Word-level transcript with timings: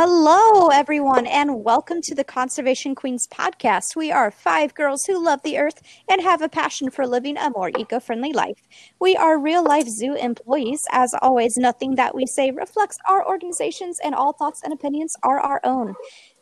Hello, 0.00 0.68
everyone, 0.68 1.26
and 1.26 1.64
welcome 1.64 2.00
to 2.02 2.14
the 2.14 2.22
Conservation 2.22 2.94
Queens 2.94 3.26
podcast. 3.26 3.96
We 3.96 4.12
are 4.12 4.30
five 4.30 4.74
girls 4.74 5.04
who 5.06 5.24
love 5.24 5.42
the 5.42 5.58
earth 5.58 5.82
and 6.08 6.20
have 6.20 6.42
a 6.42 6.48
passion 6.48 6.90
for 6.90 7.06
living 7.06 7.36
a 7.38 7.50
more 7.50 7.70
eco 7.76 7.98
friendly 7.98 8.32
life. 8.32 8.62
We 9.00 9.16
are 9.16 9.40
real 9.40 9.64
life 9.64 9.88
zoo 9.88 10.14
employees. 10.14 10.86
As 10.92 11.14
always, 11.22 11.56
nothing 11.56 11.94
that 11.94 12.14
we 12.14 12.26
say 12.26 12.50
reflects 12.50 12.98
our 13.08 13.26
organizations, 13.26 13.98
and 14.04 14.14
all 14.14 14.34
thoughts 14.34 14.62
and 14.62 14.72
opinions 14.72 15.16
are 15.22 15.40
our 15.40 15.60
own. 15.64 15.94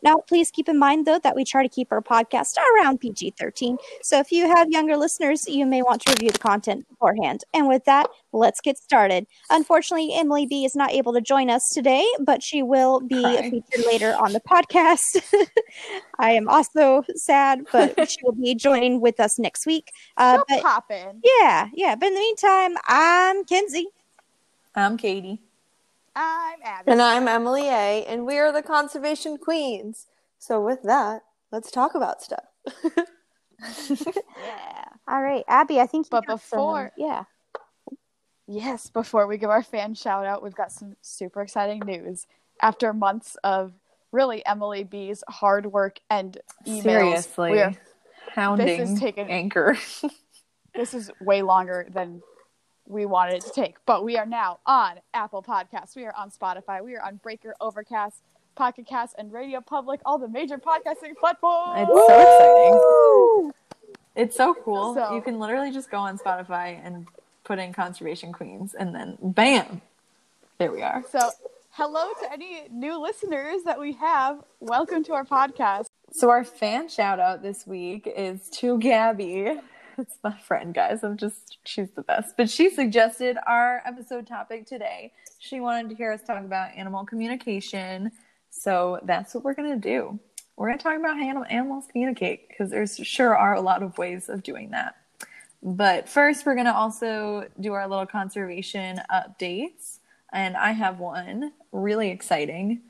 Now, 0.03 0.17
please 0.27 0.51
keep 0.51 0.69
in 0.69 0.77
mind, 0.77 1.05
though, 1.05 1.19
that 1.19 1.35
we 1.35 1.43
try 1.43 1.63
to 1.63 1.69
keep 1.69 1.91
our 1.91 2.01
podcast 2.01 2.55
around 2.75 2.99
PG 2.99 3.33
13. 3.37 3.77
So 4.03 4.19
if 4.19 4.31
you 4.31 4.47
have 4.47 4.69
younger 4.69 4.95
listeners, 4.97 5.47
you 5.47 5.65
may 5.65 5.81
want 5.81 6.01
to 6.03 6.11
review 6.11 6.31
the 6.31 6.39
content 6.39 6.87
beforehand. 6.87 7.43
And 7.53 7.67
with 7.67 7.85
that, 7.85 8.07
let's 8.31 8.61
get 8.61 8.77
started. 8.77 9.25
Unfortunately, 9.49 10.13
Emily 10.13 10.45
B 10.45 10.65
is 10.65 10.75
not 10.75 10.91
able 10.91 11.13
to 11.13 11.21
join 11.21 11.49
us 11.49 11.67
today, 11.73 12.05
but 12.19 12.43
she 12.43 12.61
will 12.61 12.99
be 13.01 13.21
Hi. 13.21 13.49
featured 13.49 13.85
later 13.85 14.13
on 14.13 14.33
the 14.33 14.41
podcast. 14.41 14.99
I 16.19 16.31
am 16.31 16.47
also 16.47 17.03
sad, 17.15 17.65
but 17.71 17.95
she 18.09 18.17
will 18.23 18.33
be 18.35 18.55
joining 18.55 19.01
with 19.01 19.19
us 19.19 19.39
next 19.39 19.65
week. 19.65 19.91
Uh, 20.17 20.37
She'll 20.37 20.45
but 20.49 20.63
pop 20.63 20.91
in. 20.91 21.21
yeah, 21.39 21.69
yeah. 21.73 21.95
But 21.95 22.07
in 22.07 22.13
the 22.13 22.19
meantime, 22.19 22.75
I'm 22.87 23.43
Kenzie. 23.45 23.87
I'm 24.75 24.97
Katie. 24.97 25.41
I'm 26.19 26.59
Abby. 26.63 26.91
And 26.91 27.01
I'm 27.01 27.27
Emily 27.27 27.67
A, 27.67 28.03
and 28.07 28.25
we 28.25 28.39
are 28.39 28.51
the 28.51 28.63
Conservation 28.63 29.37
Queens. 29.37 30.07
So, 30.39 30.59
with 30.59 30.81
that, 30.83 31.21
let's 31.51 31.69
talk 31.69 31.93
about 31.93 32.23
stuff. 32.23 32.43
yeah. 33.89 34.85
All 35.07 35.21
right, 35.21 35.43
Abby. 35.47 35.79
I 35.79 35.85
think. 35.85 36.07
you 36.07 36.09
But 36.09 36.25
have 36.27 36.41
some- 36.41 36.57
before- 36.57 36.91
yeah. 36.97 37.23
Yes, 38.47 38.89
before 38.89 39.27
we 39.27 39.37
give 39.37 39.49
our 39.49 39.61
fan 39.61 39.93
shout 39.93 40.25
out, 40.25 40.41
we've 40.41 40.55
got 40.55 40.71
some 40.71 40.95
super 41.01 41.41
exciting 41.41 41.81
news. 41.85 42.25
After 42.61 42.93
months 42.93 43.35
of 43.43 43.73
really 44.11 44.43
Emily 44.45 44.83
B's 44.85 45.23
hard 45.27 45.65
work 45.67 45.99
and 46.09 46.37
emails, 46.65 46.81
Seriously. 46.83 47.51
we 47.51 47.59
are, 47.59 47.73
Hounding 48.33 48.97
taken- 48.97 49.29
anchor. 49.29 49.77
this 50.73 50.93
is 50.93 51.11
way 51.21 51.41
longer 51.41 51.87
than 51.91 52.21
we 52.87 53.05
wanted 53.05 53.35
it 53.35 53.41
to 53.43 53.51
take. 53.51 53.75
But 53.85 54.03
we 54.03 54.17
are 54.17 54.25
now 54.25 54.59
on 54.65 54.95
Apple 55.13 55.43
Podcasts. 55.43 55.95
We 55.95 56.05
are 56.05 56.13
on 56.17 56.31
Spotify. 56.31 56.83
We 56.83 56.95
are 56.95 57.03
on 57.03 57.17
Breaker, 57.17 57.53
Overcast, 57.59 58.21
Pocket 58.55 58.87
Cast, 58.87 59.15
and 59.17 59.31
Radio 59.31 59.61
Public, 59.61 59.99
all 60.05 60.17
the 60.17 60.27
major 60.27 60.57
podcasting 60.57 61.15
platforms. 61.19 61.87
It's 61.89 62.07
so 62.07 63.41
exciting. 63.41 63.53
It's 64.15 64.35
so 64.35 64.53
cool. 64.53 64.95
So- 64.95 65.13
you 65.13 65.21
can 65.21 65.39
literally 65.39 65.71
just 65.71 65.91
go 65.91 65.97
on 65.97 66.17
Spotify 66.17 66.79
and 66.83 67.07
put 67.43 67.59
in 67.59 67.71
Conservation 67.73 68.33
Queens, 68.33 68.73
and 68.73 68.93
then 68.95 69.17
bam, 69.21 69.81
there 70.57 70.71
we 70.71 70.81
are. 70.81 71.03
So, 71.11 71.29
hello 71.71 72.09
to 72.21 72.31
any 72.33 72.63
new 72.71 72.99
listeners 73.01 73.63
that 73.63 73.79
we 73.79 73.93
have. 73.93 74.43
Welcome 74.59 75.03
to 75.05 75.13
our 75.13 75.23
podcast. 75.23 75.85
So 76.11 76.29
our 76.29 76.43
fan 76.45 76.87
shout 76.89 77.19
out 77.19 77.41
this 77.41 77.67
week 77.67 78.11
is 78.15 78.49
to 78.55 78.79
Gabby. 78.79 79.59
It's 79.99 80.19
my 80.23 80.37
friend, 80.37 80.75
guys. 80.75 81.03
I'm 81.03 81.17
just 81.17 81.57
she's 81.63 81.89
the 81.95 82.03
best. 82.03 82.37
But 82.37 82.51
she 82.51 82.69
suggested 82.69 83.35
our 83.47 83.81
episode 83.83 84.27
topic 84.27 84.67
today. 84.67 85.11
She 85.39 85.59
wanted 85.59 85.89
to 85.89 85.95
hear 85.95 86.11
us 86.11 86.21
talk 86.21 86.43
about 86.43 86.75
animal 86.75 87.03
communication. 87.03 88.11
So 88.51 88.99
that's 89.03 89.33
what 89.33 89.43
we're 89.43 89.55
gonna 89.55 89.77
do. 89.77 90.19
We're 90.55 90.67
gonna 90.67 90.77
talk 90.77 90.97
about 90.97 91.17
how 91.17 91.43
animals 91.43 91.85
communicate 91.91 92.47
because 92.47 92.69
there's 92.69 92.95
sure 92.95 93.35
are 93.35 93.55
a 93.55 93.61
lot 93.61 93.81
of 93.81 93.97
ways 93.97 94.29
of 94.29 94.43
doing 94.43 94.69
that. 94.71 94.97
But 95.63 96.07
first, 96.07 96.45
we're 96.45 96.55
gonna 96.55 96.73
also 96.73 97.47
do 97.59 97.73
our 97.73 97.87
little 97.87 98.05
conservation 98.05 99.01
updates, 99.11 99.97
and 100.31 100.55
I 100.55 100.73
have 100.73 100.99
one 100.99 101.53
really 101.71 102.11
exciting 102.11 102.81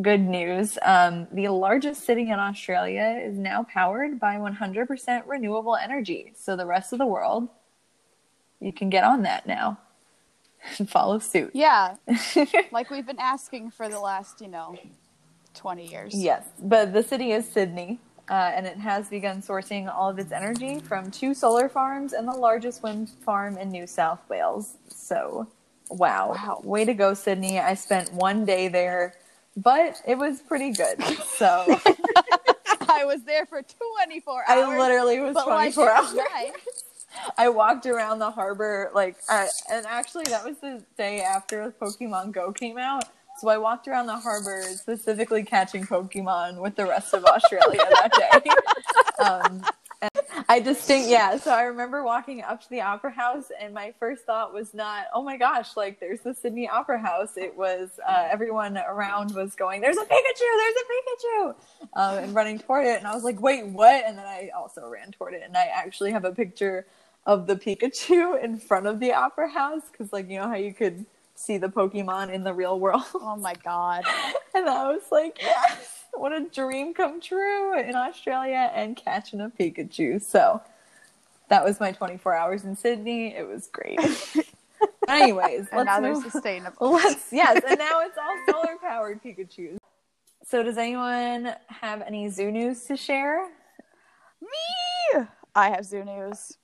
good 0.00 0.20
news. 0.20 0.78
Um, 0.82 1.26
the 1.32 1.48
largest 1.48 2.04
city 2.04 2.22
in 2.22 2.38
Australia 2.38 3.20
is 3.22 3.38
now 3.38 3.64
powered 3.64 4.18
by 4.18 4.36
100% 4.36 5.22
renewable 5.26 5.76
energy. 5.76 6.32
So 6.36 6.56
the 6.56 6.66
rest 6.66 6.92
of 6.92 6.98
the 6.98 7.06
world, 7.06 7.48
you 8.60 8.72
can 8.72 8.90
get 8.90 9.04
on 9.04 9.22
that 9.22 9.46
now 9.46 9.78
and 10.78 10.88
follow 10.88 11.18
suit. 11.18 11.50
Yeah, 11.54 11.96
like 12.72 12.90
we've 12.90 13.06
been 13.06 13.20
asking 13.20 13.70
for 13.70 13.88
the 13.88 14.00
last, 14.00 14.40
you 14.40 14.48
know, 14.48 14.76
20 15.54 15.86
years. 15.86 16.14
Yes, 16.14 16.44
but 16.60 16.92
the 16.92 17.02
city 17.02 17.32
is 17.32 17.48
Sydney, 17.48 18.00
uh, 18.30 18.52
and 18.54 18.66
it 18.66 18.78
has 18.78 19.08
begun 19.08 19.42
sourcing 19.42 19.92
all 19.94 20.10
of 20.10 20.18
its 20.18 20.32
energy 20.32 20.80
from 20.80 21.10
two 21.10 21.34
solar 21.34 21.68
farms 21.68 22.12
and 22.12 22.26
the 22.26 22.32
largest 22.32 22.82
wind 22.82 23.10
farm 23.24 23.56
in 23.58 23.70
New 23.70 23.86
South 23.86 24.20
Wales. 24.28 24.76
So, 24.88 25.48
wow. 25.90 26.30
Wow. 26.30 26.60
Way 26.64 26.84
to 26.84 26.94
go, 26.94 27.14
Sydney. 27.14 27.60
I 27.60 27.74
spent 27.74 28.12
one 28.12 28.44
day 28.44 28.68
there, 28.68 29.14
but 29.56 30.00
it 30.06 30.16
was 30.18 30.40
pretty 30.40 30.72
good. 30.72 31.02
So, 31.36 31.64
I 32.88 33.04
was 33.04 33.22
there 33.24 33.46
for 33.46 33.62
24 33.62 34.34
hours. 34.34 34.44
I 34.48 34.78
literally 34.78 35.20
was 35.20 35.34
but 35.34 35.48
like 35.48 35.74
24 35.74 35.90
hours. 35.96 36.14
nice. 36.14 36.52
I 37.38 37.48
walked 37.48 37.86
around 37.86 38.18
the 38.18 38.30
harbor, 38.30 38.90
like, 38.94 39.16
I, 39.28 39.46
and 39.70 39.86
actually, 39.86 40.24
that 40.24 40.44
was 40.44 40.58
the 40.58 40.82
day 40.96 41.20
after 41.20 41.72
Pokemon 41.80 42.32
Go 42.32 42.52
came 42.52 42.76
out. 42.78 43.04
So 43.38 43.48
I 43.48 43.58
walked 43.58 43.88
around 43.88 44.06
the 44.06 44.16
harbor 44.16 44.62
specifically 44.74 45.42
catching 45.42 45.84
Pokemon 45.84 46.60
with 46.60 46.76
the 46.76 46.86
rest 46.86 47.14
of 47.14 47.24
Australia 47.24 47.80
that 47.90 48.12
day. 48.42 48.50
Um, 49.24 49.62
and 50.04 50.44
I 50.48 50.60
distinct, 50.60 51.08
yeah. 51.08 51.36
So 51.38 51.52
I 51.52 51.62
remember 51.62 52.02
walking 52.02 52.42
up 52.42 52.62
to 52.62 52.70
the 52.70 52.80
Opera 52.80 53.10
House, 53.12 53.46
and 53.60 53.72
my 53.74 53.94
first 53.98 54.24
thought 54.24 54.52
was 54.52 54.74
not, 54.74 55.06
"Oh 55.14 55.22
my 55.22 55.36
gosh, 55.36 55.76
like 55.76 56.00
there's 56.00 56.20
the 56.20 56.34
Sydney 56.34 56.68
Opera 56.68 56.98
House." 57.00 57.36
It 57.36 57.56
was 57.56 57.90
uh, 58.06 58.28
everyone 58.30 58.76
around 58.78 59.34
was 59.34 59.54
going, 59.54 59.80
"There's 59.80 59.96
a 59.96 60.04
Pikachu! 60.04 60.50
There's 60.58 60.76
a 60.76 60.86
Pikachu!" 60.92 61.54
Um, 61.94 62.24
and 62.24 62.34
running 62.34 62.58
toward 62.58 62.86
it, 62.86 62.98
and 62.98 63.06
I 63.06 63.14
was 63.14 63.24
like, 63.24 63.40
"Wait, 63.40 63.66
what?" 63.66 64.04
And 64.06 64.18
then 64.18 64.26
I 64.26 64.50
also 64.56 64.86
ran 64.88 65.12
toward 65.12 65.34
it, 65.34 65.42
and 65.44 65.56
I 65.56 65.66
actually 65.66 66.12
have 66.12 66.24
a 66.24 66.32
picture 66.32 66.86
of 67.26 67.46
the 67.46 67.56
Pikachu 67.56 68.42
in 68.44 68.58
front 68.58 68.86
of 68.86 69.00
the 69.00 69.12
Opera 69.12 69.48
House 69.50 69.82
because, 69.90 70.12
like, 70.12 70.28
you 70.28 70.38
know 70.38 70.48
how 70.48 70.56
you 70.56 70.74
could 70.74 71.06
see 71.34 71.58
the 71.58 71.68
Pokemon 71.68 72.32
in 72.32 72.44
the 72.44 72.54
real 72.54 72.78
world. 72.78 73.02
Oh 73.14 73.36
my 73.36 73.54
god. 73.54 74.04
And 74.56 74.68
I 74.68 74.88
was 74.92 75.02
like, 75.10 75.38
yes, 75.42 75.93
what 76.16 76.32
a 76.32 76.44
dream 76.48 76.94
come 76.94 77.20
true 77.20 77.78
in 77.78 77.94
Australia 77.94 78.70
and 78.74 78.96
catching 78.96 79.40
a 79.40 79.48
Pikachu. 79.50 80.22
So 80.22 80.60
that 81.48 81.64
was 81.64 81.80
my 81.80 81.92
24 81.92 82.34
hours 82.34 82.64
in 82.64 82.76
Sydney. 82.76 83.34
It 83.34 83.46
was 83.46 83.66
great. 83.68 83.98
Anyways, 85.08 85.68
And 85.70 85.78
let's 85.78 85.86
now 85.86 86.00
they're 86.00 86.30
sustainable. 86.30 86.92
Let's 86.92 87.26
yes, 87.30 87.62
and 87.66 87.78
now 87.78 88.00
it's 88.00 88.16
all 88.18 88.36
solar 88.54 88.76
powered 88.78 89.22
Pikachu's. 89.22 89.78
So 90.46 90.62
does 90.62 90.78
anyone 90.78 91.54
have 91.68 92.02
any 92.02 92.28
zoo 92.28 92.50
news 92.50 92.84
to 92.84 92.96
share? 92.96 93.48
Me! 94.40 95.24
I 95.54 95.70
have 95.70 95.84
zoo 95.84 96.04
news. 96.04 96.56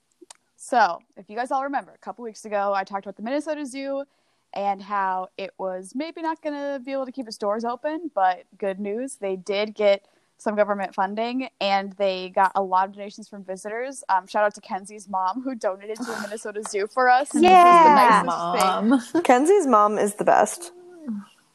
So, 0.56 0.98
if 1.16 1.30
you 1.30 1.36
guys 1.36 1.50
all 1.50 1.64
remember, 1.64 1.92
a 1.92 1.98
couple 1.98 2.22
weeks 2.22 2.44
ago, 2.44 2.74
I 2.74 2.84
talked 2.84 3.06
about 3.06 3.16
the 3.16 3.22
Minnesota 3.22 3.64
Zoo 3.64 4.04
and 4.52 4.82
how 4.82 5.28
it 5.38 5.52
was 5.58 5.92
maybe 5.94 6.22
not 6.22 6.42
going 6.42 6.54
to 6.54 6.80
be 6.84 6.92
able 6.92 7.06
to 7.06 7.12
keep 7.12 7.26
its 7.28 7.38
doors 7.38 7.64
open, 7.64 8.10
but 8.14 8.44
good 8.58 8.80
news, 8.80 9.16
they 9.16 9.36
did 9.36 9.74
get 9.74 10.06
some 10.38 10.56
government 10.56 10.94
funding 10.94 11.48
and 11.60 11.92
they 11.94 12.30
got 12.30 12.50
a 12.54 12.62
lot 12.62 12.86
of 12.88 12.94
donations 12.94 13.28
from 13.28 13.44
visitors. 13.44 14.02
Um, 14.08 14.26
shout 14.26 14.42
out 14.42 14.54
to 14.54 14.60
Kenzie's 14.62 15.08
mom 15.08 15.42
who 15.42 15.54
donated 15.54 15.96
to 15.98 16.04
the 16.04 16.18
Minnesota 16.22 16.62
Zoo 16.68 16.86
for 16.86 17.08
us. 17.10 17.28
This 17.30 17.42
the 17.42 17.48
Yeah. 17.48 18.22
nicest 18.24 19.12
thing. 19.12 19.22
Kenzie's 19.24 19.66
mom 19.66 19.98
is 19.98 20.14
the 20.14 20.24
best. 20.24 20.72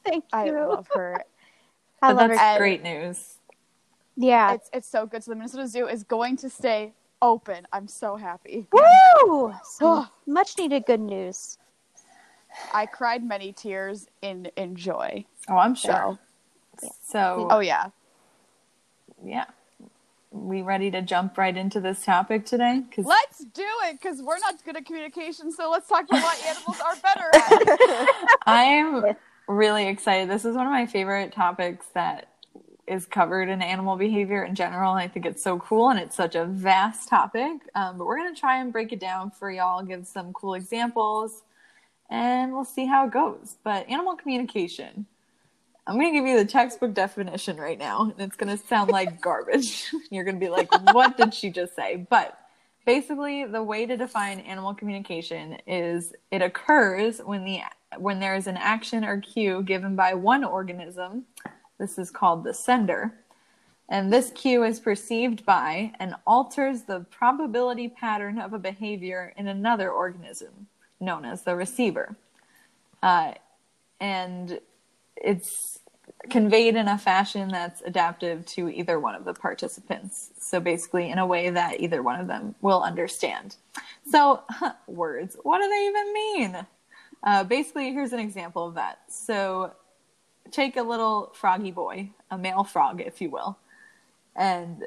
Thank 0.06 0.26
I 0.32 0.46
you. 0.46 0.52
love 0.54 0.88
her. 0.94 1.24
I 2.02 2.14
But 2.14 2.16
love 2.18 2.30
her. 2.30 2.36
that's 2.36 2.42
And- 2.42 2.60
great 2.60 2.84
news. 2.84 3.34
Yeah. 4.16 4.54
It's 4.54 4.70
it's 4.72 4.88
so 4.88 5.06
good. 5.06 5.24
So 5.24 5.32
the 5.32 5.36
Minnesota 5.36 5.68
Zoo 5.68 5.88
is 5.88 6.04
going 6.04 6.38
to 6.38 6.50
stay 6.50 6.94
open. 7.22 7.66
I'm 7.74 7.88
so 7.88 8.16
happy. 8.16 8.68
Woo! 8.72 9.54
Some 9.64 10.08
much 10.28 10.58
needed 10.58 10.86
good 10.86 11.00
news. 11.02 11.58
I 12.74 12.86
cried 12.86 13.24
many 13.24 13.52
tears 13.52 14.08
in 14.22 14.48
in 14.56 14.76
joy. 14.76 15.26
Oh, 15.50 15.58
I'm 15.58 15.76
sure. 15.76 16.18
So, 16.80 16.90
So, 17.04 17.48
oh 17.50 17.60
yeah. 17.60 17.90
yeah. 19.24 19.46
We 20.32 20.62
ready 20.64 20.92
to 20.92 21.02
jump 21.02 21.38
right 21.38 21.56
into 21.56 21.80
this 21.80 22.04
topic 22.04 22.46
today? 22.46 22.82
Because 22.90 23.06
Let's 23.06 23.46
do 23.46 23.66
it 23.86 23.94
because 23.94 24.22
we're 24.22 24.40
not 24.40 24.64
good 24.66 24.76
at 24.76 24.86
communication. 24.86 25.50
So 25.52 25.70
let's 25.72 25.88
talk 25.88 26.04
about 26.04 26.22
what 26.22 26.46
animals 26.46 26.78
are 26.82 26.96
better 26.98 27.30
at. 27.34 28.38
I 28.46 28.64
am 28.64 29.16
really 29.48 29.88
excited. 29.88 30.30
This 30.30 30.44
is 30.44 30.56
one 30.56 30.66
of 30.66 30.74
my 30.74 30.88
favorite 30.88 31.32
topics 31.32 31.86
that 31.94 32.28
is 32.88 33.06
covered 33.06 33.50
in 33.50 33.62
animal 33.62 33.96
behavior 33.96 34.44
in 34.44 34.56
general. 34.56 34.94
I 34.94 35.08
think 35.08 35.26
it's 35.26 35.42
so 35.44 35.58
cool 35.60 35.90
and 35.90 36.00
it's 36.00 36.16
such 36.16 36.36
a 36.36 36.46
vast 36.46 37.08
topic. 37.10 37.54
Um, 37.74 37.98
but 37.98 38.06
we're 38.06 38.18
going 38.18 38.34
to 38.34 38.40
try 38.40 38.60
and 38.60 38.72
break 38.72 38.92
it 38.92 39.00
down 39.00 39.32
for 39.32 39.50
y'all, 39.50 39.82
give 39.84 40.06
some 40.06 40.34
cool 40.34 40.54
examples, 40.54 41.44
and 42.10 42.54
we'll 42.54 42.66
see 42.66 42.86
how 42.86 43.08
it 43.08 43.12
goes. 43.12 43.56
But 43.64 43.90
animal 43.90 44.16
communication. 44.16 45.06
I'm 45.88 46.00
going 46.00 46.12
to 46.12 46.20
give 46.20 46.28
you 46.28 46.38
the 46.38 46.50
textbook 46.50 46.96
definition 46.96 47.58
right 47.58 47.78
now, 47.78 48.04
and 48.04 48.20
it's 48.20 48.36
going 48.36 48.56
to 48.56 48.66
sound 48.66 48.92
like 48.92 49.22
garbage. 49.22 49.92
You're 50.10 50.24
going 50.24 50.40
to 50.40 50.46
be 50.46 50.50
like, 50.50 50.70
what 50.94 51.16
did 51.18 51.34
she 51.34 51.50
just 51.50 51.76
say? 51.76 52.08
But 52.10 52.38
basically, 52.86 53.46
the 53.46 53.62
way 53.62 53.86
to 53.86 53.96
define 53.96 54.40
animal 54.40 54.74
communication 54.74 55.58
is 55.68 56.14
it 56.32 56.42
occurs 56.42 57.20
when 57.20 57.46
the 57.46 57.62
when 57.98 58.20
there 58.20 58.36
is 58.36 58.48
an 58.48 58.58
action 58.58 59.06
or 59.06 59.22
cue 59.22 59.62
given 59.64 59.96
by 59.96 60.14
one 60.14 60.44
organism. 60.44 61.26
This 61.78 61.98
is 61.98 62.12
called 62.12 62.44
the 62.44 62.54
sender. 62.54 63.14
And 63.88 64.12
this 64.12 64.32
cue 64.32 64.64
is 64.64 64.80
perceived 64.80 65.46
by 65.46 65.94
and 66.00 66.16
alters 66.26 66.84
the 66.84 67.02
probability 67.12 67.88
pattern 67.88 68.40
of 68.40 68.54
a 68.54 68.60
behavior 68.60 69.34
in 69.38 69.48
another 69.48 69.92
organism, 69.92 70.68
known 71.00 71.26
as 71.26 71.44
the 71.44 71.56
receiver. 71.56 72.16
Uh, 73.02 73.34
and 74.00 74.60
it's 75.16 75.80
conveyed 76.30 76.76
in 76.76 76.88
a 76.88 76.98
fashion 76.98 77.50
that's 77.50 77.82
adaptive 77.82 78.46
to 78.46 78.70
either 78.70 79.00
one 79.00 79.16
of 79.16 79.26
the 79.26 79.34
participants. 79.34 80.32
So 80.40 80.60
basically, 80.60 81.10
in 81.10 81.18
a 81.18 81.26
way 81.26 81.50
that 81.50 81.80
either 81.80 82.02
one 82.02 82.20
of 82.20 82.28
them 82.28 82.56
will 82.62 82.82
understand. 82.82 83.56
So, 84.10 84.44
words, 84.88 85.38
what 85.44 85.62
do 85.62 85.70
they 85.70 85.88
even 85.88 86.14
mean? 86.14 86.66
Uh, 87.24 87.44
basically, 87.44 87.92
here's 87.92 88.14
an 88.14 88.20
example 88.20 88.68
of 88.68 88.76
that. 88.76 89.00
So, 89.08 89.74
take 90.52 90.78
a 90.78 90.84
little 90.84 91.32
froggy 91.34 91.72
boy, 91.72 92.10
a 92.30 92.38
male 92.38 92.64
frog, 92.64 93.02
if 93.02 93.20
you 93.22 93.30
will, 93.30 93.58
and 94.36 94.86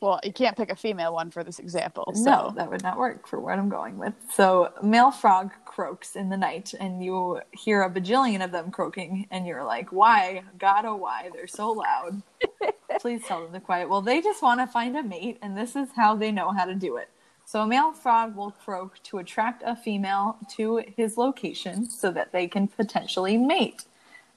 Well, 0.00 0.20
you 0.22 0.32
can't 0.32 0.56
pick 0.56 0.70
a 0.70 0.76
female 0.76 1.14
one 1.14 1.30
for 1.30 1.42
this 1.42 1.58
example. 1.58 2.12
So. 2.14 2.24
no, 2.24 2.52
that 2.56 2.70
would 2.70 2.82
not 2.82 2.98
work 2.98 3.26
for 3.26 3.40
what 3.40 3.58
I'm 3.58 3.70
going 3.70 3.96
with. 3.96 4.12
So, 4.34 4.72
male 4.82 5.10
frog 5.10 5.52
croaks 5.64 6.16
in 6.16 6.28
the 6.28 6.36
night, 6.36 6.74
and 6.78 7.02
you 7.02 7.40
hear 7.52 7.82
a 7.82 7.90
bajillion 7.90 8.44
of 8.44 8.52
them 8.52 8.70
croaking, 8.70 9.26
and 9.30 9.46
you're 9.46 9.64
like, 9.64 9.92
why? 9.92 10.42
God, 10.58 10.84
oh, 10.84 10.96
why? 10.96 11.30
They're 11.32 11.46
so 11.46 11.70
loud. 11.72 12.20
Please 13.00 13.22
tell 13.24 13.42
them 13.42 13.52
to 13.54 13.60
quiet. 13.60 13.88
Well, 13.88 14.02
they 14.02 14.20
just 14.20 14.42
want 14.42 14.60
to 14.60 14.66
find 14.66 14.96
a 14.98 15.02
mate, 15.02 15.38
and 15.40 15.56
this 15.56 15.74
is 15.74 15.88
how 15.96 16.14
they 16.14 16.30
know 16.30 16.50
how 16.50 16.66
to 16.66 16.74
do 16.74 16.96
it. 16.96 17.08
So, 17.46 17.62
a 17.62 17.66
male 17.66 17.92
frog 17.92 18.36
will 18.36 18.50
croak 18.50 19.02
to 19.04 19.18
attract 19.18 19.62
a 19.64 19.74
female 19.76 20.36
to 20.56 20.84
his 20.94 21.16
location 21.16 21.88
so 21.88 22.10
that 22.10 22.32
they 22.32 22.48
can 22.48 22.68
potentially 22.68 23.38
mate. 23.38 23.84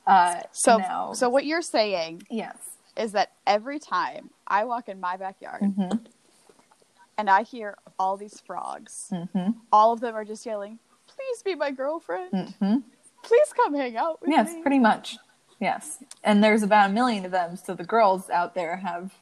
Uh, 0.08 0.42
So, 0.54 0.78
now, 0.78 1.14
so 1.14 1.28
what 1.30 1.46
you're 1.46 1.62
saying 1.62 2.24
yes. 2.30 2.58
Is 3.00 3.14
that 3.14 3.32
every 3.48 3.80
time 3.80 4.30
I 4.46 4.66
walk 4.66 4.90
in 4.90 5.00
my 5.00 5.16
backyard 5.18 5.62
Mhm. 5.64 6.06
and 7.18 7.30
I 7.30 7.44
hear 7.44 7.78
all 7.98 8.18
these 8.18 8.40
frogs, 8.42 9.12
hmm 9.34 9.52
all 9.72 9.94
of 9.94 10.00
them 10.02 10.16
are 10.16 10.26
just 10.26 10.46
yelling, 10.46 10.80
"Please 11.08 11.42
be 11.44 11.56
my 11.56 11.72
girlfriend. 11.72 12.56
hmm 12.60 12.78
Please 13.22 13.52
come 13.54 13.74
hang 13.74 13.98
out 13.98 14.22
with 14.22 14.30
Yes, 14.30 14.48
me." 14.50 14.54
Yes, 14.56 14.62
pretty 14.62 14.80
much. 14.80 15.18
Yes. 15.60 16.02
And 16.24 16.42
there's 16.44 16.64
about 16.64 16.90
a 16.90 16.94
million 16.94 17.26
of 17.26 17.32
them, 17.32 17.56
so 17.58 17.74
the 17.74 17.84
girls 17.84 18.30
out 18.30 18.54
there 18.54 18.78
have 18.78 19.14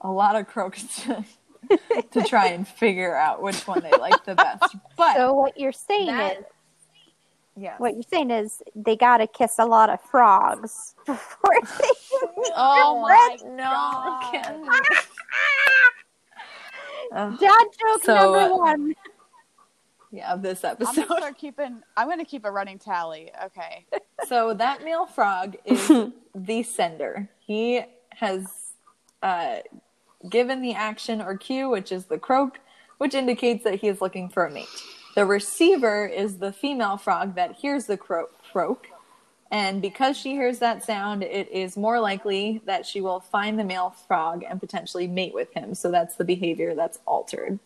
a 0.00 0.10
lot 0.10 0.36
of 0.36 0.46
croaks 0.46 0.82
to, 1.04 1.24
to 2.12 2.22
try 2.24 2.46
and 2.48 2.66
figure 2.66 3.14
out 3.14 3.42
which 3.42 3.66
one 3.66 3.82
they 3.82 3.90
like 3.92 4.24
the 4.24 4.34
best. 4.34 4.74
But 4.96 5.16
So 5.16 5.34
what 5.34 5.58
you're 5.58 5.72
saying 5.72 6.06
that- 6.06 6.38
is 6.38 6.44
yes. 7.60 7.78
what 7.78 7.94
you're 7.94 8.02
saying 8.02 8.30
is 8.30 8.62
they 8.74 8.96
gotta 8.96 9.26
kiss 9.26 9.58
a 9.58 9.64
lot 9.66 9.90
of 9.90 10.00
frogs 10.00 10.94
before 11.06 11.54
they 11.62 11.88
meet 12.36 12.52
Oh 12.56 13.00
my 13.02 13.36
friends. 13.38 13.42
God. 13.58 14.96
Uh, 17.12 17.30
Dad 17.36 17.64
joke 17.80 18.04
So, 18.04 18.14
number 18.14 18.38
uh, 18.54 18.56
one. 18.56 18.94
yeah, 20.10 20.32
of 20.32 20.42
this 20.42 20.64
episode. 20.64 21.02
I'm 21.02 21.08
gonna 21.08 21.20
start 21.20 21.38
keeping. 21.38 21.82
I'm 21.96 22.08
gonna 22.08 22.24
keep 22.24 22.44
a 22.44 22.50
running 22.50 22.78
tally. 22.78 23.30
Okay. 23.46 23.86
So 24.28 24.54
that 24.54 24.84
male 24.84 25.06
frog 25.06 25.56
is 25.64 25.90
the 26.34 26.62
sender. 26.62 27.28
He 27.40 27.82
has 28.10 28.72
uh, 29.22 29.56
given 30.28 30.62
the 30.62 30.74
action 30.74 31.20
or 31.20 31.36
cue, 31.36 31.68
which 31.70 31.90
is 31.90 32.04
the 32.06 32.18
croak, 32.18 32.60
which 32.98 33.14
indicates 33.14 33.64
that 33.64 33.76
he 33.80 33.88
is 33.88 34.00
looking 34.00 34.28
for 34.28 34.46
a 34.46 34.50
mate. 34.50 34.68
The 35.14 35.26
receiver 35.26 36.06
is 36.06 36.38
the 36.38 36.52
female 36.52 36.96
frog 36.96 37.34
that 37.34 37.56
hears 37.56 37.86
the 37.86 37.96
cro- 37.96 38.28
croak, 38.52 38.88
and 39.50 39.82
because 39.82 40.16
she 40.16 40.30
hears 40.32 40.60
that 40.60 40.84
sound, 40.84 41.24
it 41.24 41.50
is 41.50 41.76
more 41.76 41.98
likely 41.98 42.60
that 42.66 42.86
she 42.86 43.00
will 43.00 43.18
find 43.18 43.58
the 43.58 43.64
male 43.64 43.90
frog 44.06 44.44
and 44.48 44.60
potentially 44.60 45.08
mate 45.08 45.34
with 45.34 45.52
him. 45.52 45.74
So 45.74 45.90
that's 45.90 46.14
the 46.14 46.24
behavior 46.24 46.74
that's 46.76 47.00
altered. 47.06 47.58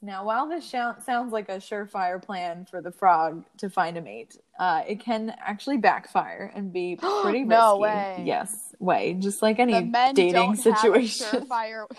Now, 0.00 0.24
while 0.24 0.46
this 0.46 0.68
sounds 0.70 1.32
like 1.32 1.48
a 1.48 1.56
surefire 1.56 2.22
plan 2.22 2.66
for 2.70 2.82
the 2.82 2.92
frog 2.92 3.42
to 3.58 3.70
find 3.70 3.96
a 3.96 4.02
mate, 4.02 4.36
uh, 4.58 4.82
it 4.86 5.00
can 5.00 5.34
actually 5.38 5.78
backfire 5.78 6.52
and 6.54 6.72
be 6.72 6.96
pretty 7.22 7.44
risky. 7.44 7.48
No 7.48 7.78
way. 7.78 8.22
Yes, 8.26 8.74
way. 8.78 9.16
Just 9.18 9.40
like 9.40 9.58
any 9.58 9.90
dating 10.14 10.56
situation. 10.56 11.26
surefire. 11.26 11.86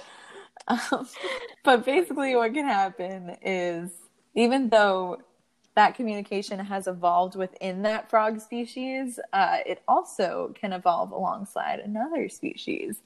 Um, 0.67 1.07
but 1.63 1.85
basically, 1.85 2.35
what 2.35 2.51
can 2.55 2.65
happen 2.65 3.37
is 3.43 3.91
even 4.35 4.69
though 4.69 5.21
that 5.75 5.95
communication 5.95 6.59
has 6.59 6.87
evolved 6.87 7.35
within 7.35 7.81
that 7.81 8.09
frog 8.09 8.39
species, 8.39 9.19
uh, 9.33 9.57
it 9.65 9.81
also 9.87 10.53
can 10.59 10.71
evolve 10.71 11.11
alongside 11.11 11.79
another 11.79 12.29
species. 12.29 13.01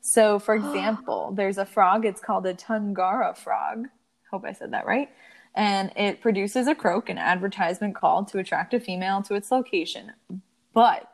So, 0.00 0.38
for 0.38 0.54
example, 0.56 1.32
there's 1.32 1.58
a 1.58 1.64
frog, 1.64 2.04
it's 2.04 2.20
called 2.20 2.46
a 2.46 2.54
Tungara 2.54 3.36
frog. 3.36 3.88
Hope 4.30 4.44
I 4.44 4.52
said 4.52 4.72
that 4.72 4.86
right. 4.86 5.08
And 5.54 5.90
it 5.96 6.20
produces 6.20 6.68
a 6.68 6.74
croak, 6.74 7.08
an 7.08 7.18
advertisement 7.18 7.96
call 7.96 8.24
to 8.26 8.38
attract 8.38 8.72
a 8.74 8.80
female 8.80 9.22
to 9.22 9.34
its 9.34 9.50
location. 9.50 10.12
But 10.72 11.10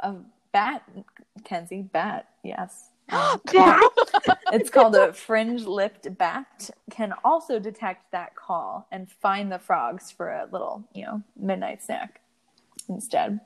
a 0.00 0.16
bat, 0.52 0.82
Kenzie, 1.44 1.82
bat, 1.82 2.28
yes. 2.44 2.91
Bat? 3.52 3.82
it's 4.52 4.70
called 4.70 4.94
a 4.94 5.12
fringe 5.12 5.64
lipped 5.64 6.16
bat 6.16 6.70
can 6.90 7.12
also 7.24 7.58
detect 7.58 8.10
that 8.12 8.34
call 8.34 8.86
and 8.90 9.10
find 9.10 9.50
the 9.50 9.58
frogs 9.58 10.10
for 10.10 10.30
a 10.30 10.48
little 10.50 10.84
you 10.94 11.04
know 11.04 11.22
midnight 11.36 11.82
snack 11.82 12.20
instead 12.88 13.40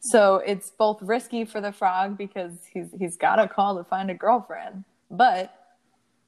so 0.00 0.36
it's 0.46 0.70
both 0.70 1.00
risky 1.02 1.44
for 1.44 1.60
the 1.60 1.72
frog 1.72 2.16
because 2.16 2.52
he's 2.72 2.88
he's 2.98 3.16
got 3.16 3.38
a 3.38 3.48
call 3.48 3.76
to 3.76 3.84
find 3.84 4.10
a 4.10 4.14
girlfriend 4.14 4.84
but 5.10 5.76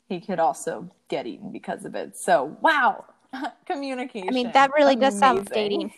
he 0.09 0.21
could 0.21 0.39
also 0.39 0.89
get 1.09 1.27
eaten 1.27 1.51
because 1.51 1.85
of 1.85 1.95
it 1.95 2.17
so 2.17 2.57
wow 2.61 3.05
communication 3.67 4.29
I 4.31 4.33
mean, 4.33 4.53
that 4.53 4.73
really 4.75 4.97
does 4.97 5.19
sound 5.19 5.51
Amazing. 5.51 5.55
dating. 5.55 5.93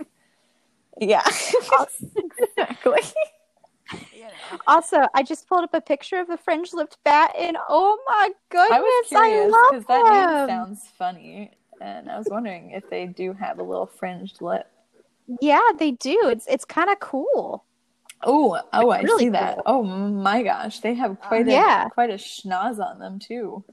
yeah 1.00 1.24
exactly 2.56 3.00
You 4.12 4.22
know. 4.22 4.58
Also, 4.66 5.06
I 5.14 5.22
just 5.22 5.48
pulled 5.48 5.64
up 5.64 5.74
a 5.74 5.80
picture 5.80 6.18
of 6.20 6.30
a 6.30 6.36
fringe-lipped 6.36 6.98
bat, 7.04 7.34
and 7.38 7.56
oh 7.68 7.98
my 8.06 8.30
goodness, 8.50 8.70
I 8.72 8.80
was 8.80 9.06
curious 9.08 9.52
love 9.52 9.70
because 9.70 9.86
that 9.86 10.02
name 10.12 10.48
sounds 10.48 10.82
funny, 10.98 11.50
and 11.80 12.10
I 12.10 12.18
was 12.18 12.28
wondering 12.28 12.70
if 12.70 12.88
they 12.90 13.06
do 13.06 13.32
have 13.32 13.58
a 13.58 13.62
little 13.62 13.86
fringed 13.86 14.40
lip. 14.40 14.66
Yeah, 15.40 15.60
they 15.78 15.92
do. 15.92 16.18
It's 16.24 16.46
it's 16.46 16.64
kind 16.64 16.90
of 16.90 17.00
cool. 17.00 17.64
Oh, 18.22 18.60
oh, 18.72 18.90
I 18.90 19.02
really 19.02 19.24
see 19.24 19.28
that. 19.30 19.58
Oh 19.66 19.82
my 19.82 20.42
gosh, 20.42 20.80
they 20.80 20.94
have 20.94 21.20
quite 21.20 21.46
a 21.46 21.52
Yeah. 21.52 21.88
quite 21.88 22.10
a 22.10 22.14
schnoz 22.14 22.78
on 22.78 22.98
them 22.98 23.18
too. 23.18 23.64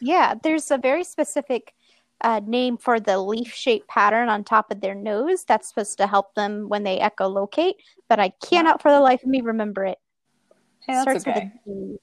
Yeah, 0.00 0.34
there's 0.42 0.70
a 0.70 0.78
very 0.78 1.04
specific 1.04 1.74
uh, 2.22 2.40
name 2.46 2.76
for 2.76 3.00
the 3.00 3.18
leaf-shaped 3.18 3.88
pattern 3.88 4.28
on 4.28 4.44
top 4.44 4.70
of 4.70 4.80
their 4.80 4.94
nose 4.94 5.44
that's 5.44 5.68
supposed 5.68 5.98
to 5.98 6.06
help 6.06 6.34
them 6.34 6.68
when 6.68 6.82
they 6.82 6.98
echolocate, 6.98 7.74
but 8.08 8.18
I 8.20 8.30
cannot 8.44 8.80
for 8.80 8.90
the 8.90 9.00
life 9.00 9.22
of 9.22 9.28
me 9.28 9.40
remember 9.40 9.84
it. 9.84 9.98
Hey, 10.86 10.94
that's 10.94 11.02
Starts 11.02 11.26
okay. 11.26 11.52
with 11.64 11.76
a 11.76 11.88
D. 11.88 11.96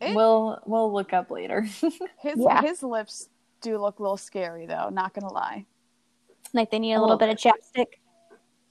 It- 0.00 0.14
We'll 0.14 0.60
we'll 0.66 0.92
look 0.92 1.12
up 1.12 1.30
later. 1.30 1.62
His 2.18 2.34
Yeah. 2.36 2.60
his 2.60 2.82
lips 2.82 3.28
do 3.62 3.78
look 3.78 3.98
a 3.98 4.02
little 4.02 4.18
scary 4.18 4.66
though. 4.66 4.90
Not 4.90 5.14
gonna 5.14 5.32
lie. 5.32 5.64
Like 6.52 6.70
they 6.70 6.78
need 6.78 6.92
a 6.92 6.98
A 6.98 7.00
little 7.00 7.16
little 7.16 7.34
bit 7.34 7.46
of 7.46 7.54
chapstick. 7.54 7.86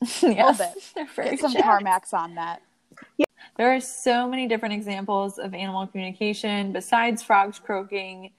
yes, 0.36 0.58
bit. 0.60 0.84
they're 0.96 1.08
very 1.16 1.30
Get 1.32 1.40
some 1.40 1.54
jacked. 1.54 1.66
Carmex 1.84 2.14
on 2.14 2.36
that. 2.36 2.62
Yeah. 3.18 3.26
There 3.58 3.74
are 3.74 3.80
so 3.80 4.28
many 4.28 4.48
different 4.48 4.76
examples 4.76 5.40
of 5.40 5.54
animal 5.56 5.88
communication 5.88 6.72
besides 6.72 7.24
frogs 7.24 7.58
croaking. 7.58 8.32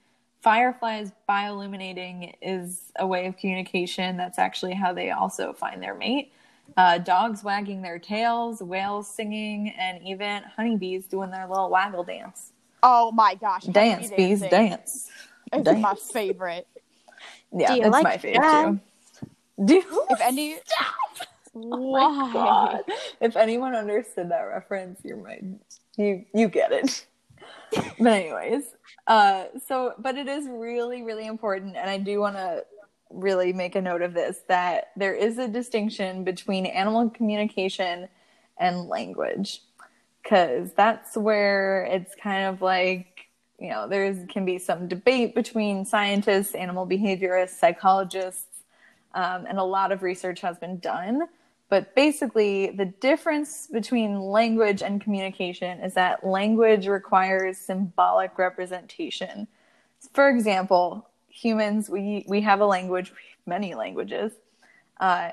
Fireflies 0.47 1.11
bioluminating 1.27 2.33
is 2.41 2.93
a 2.97 3.05
way 3.05 3.25
of 3.25 3.35
communication. 3.35 4.15
That's 4.15 4.39
actually 4.39 4.75
how 4.75 4.93
they 4.93 5.11
also 5.11 5.51
find 5.51 5.83
their 5.83 5.93
mate. 5.93 6.31
Uh, 6.77 6.99
dogs 6.99 7.43
wagging 7.43 7.81
their 7.81 7.99
tails, 7.99 8.63
whales 8.63 9.13
singing, 9.13 9.73
and 9.77 10.01
even 10.07 10.43
honeybees 10.43 11.05
doing 11.05 11.31
their 11.31 11.45
little 11.49 11.69
waggle 11.69 12.05
dance. 12.05 12.53
Oh 12.81 13.11
my 13.11 13.35
gosh. 13.35 13.63
Dance, 13.63 14.09
bees, 14.09 14.39
dancing 14.39 14.49
dance. 14.49 15.09
is 15.53 15.63
dance. 15.63 15.81
my 15.81 15.95
favorite. 15.95 16.65
Yeah, 17.51 17.67
Do 17.67 17.73
you 17.75 17.81
that's 17.81 17.91
like 17.91 18.03
my 18.05 18.17
favorite 18.17 18.41
that? 18.43 18.79
too. 19.19 19.65
Do 19.65 19.73
you? 19.73 20.05
If 20.09 20.21
any 20.21 20.59
why? 21.51 22.31
God. 22.31 22.83
If 23.19 23.35
anyone 23.35 23.75
understood 23.75 24.31
that 24.31 24.43
reference, 24.43 25.01
you're 25.03 25.17
my 25.17 25.41
you 25.97 26.23
you 26.33 26.47
get 26.47 26.71
it. 26.71 27.05
but 27.99 28.13
anyways, 28.13 28.63
uh 29.07 29.45
so 29.65 29.93
but 29.97 30.17
it 30.17 30.27
is 30.27 30.47
really 30.47 31.01
really 31.01 31.25
important 31.25 31.75
and 31.75 31.89
I 31.89 31.97
do 31.97 32.19
want 32.19 32.35
to 32.35 32.63
really 33.09 33.53
make 33.53 33.75
a 33.75 33.81
note 33.81 34.01
of 34.01 34.13
this 34.13 34.39
that 34.47 34.91
there 34.95 35.13
is 35.13 35.37
a 35.37 35.47
distinction 35.47 36.23
between 36.23 36.65
animal 36.65 37.09
communication 37.09 38.07
and 38.57 38.87
language. 38.87 39.61
Because 40.21 40.73
that's 40.73 41.15
where 41.15 41.85
it's 41.85 42.13
kind 42.21 42.47
of 42.47 42.61
like, 42.61 43.29
you 43.59 43.69
know, 43.69 43.87
there 43.87 44.13
can 44.27 44.43
be 44.43 44.59
some 44.59 44.87
debate 44.87 45.33
between 45.33 45.85
scientists, 45.85 46.53
animal 46.53 46.85
behaviorists, 46.85 47.57
psychologists, 47.57 48.63
um, 49.13 49.45
and 49.47 49.57
a 49.57 49.63
lot 49.63 49.93
of 49.93 50.03
research 50.03 50.41
has 50.41 50.57
been 50.57 50.79
done. 50.79 51.21
But 51.69 51.95
basically, 51.95 52.71
the 52.71 52.85
difference 52.85 53.67
between 53.67 54.19
language 54.19 54.81
and 54.81 55.01
communication 55.01 55.79
is 55.81 55.93
that 55.95 56.25
language 56.25 56.87
requires 56.87 57.57
symbolic 57.57 58.37
representation. 58.37 59.47
For 60.13 60.29
example, 60.29 61.09
humans, 61.27 61.89
we, 61.89 62.25
we 62.27 62.41
have 62.41 62.61
a 62.61 62.65
language, 62.65 63.11
many 63.45 63.75
languages, 63.75 64.31
uh, 65.01 65.31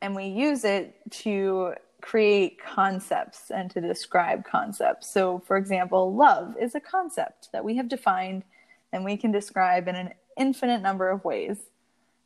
and 0.00 0.16
we 0.16 0.24
use 0.24 0.64
it 0.64 0.94
to 1.10 1.74
create 2.00 2.58
concepts 2.62 3.50
and 3.50 3.70
to 3.70 3.80
describe 3.80 4.44
concepts. 4.44 5.08
So, 5.12 5.42
for 5.46 5.56
example, 5.56 6.14
love 6.14 6.56
is 6.60 6.74
a 6.74 6.80
concept 6.80 7.50
that 7.52 7.64
we 7.64 7.76
have 7.76 7.88
defined 7.88 8.44
and 8.92 9.04
we 9.04 9.16
can 9.16 9.32
describe 9.32 9.88
in 9.88 9.96
an 9.96 10.12
infinite 10.36 10.80
number 10.80 11.10
of 11.10 11.24
ways. 11.24 11.58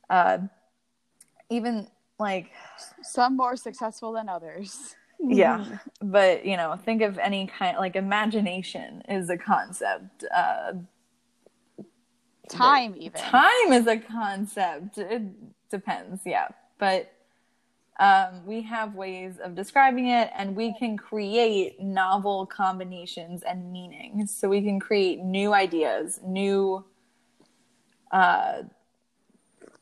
Uh, 0.08 0.38
even 1.48 1.88
like 2.20 2.50
some 3.02 3.36
more 3.36 3.56
successful 3.56 4.12
than 4.12 4.28
others. 4.28 4.94
Yeah, 5.18 5.64
but 6.00 6.46
you 6.46 6.56
know, 6.56 6.78
think 6.84 7.02
of 7.02 7.18
any 7.18 7.46
kind 7.46 7.76
like 7.76 7.96
imagination 7.96 9.02
is 9.08 9.28
a 9.30 9.36
concept. 9.36 10.24
Uh, 10.34 10.72
time 12.48 12.94
even 12.96 13.20
time 13.20 13.72
is 13.72 13.86
a 13.86 13.98
concept. 13.98 14.98
It 14.98 15.22
depends, 15.70 16.22
yeah, 16.24 16.48
but 16.78 17.12
um, 17.98 18.46
we 18.46 18.62
have 18.62 18.94
ways 18.94 19.38
of 19.42 19.54
describing 19.54 20.08
it, 20.08 20.30
and 20.34 20.56
we 20.56 20.74
can 20.78 20.96
create 20.96 21.80
novel 21.80 22.46
combinations 22.46 23.42
and 23.42 23.70
meanings. 23.70 24.34
So 24.34 24.48
we 24.48 24.62
can 24.62 24.80
create 24.80 25.20
new 25.20 25.52
ideas, 25.52 26.20
new. 26.24 26.84
Uh, 28.10 28.62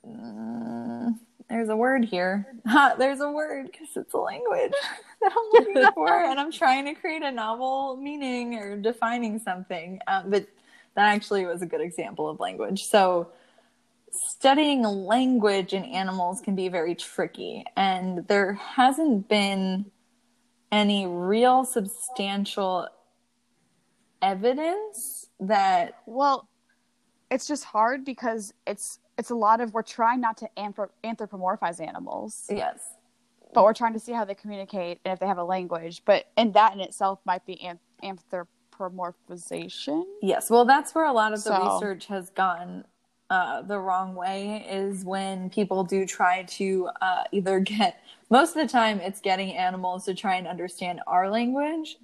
mm, 0.07 1.19
there's 1.49 1.69
a 1.69 1.77
word 1.77 2.05
here. 2.05 2.47
Ha, 2.67 2.97
there's 2.99 3.21
a 3.21 3.31
word 3.31 3.71
because 3.73 3.89
it's 3.97 4.13
a 4.13 4.19
language 4.19 4.73
that 5.23 5.33
I'm 5.33 5.65
looking 5.65 5.91
for, 5.95 6.13
and 6.13 6.39
I'm 6.39 6.53
trying 6.53 6.85
to 6.85 6.93
create 6.93 7.23
a 7.23 7.31
novel 7.31 7.97
meaning 7.97 8.57
or 8.57 8.77
defining 8.77 9.39
something. 9.39 10.01
Um, 10.07 10.29
but 10.29 10.47
that 10.95 11.15
actually 11.15 11.47
was 11.47 11.63
a 11.63 11.67
good 11.67 11.81
example 11.81 12.29
of 12.29 12.41
language. 12.41 12.85
So, 12.85 13.29
studying 14.11 14.83
language 14.83 15.73
in 15.73 15.83
animals 15.85 16.43
can 16.43 16.55
be 16.55 16.69
very 16.69 16.95
tricky, 16.95 17.65
and 17.75 18.29
there 18.29 18.53
hasn't 18.53 19.29
been 19.31 19.91
any 20.71 21.07
real 21.07 21.65
substantial 21.65 22.87
evidence 24.21 25.29
that. 25.41 26.03
Well, 26.05 26.47
it's 27.31 27.49
just 27.49 27.65
hard 27.65 28.05
because 28.05 28.53
it's 28.67 28.99
it's 29.19 29.31
a 29.31 29.35
lot 29.35 29.61
of 29.61 29.75
we're 29.75 29.83
trying 29.83 30.21
not 30.21 30.37
to 30.39 30.49
anthrop- 30.57 30.91
anthropomorphize 31.05 31.85
animals. 31.87 32.47
Yes. 32.49 32.79
But 33.53 33.65
we're 33.65 33.75
trying 33.75 33.95
to 33.95 33.99
see 34.01 34.13
how 34.13 34.25
they 34.25 34.35
communicate 34.35 35.01
and 35.05 35.13
if 35.13 35.19
they 35.19 35.27
have 35.27 35.39
a 35.39 35.45
language. 35.45 36.03
But 36.05 36.27
and 36.37 36.55
that 36.55 36.75
in 36.75 36.81
itself 36.81 37.19
might 37.25 37.45
be 37.45 37.61
an- 37.63 37.81
anthropomorphization. 38.05 40.05
Yes. 40.23 40.51
Well, 40.51 40.65
that's 40.65 40.95
where 40.95 41.07
a 41.07 41.13
lot 41.13 41.33
of 41.33 41.43
the 41.43 41.57
So- 41.57 41.75
research 41.75 42.07
has 42.07 42.31
gone 42.31 42.85
uh, 43.31 43.61
the 43.61 43.79
wrong 43.79 44.15
way 44.15 44.65
is 44.71 45.05
when 45.05 45.51
people 45.51 45.85
do 45.85 46.07
try 46.07 46.45
to 46.45 46.89
uh, 47.03 47.25
either 47.31 47.61
get, 47.61 48.01
most 48.31 48.57
of 48.57 48.63
the 48.63 48.67
time, 48.67 49.01
it's 49.01 49.21
getting 49.21 49.53
animals 49.55 50.07
to 50.07 50.15
try 50.15 50.37
and 50.37 50.47
understand 50.47 51.01
our 51.07 51.29
language. 51.29 51.97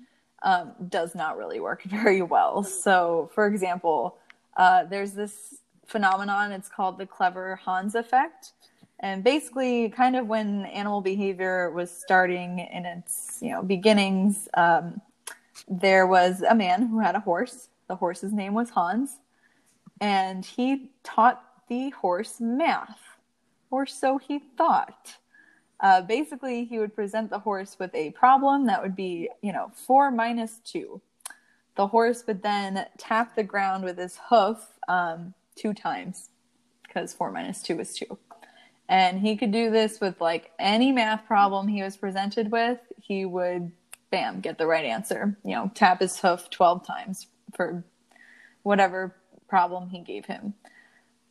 Um, 0.42 0.72
does 0.90 1.14
not 1.14 1.38
really 1.38 1.60
work 1.60 1.82
very 1.84 2.20
well. 2.20 2.62
So, 2.62 3.30
for 3.34 3.46
example, 3.46 4.18
uh, 4.58 4.84
there's 4.84 5.12
this 5.12 5.60
phenomenon. 5.86 6.52
It's 6.52 6.68
called 6.68 6.98
the 6.98 7.06
clever 7.06 7.56
Hans 7.56 7.94
effect. 7.94 8.52
And 9.00 9.22
basically, 9.24 9.90
kind 9.90 10.16
of 10.16 10.26
when 10.26 10.66
animal 10.66 11.00
behavior 11.00 11.70
was 11.70 11.90
starting 11.90 12.60
in 12.60 12.86
its 12.86 13.38
you 13.42 13.50
know 13.50 13.62
beginnings, 13.62 14.48
um, 14.54 15.00
there 15.68 16.06
was 16.06 16.42
a 16.42 16.54
man 16.54 16.86
who 16.86 17.00
had 17.00 17.14
a 17.14 17.20
horse. 17.20 17.68
The 17.88 17.96
horse's 17.96 18.32
name 18.32 18.54
was 18.54 18.70
Hans, 18.70 19.18
and 20.00 20.44
he 20.44 20.90
taught 21.02 21.44
the 21.68 21.90
horse 21.90 22.40
math, 22.40 23.00
or 23.70 23.84
so 23.84 24.18
he 24.18 24.38
thought. 24.56 25.16
Uh, 25.80 26.00
basically, 26.00 26.64
he 26.64 26.78
would 26.78 26.94
present 26.94 27.28
the 27.28 27.38
horse 27.38 27.76
with 27.78 27.94
a 27.94 28.10
problem 28.12 28.66
that 28.66 28.82
would 28.82 28.96
be, 28.96 29.28
you 29.42 29.52
know, 29.52 29.70
four 29.74 30.10
minus 30.10 30.60
two. 30.64 31.00
The 31.74 31.88
horse 31.88 32.24
would 32.26 32.42
then 32.42 32.86
tap 32.96 33.34
the 33.34 33.42
ground 33.42 33.84
with 33.84 33.98
his 33.98 34.18
hoof 34.30 34.64
um, 34.88 35.34
two 35.56 35.74
times 35.74 36.30
because 36.82 37.12
four 37.12 37.30
minus 37.30 37.62
two 37.62 37.78
is 37.80 37.94
two. 37.94 38.18
And 38.88 39.18
he 39.18 39.36
could 39.36 39.52
do 39.52 39.70
this 39.70 40.00
with 40.00 40.20
like 40.20 40.50
any 40.58 40.92
math 40.92 41.26
problem 41.26 41.68
he 41.68 41.82
was 41.82 41.96
presented 41.96 42.52
with. 42.52 42.78
He 43.00 43.24
would, 43.24 43.72
bam, 44.10 44.40
get 44.40 44.58
the 44.58 44.66
right 44.66 44.84
answer. 44.84 45.36
You 45.44 45.54
know, 45.54 45.70
tap 45.74 46.00
his 46.00 46.18
hoof 46.18 46.50
12 46.50 46.86
times 46.86 47.26
for 47.54 47.84
whatever 48.62 49.14
problem 49.48 49.88
he 49.88 50.00
gave 50.00 50.26
him. 50.26 50.54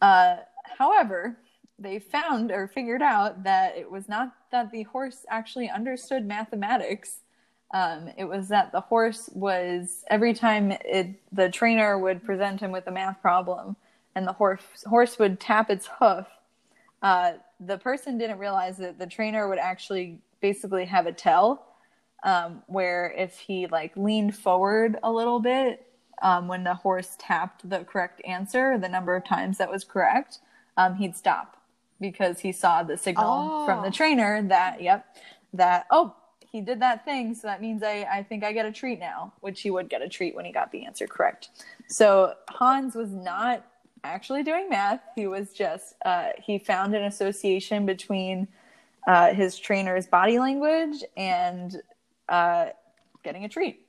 Uh, 0.01 0.37
however, 0.77 1.37
they 1.79 1.99
found 1.99 2.51
or 2.51 2.67
figured 2.67 3.01
out 3.01 3.43
that 3.43 3.77
it 3.77 3.89
was 3.89 4.07
not 4.07 4.33
that 4.51 4.71
the 4.71 4.83
horse 4.83 5.25
actually 5.29 5.69
understood 5.69 6.25
mathematics. 6.25 7.17
Um, 7.73 8.09
it 8.17 8.25
was 8.25 8.49
that 8.49 8.71
the 8.71 8.81
horse 8.81 9.29
was 9.33 10.03
every 10.09 10.33
time 10.33 10.71
it, 10.71 11.19
the 11.31 11.49
trainer 11.49 11.97
would 11.97 12.23
present 12.23 12.61
him 12.61 12.71
with 12.71 12.87
a 12.87 12.91
math 12.91 13.21
problem, 13.21 13.75
and 14.15 14.27
the 14.27 14.33
horse 14.33 14.61
horse 14.87 15.19
would 15.19 15.39
tap 15.39 15.69
its 15.69 15.89
hoof. 15.99 16.25
Uh, 17.01 17.33
the 17.59 17.77
person 17.77 18.17
didn't 18.17 18.39
realize 18.39 18.77
that 18.77 18.97
the 18.99 19.07
trainer 19.07 19.47
would 19.49 19.59
actually 19.59 20.19
basically 20.41 20.85
have 20.85 21.05
a 21.07 21.11
tell, 21.11 21.65
um, 22.23 22.61
where 22.67 23.13
if 23.17 23.39
he 23.39 23.67
like 23.67 23.95
leaned 23.97 24.35
forward 24.35 24.97
a 25.03 25.11
little 25.11 25.39
bit 25.39 25.85
um, 26.21 26.47
when 26.47 26.63
the 26.63 26.73
horse 26.73 27.15
tapped 27.19 27.69
the 27.69 27.79
correct 27.85 28.21
answer, 28.25 28.77
the 28.77 28.89
number 28.89 29.15
of 29.15 29.25
times 29.25 29.57
that 29.57 29.69
was 29.69 29.83
correct, 29.83 30.39
um, 30.77 30.95
he'd 30.95 31.15
stop 31.15 31.57
because 31.99 32.39
he 32.39 32.51
saw 32.51 32.83
the 32.83 32.97
signal 32.97 33.65
from 33.65 33.81
the 33.81 33.87
Oh. 33.87 33.91
trainer 33.91 34.41
that 34.43 34.81
yep 34.81 35.05
that 35.53 35.85
oh 35.91 36.13
he 36.51 36.59
did 36.61 36.81
that 36.81 37.05
thing 37.05 37.33
so 37.33 37.47
that 37.47 37.61
means 37.61 37.81
I, 37.83 38.05
I 38.11 38.23
think 38.23 38.43
i 38.43 38.51
get 38.51 38.65
a 38.65 38.71
treat 38.71 38.99
now 38.99 39.31
which 39.39 39.61
he 39.61 39.71
would 39.71 39.89
get 39.89 40.01
a 40.01 40.09
treat 40.09 40.35
when 40.35 40.43
he 40.43 40.51
got 40.51 40.71
the 40.71 40.85
answer 40.85 41.07
correct 41.07 41.49
so 41.87 42.33
hans 42.49 42.95
was 42.95 43.11
not 43.11 43.65
actually 44.03 44.43
doing 44.43 44.69
math 44.69 45.01
he 45.15 45.27
was 45.27 45.53
just 45.53 45.95
uh, 46.05 46.29
he 46.41 46.57
found 46.57 46.93
an 46.95 47.03
association 47.03 47.85
between 47.85 48.47
uh, 49.07 49.33
his 49.33 49.59
trainer's 49.59 50.07
body 50.07 50.39
language 50.39 51.03
and 51.17 51.81
uh, 52.29 52.67
getting 53.23 53.45
a 53.45 53.49
treat 53.49 53.85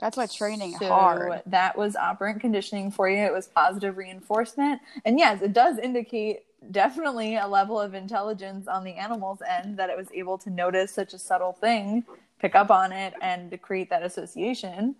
That's 0.00 0.16
why 0.16 0.26
training 0.26 0.76
so 0.78 0.88
hard. 0.88 1.42
that 1.46 1.76
was 1.76 1.94
operant 1.94 2.40
conditioning 2.40 2.90
for 2.90 3.08
you. 3.08 3.18
It 3.18 3.32
was 3.32 3.46
positive 3.46 3.96
reinforcement. 3.96 4.80
And 5.04 5.18
yes, 5.18 5.42
it 5.42 5.52
does 5.52 5.78
indicate 5.78 6.44
definitely 6.70 7.36
a 7.36 7.46
level 7.46 7.80
of 7.80 7.94
intelligence 7.94 8.66
on 8.68 8.84
the 8.84 8.92
animal's 8.92 9.42
end 9.48 9.76
that 9.78 9.90
it 9.90 9.96
was 9.96 10.08
able 10.12 10.38
to 10.38 10.50
notice 10.50 10.92
such 10.92 11.12
a 11.14 11.18
subtle 11.18 11.52
thing, 11.52 12.04
pick 12.40 12.54
up 12.54 12.70
on 12.70 12.92
it, 12.92 13.14
and 13.20 13.50
to 13.50 13.58
create 13.58 13.90
that 13.90 14.02
association. 14.02 14.94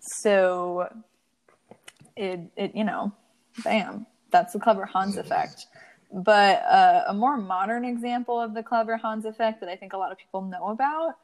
So 0.00 0.92
it, 2.16 2.40
it 2.56 2.74
you 2.74 2.84
know, 2.84 3.12
bam, 3.64 4.06
that's 4.30 4.52
the 4.52 4.58
clever 4.60 4.84
Hans 4.86 5.16
effect. 5.16 5.66
But 6.12 6.62
uh, 6.64 7.04
a 7.08 7.14
more 7.14 7.36
modern 7.36 7.84
example 7.84 8.38
of 8.40 8.54
the 8.54 8.62
clever 8.62 8.96
Hans 8.96 9.24
effect 9.24 9.60
that 9.60 9.68
I 9.68 9.76
think 9.76 9.92
a 9.92 9.96
lot 9.96 10.12
of 10.12 10.18
people 10.18 10.42
know 10.42 10.68
about 10.68 11.14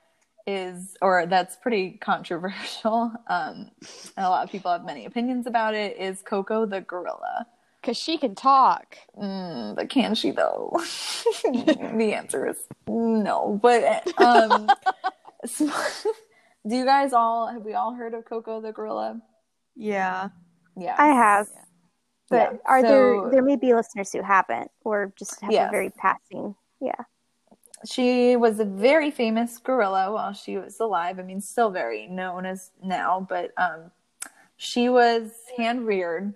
is, 0.47 0.97
or 1.03 1.27
that's 1.27 1.57
pretty 1.57 1.99
controversial, 2.01 3.13
um, 3.27 3.71
and 4.17 4.27
a 4.27 4.31
lot 4.31 4.45
of 4.45 4.51
people 4.51 4.73
have 4.73 4.85
many 4.85 5.05
opinions 5.05 5.47
about 5.47 5.75
it, 5.75 5.99
is 5.99 6.23
Coco 6.23 6.65
the 6.65 6.81
gorilla. 6.81 7.47
Because 7.81 7.97
she 7.97 8.19
can 8.19 8.35
talk. 8.35 8.97
Mm, 9.17 9.77
but 9.77 9.89
can 9.89 10.15
she 10.15 10.31
though? 10.33 10.73
the 11.45 12.13
answer 12.15 12.49
is 12.49 12.57
no. 12.89 13.59
But 13.63 14.07
um, 14.21 14.69
so- 15.47 15.71
do 16.67 16.77
you 16.77 16.85
guys 16.85 17.13
all 17.13 17.47
have 17.47 17.63
we 17.63 17.75
all 17.75 17.95
heard 17.95 18.15
of 18.15 18.25
Coco 18.25 18.61
the 18.61 18.73
gorilla? 18.73 19.21
Yeah. 19.77 20.31
Yeah, 20.77 20.95
I 20.99 21.09
have. 21.09 21.49
But 22.31 22.53
Yeah, 22.53 22.59
are 22.67 22.81
so- 22.83 22.89
there 23.23 23.31
there 23.31 23.43
may 23.43 23.57
be 23.57 23.75
listeners 23.75 24.13
who 24.13 24.23
haven't 24.23 24.71
or 24.85 25.13
just 25.19 25.41
have 25.41 25.51
Yes. 25.51 25.69
a 25.69 25.71
very 25.71 25.91
passing 25.91 26.55
yeah. 26.81 26.93
she 27.89 28.37
was 28.37 28.61
a 28.61 28.65
very 28.65 29.11
famous 29.11 29.59
gorilla 29.59 30.13
while 30.13 30.33
she 30.33 30.57
was 30.59 30.79
alive. 30.81 31.19
I 31.19 31.23
mean, 31.23 31.41
still 31.41 31.71
very 31.71 32.07
known 32.07 32.45
as 32.47 32.71
now, 32.83 33.27
but 33.29 33.53
um, 33.57 33.91
she 34.57 34.89
was 34.89 35.33
hand 35.57 35.87
reared. 35.87 36.35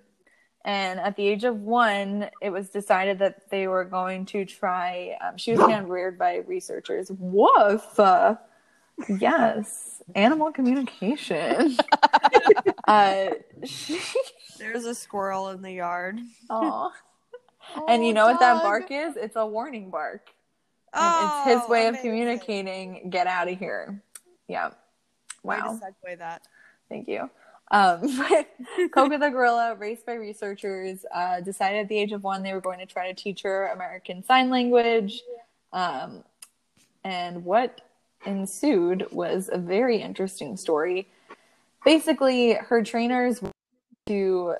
And 0.65 0.99
at 1.01 1.17
the 1.17 1.27
age 1.27 1.43
of 1.43 1.59
one, 1.61 2.29
it 2.41 2.49
was 2.49 2.69
decided 2.69 3.19
that 3.19 3.49
they 3.49 3.67
were 3.67 3.83
going 3.83 4.25
to 4.27 4.45
try. 4.45 5.17
Um, 5.21 5.37
she 5.37 5.51
was 5.51 5.59
hand 5.69 5.89
reared 5.89 6.17
by 6.17 6.37
researchers. 6.37 7.11
Woof! 7.11 7.99
Uh, 7.99 8.35
Yes, 9.19 10.03
animal 10.13 10.51
communication. 10.51 11.75
uh, 12.87 13.29
she, 13.65 13.99
There's 14.57 14.85
a 14.85 14.95
squirrel 14.95 15.49
in 15.49 15.61
the 15.61 15.71
yard. 15.71 16.19
aw. 16.49 16.91
and 17.87 18.05
you 18.05 18.13
know 18.13 18.25
what 18.25 18.39
that 18.39 18.61
bark 18.61 18.91
is? 18.91 19.15
It's 19.15 19.35
a 19.37 19.45
warning 19.45 19.89
bark. 19.89 20.29
And 20.93 21.25
it's 21.25 21.45
his 21.55 21.61
Oh, 21.65 21.71
way 21.71 21.87
of 21.87 21.97
communicating, 22.01 23.09
get 23.09 23.25
out 23.25 23.47
of 23.47 23.57
here. 23.57 24.01
Yeah. 24.47 24.71
Way 25.43 25.57
Wow. 25.57 25.79
to 25.79 25.85
segue 26.09 26.17
that. 26.19 26.43
Thank 26.89 27.07
you. 27.07 27.29
Um, 27.71 28.01
Coco 28.93 29.17
the 29.17 29.29
gorilla, 29.29 29.75
raised 29.75 30.05
by 30.05 30.13
researchers, 30.13 31.05
uh, 31.11 31.39
decided 31.41 31.79
at 31.79 31.87
the 31.89 31.97
age 31.97 32.11
of 32.11 32.23
one 32.23 32.43
they 32.43 32.53
were 32.53 32.61
going 32.61 32.79
to 32.79 32.85
try 32.85 33.07
to 33.11 33.13
teach 33.15 33.41
her 33.41 33.67
American 33.69 34.23
Sign 34.23 34.49
Language. 34.51 35.23
Um, 35.71 36.23
and 37.03 37.43
what 37.43 37.81
ensued 38.25 39.07
was 39.11 39.49
a 39.51 39.57
very 39.57 39.97
interesting 40.01 40.55
story. 40.57 41.07
Basically, 41.83 42.53
her 42.53 42.83
trainers 42.83 43.41
to 44.07 44.55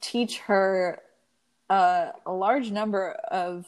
teach 0.00 0.38
her 0.40 1.00
uh, 1.70 2.10
a 2.24 2.32
large 2.32 2.70
number 2.70 3.12
of 3.30 3.66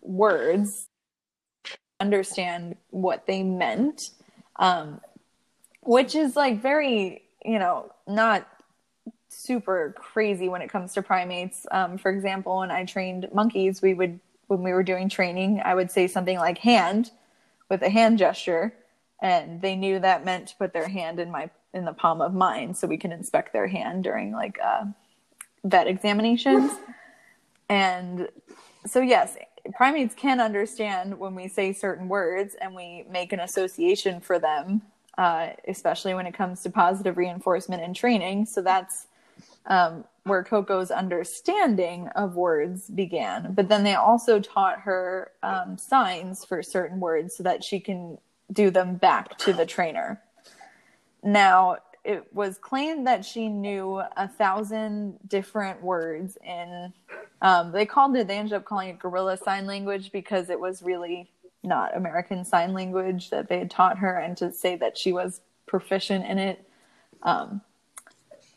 words, 0.00 0.88
understand 2.00 2.76
what 2.90 3.26
they 3.26 3.42
meant. 3.42 4.10
Um, 4.56 5.00
which 5.86 6.14
is 6.14 6.36
like 6.36 6.60
very 6.60 7.22
you 7.44 7.58
know 7.58 7.92
not 8.06 8.46
super 9.28 9.94
crazy 9.96 10.48
when 10.48 10.62
it 10.62 10.68
comes 10.68 10.92
to 10.94 11.02
primates 11.02 11.66
um, 11.70 11.96
for 11.96 12.10
example 12.10 12.58
when 12.58 12.70
i 12.70 12.84
trained 12.84 13.28
monkeys 13.32 13.80
we 13.80 13.94
would 13.94 14.18
when 14.48 14.62
we 14.62 14.72
were 14.72 14.82
doing 14.82 15.08
training 15.08 15.60
i 15.64 15.74
would 15.74 15.90
say 15.90 16.06
something 16.06 16.38
like 16.38 16.58
hand 16.58 17.10
with 17.70 17.82
a 17.82 17.88
hand 17.88 18.18
gesture 18.18 18.72
and 19.22 19.62
they 19.62 19.76
knew 19.76 19.98
that 19.98 20.24
meant 20.24 20.48
to 20.48 20.56
put 20.56 20.72
their 20.72 20.88
hand 20.88 21.18
in 21.18 21.30
my 21.30 21.48
in 21.76 21.84
the 21.84 21.92
palm 21.92 22.20
of 22.20 22.34
mine 22.34 22.74
so 22.74 22.86
we 22.86 22.96
can 22.96 23.12
inspect 23.12 23.52
their 23.52 23.68
hand 23.68 24.02
during 24.02 24.32
like 24.32 24.58
uh, 24.64 24.84
vet 25.64 25.86
examinations 25.86 26.72
and 27.68 28.28
so 28.86 29.00
yes 29.00 29.36
primates 29.74 30.14
can 30.14 30.40
understand 30.40 31.18
when 31.18 31.34
we 31.34 31.48
say 31.48 31.72
certain 31.72 32.08
words 32.08 32.56
and 32.60 32.74
we 32.74 33.04
make 33.10 33.32
an 33.32 33.40
association 33.40 34.20
for 34.20 34.38
them 34.38 34.82
uh, 35.18 35.48
especially 35.66 36.14
when 36.14 36.26
it 36.26 36.34
comes 36.34 36.62
to 36.62 36.70
positive 36.70 37.16
reinforcement 37.16 37.82
and 37.82 37.96
training. 37.96 38.46
So 38.46 38.60
that's 38.62 39.06
um, 39.66 40.04
where 40.24 40.44
Coco's 40.44 40.90
understanding 40.90 42.08
of 42.08 42.36
words 42.36 42.88
began. 42.90 43.54
But 43.54 43.68
then 43.68 43.82
they 43.82 43.94
also 43.94 44.40
taught 44.40 44.80
her 44.80 45.32
um, 45.42 45.78
signs 45.78 46.44
for 46.44 46.62
certain 46.62 47.00
words 47.00 47.36
so 47.36 47.42
that 47.44 47.64
she 47.64 47.80
can 47.80 48.18
do 48.52 48.70
them 48.70 48.96
back 48.96 49.38
to 49.38 49.52
the 49.52 49.66
trainer. 49.66 50.20
Now, 51.22 51.78
it 52.04 52.32
was 52.32 52.56
claimed 52.58 53.06
that 53.06 53.24
she 53.24 53.48
knew 53.48 54.00
a 54.16 54.28
thousand 54.28 55.18
different 55.26 55.82
words 55.82 56.38
in, 56.44 56.92
um, 57.42 57.72
they 57.72 57.84
called 57.84 58.16
it, 58.16 58.28
they 58.28 58.38
ended 58.38 58.52
up 58.52 58.64
calling 58.64 58.90
it 58.90 58.98
gorilla 58.98 59.36
sign 59.36 59.66
language 59.66 60.12
because 60.12 60.48
it 60.50 60.60
was 60.60 60.82
really 60.82 61.28
not 61.66 61.96
American 61.96 62.44
Sign 62.44 62.72
Language 62.72 63.30
that 63.30 63.48
they 63.48 63.58
had 63.58 63.70
taught 63.70 63.98
her, 63.98 64.18
and 64.18 64.36
to 64.38 64.52
say 64.52 64.76
that 64.76 64.96
she 64.96 65.12
was 65.12 65.40
proficient 65.66 66.24
in 66.24 66.38
it 66.38 66.68
um, 67.22 67.60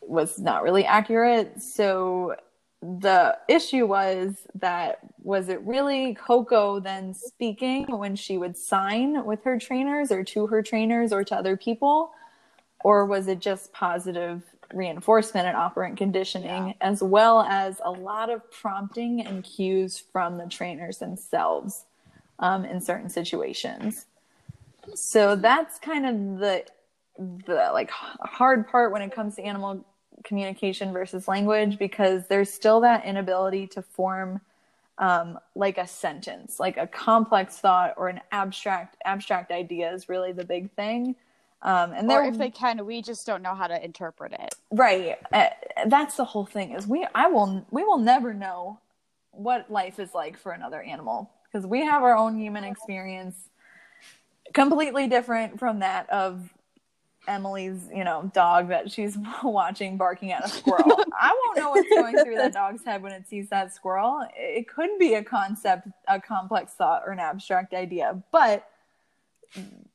was 0.00 0.38
not 0.38 0.62
really 0.62 0.84
accurate. 0.84 1.60
So 1.60 2.36
the 2.82 3.36
issue 3.48 3.86
was 3.86 4.46
that 4.54 5.00
was 5.22 5.50
it 5.50 5.60
really 5.66 6.14
Coco 6.14 6.80
then 6.80 7.12
speaking 7.12 7.84
when 7.98 8.16
she 8.16 8.38
would 8.38 8.56
sign 8.56 9.22
with 9.26 9.44
her 9.44 9.58
trainers 9.58 10.10
or 10.10 10.24
to 10.24 10.46
her 10.46 10.62
trainers 10.62 11.12
or 11.12 11.22
to 11.24 11.36
other 11.36 11.56
people, 11.58 12.12
or 12.84 13.06
was 13.06 13.28
it 13.28 13.40
just 13.40 13.72
positive 13.72 14.42
reinforcement 14.72 15.46
and 15.46 15.56
operant 15.56 15.96
conditioning, 15.96 16.68
Yeah. 16.68 16.72
as 16.80 17.02
well 17.02 17.42
as 17.42 17.80
a 17.84 17.90
lot 17.90 18.30
of 18.30 18.48
prompting 18.50 19.26
and 19.26 19.42
cues 19.42 19.98
from 19.98 20.38
the 20.38 20.46
trainers 20.46 20.98
themselves? 20.98 21.84
um, 22.40 22.64
in 22.64 22.80
certain 22.80 23.08
situations. 23.10 24.06
So 24.94 25.36
that's 25.36 25.78
kind 25.78 26.06
of 26.06 26.38
the 26.40 26.64
the 27.46 27.70
like 27.74 27.90
hard 27.90 28.66
part 28.66 28.92
when 28.92 29.02
it 29.02 29.12
comes 29.14 29.36
to 29.36 29.42
animal 29.42 29.84
communication 30.24 30.90
versus 30.92 31.28
language 31.28 31.78
because 31.78 32.26
there's 32.28 32.50
still 32.50 32.80
that 32.80 33.04
inability 33.04 33.66
to 33.66 33.82
form 33.82 34.40
um, 34.96 35.38
like 35.54 35.76
a 35.76 35.86
sentence, 35.86 36.58
like 36.58 36.78
a 36.78 36.86
complex 36.86 37.58
thought 37.58 37.92
or 37.98 38.08
an 38.08 38.20
abstract 38.32 38.96
abstract 39.04 39.50
idea 39.52 39.92
is 39.92 40.08
really 40.08 40.32
the 40.32 40.44
big 40.44 40.70
thing. 40.72 41.14
Um, 41.62 41.92
and 41.92 42.10
Or 42.10 42.24
if 42.24 42.38
they 42.38 42.50
can, 42.50 42.86
we 42.86 43.02
just 43.02 43.26
don't 43.26 43.42
know 43.42 43.54
how 43.54 43.66
to 43.66 43.84
interpret 43.84 44.32
it. 44.32 44.54
right, 44.70 45.18
uh, 45.32 45.48
that's 45.86 46.16
the 46.16 46.24
whole 46.24 46.46
thing. 46.46 46.72
Is 46.72 46.86
we 46.86 47.06
I 47.14 47.26
will 47.26 47.66
we 47.70 47.84
will 47.84 47.98
never 47.98 48.32
know 48.32 48.78
what 49.32 49.70
life 49.70 49.98
is 49.98 50.14
like 50.14 50.38
for 50.38 50.52
another 50.52 50.82
animal 50.82 51.30
because 51.44 51.66
we 51.66 51.84
have 51.84 52.02
our 52.02 52.16
own 52.16 52.38
human 52.38 52.64
experience 52.64 53.36
completely 54.52 55.06
different 55.06 55.58
from 55.58 55.80
that 55.80 56.08
of 56.10 56.48
Emily's, 57.28 57.88
you 57.94 58.04
know, 58.04 58.30
dog 58.34 58.68
that 58.68 58.90
she's 58.90 59.16
watching 59.42 59.96
barking 59.96 60.32
at 60.32 60.44
a 60.44 60.48
squirrel. 60.48 60.98
I 61.20 61.30
won't 61.44 61.58
know 61.58 61.70
what's 61.70 61.88
going 61.88 62.16
through 62.24 62.36
that 62.36 62.54
dog's 62.54 62.84
head 62.84 63.02
when 63.02 63.12
it 63.12 63.28
sees 63.28 63.48
that 63.50 63.74
squirrel. 63.74 64.26
It 64.34 64.66
could 64.68 64.98
be 64.98 65.14
a 65.14 65.22
concept, 65.22 65.88
a 66.08 66.20
complex 66.20 66.72
thought, 66.72 67.02
or 67.06 67.12
an 67.12 67.18
abstract 67.18 67.74
idea, 67.74 68.20
but 68.32 68.66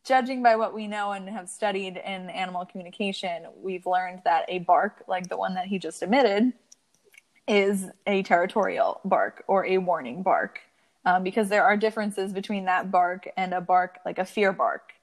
judging 0.03 0.43
by 0.43 0.55
what 0.55 0.73
we 0.73 0.87
know 0.87 1.11
and 1.11 1.27
have 1.29 1.49
studied 1.49 1.97
in 1.97 2.29
animal 2.29 2.65
communication, 2.65 3.45
we've 3.61 3.85
learned 3.85 4.21
that 4.25 4.45
a 4.47 4.59
bark, 4.59 5.03
like 5.07 5.29
the 5.29 5.37
one 5.37 5.53
that 5.55 5.67
he 5.67 5.79
just 5.79 6.03
emitted, 6.03 6.53
is 7.47 7.89
a 8.07 8.23
territorial 8.23 9.01
bark 9.05 9.43
or 9.47 9.65
a 9.65 9.77
warning 9.77 10.23
bark. 10.23 10.61
Um, 11.05 11.23
because 11.23 11.49
there 11.49 11.63
are 11.63 11.77
differences 11.77 12.33
between 12.33 12.65
that 12.65 12.89
bark 12.89 13.29
and 13.37 13.53
a 13.53 13.61
bark, 13.61 13.99
like 14.05 14.17
a 14.17 14.25
fear 14.25 14.51
bark, 14.51 14.93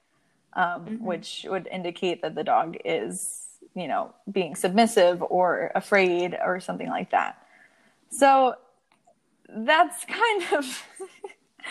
um, 0.55 0.99
which 1.01 1.47
would 1.49 1.69
indicate 1.69 2.23
that 2.23 2.35
the 2.35 2.43
dog 2.43 2.77
is, 2.85 3.47
you 3.75 3.87
know, 3.87 4.13
being 4.31 4.57
submissive 4.57 5.23
or 5.23 5.71
afraid 5.77 6.37
or 6.45 6.59
something 6.59 6.89
like 6.89 7.13
that. 7.13 7.47
So 8.11 8.57
that's 9.49 10.05
kind 10.05 10.43
of 10.55 10.83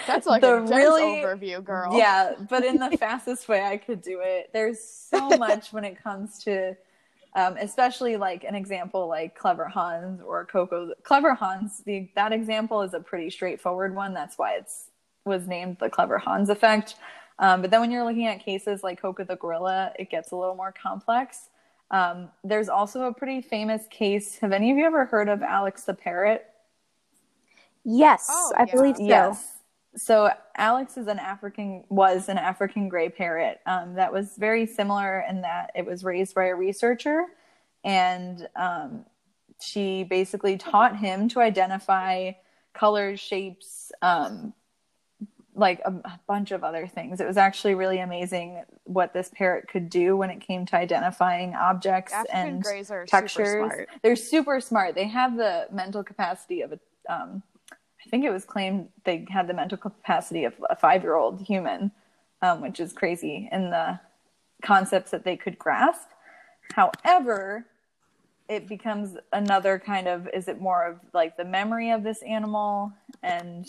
That's 0.07 0.27
like 0.27 0.41
The 0.41 0.55
a 0.55 0.61
really- 0.61 1.21
overview, 1.23 1.63
girl. 1.63 1.97
yeah, 1.97 2.33
but 2.49 2.63
in 2.65 2.77
the 2.77 2.97
fastest 2.97 3.47
way 3.47 3.63
I 3.63 3.77
could 3.77 4.01
do 4.01 4.19
it. 4.23 4.49
There's 4.53 4.79
so 4.83 5.29
much 5.37 5.71
when 5.73 5.83
it 5.83 6.01
comes 6.01 6.39
to, 6.43 6.75
um, 7.35 7.57
especially 7.57 8.17
like 8.17 8.43
an 8.43 8.55
example 8.55 9.07
like 9.07 9.35
Clever 9.37 9.65
Hans 9.65 10.21
or 10.21 10.45
Coco. 10.45 10.91
Clever 11.03 11.33
Hans, 11.33 11.81
the 11.85 12.09
that 12.15 12.31
example 12.31 12.81
is 12.81 12.93
a 12.93 12.99
pretty 12.99 13.29
straightforward 13.29 13.95
one. 13.95 14.13
That's 14.13 14.37
why 14.37 14.53
it's 14.55 14.89
was 15.25 15.47
named 15.47 15.77
the 15.79 15.89
Clever 15.89 16.17
Hans 16.17 16.49
effect. 16.49 16.95
Um, 17.39 17.61
but 17.61 17.71
then 17.71 17.79
when 17.81 17.89
you're 17.91 18.03
looking 18.03 18.27
at 18.27 18.39
cases 18.43 18.83
like 18.83 19.01
Coco 19.01 19.23
the 19.23 19.35
gorilla, 19.35 19.93
it 19.97 20.09
gets 20.09 20.31
a 20.31 20.35
little 20.35 20.55
more 20.55 20.71
complex. 20.73 21.49
Um, 21.89 22.29
there's 22.43 22.69
also 22.69 23.03
a 23.03 23.13
pretty 23.13 23.41
famous 23.41 23.83
case. 23.89 24.37
Have 24.39 24.51
any 24.51 24.71
of 24.71 24.77
you 24.77 24.85
ever 24.85 25.05
heard 25.05 25.27
of 25.27 25.41
Alex 25.41 25.83
the 25.83 25.93
parrot? 25.93 26.45
Yes, 27.83 28.27
Oh, 28.29 28.53
I 28.55 28.63
yeah. 28.65 28.71
believe 28.75 28.97
so. 28.97 29.03
Yes. 29.03 29.57
So 29.95 30.31
Alex 30.55 30.95
is 30.97 31.07
an 31.07 31.19
African 31.19 31.83
was 31.89 32.29
an 32.29 32.37
African 32.37 32.87
gray 32.87 33.09
parrot 33.09 33.59
um, 33.65 33.95
that 33.95 34.13
was 34.13 34.35
very 34.37 34.65
similar 34.65 35.23
in 35.29 35.41
that 35.41 35.71
it 35.75 35.85
was 35.85 36.03
raised 36.03 36.33
by 36.33 36.45
a 36.45 36.55
researcher, 36.55 37.25
and 37.83 38.47
um, 38.55 39.05
she 39.59 40.03
basically 40.03 40.57
taught 40.57 40.97
him 40.97 41.27
to 41.29 41.41
identify 41.41 42.31
colors, 42.73 43.19
shapes, 43.19 43.91
um, 44.01 44.53
like 45.55 45.81
a, 45.83 45.91
a 45.91 46.19
bunch 46.25 46.51
of 46.51 46.63
other 46.63 46.87
things. 46.87 47.19
It 47.19 47.27
was 47.27 47.35
actually 47.35 47.75
really 47.75 47.99
amazing 47.99 48.63
what 48.85 49.13
this 49.13 49.29
parrot 49.33 49.67
could 49.67 49.89
do 49.89 50.15
when 50.15 50.29
it 50.29 50.39
came 50.39 50.65
to 50.67 50.77
identifying 50.77 51.53
objects 51.53 52.13
African 52.13 52.39
and 52.39 52.65
are 52.91 53.05
super 53.05 53.27
smart. 53.27 53.89
They're 54.01 54.15
super 54.15 54.61
smart. 54.61 54.95
They 54.95 55.07
have 55.07 55.35
the 55.35 55.67
mental 55.71 56.03
capacity 56.03 56.61
of 56.61 56.71
a. 56.73 56.79
Um, 57.09 57.43
I 58.05 58.09
think 58.09 58.25
it 58.25 58.31
was 58.31 58.45
claimed 58.45 58.89
they 59.03 59.25
had 59.29 59.47
the 59.47 59.53
mental 59.53 59.77
capacity 59.77 60.45
of 60.45 60.53
a 60.69 60.75
five-year-old 60.75 61.41
human, 61.41 61.91
um, 62.41 62.61
which 62.61 62.79
is 62.79 62.93
crazy 62.93 63.47
in 63.51 63.69
the 63.69 63.99
concepts 64.61 65.11
that 65.11 65.23
they 65.23 65.37
could 65.37 65.57
grasp. 65.57 66.09
However, 66.73 67.65
it 68.51 68.67
becomes 68.67 69.17
another 69.31 69.79
kind 69.79 70.07
of 70.07 70.27
is 70.33 70.47
it 70.47 70.59
more 70.59 70.85
of 70.85 70.99
like 71.13 71.37
the 71.37 71.45
memory 71.45 71.91
of 71.91 72.03
this 72.03 72.21
animal 72.23 72.91
and 73.23 73.65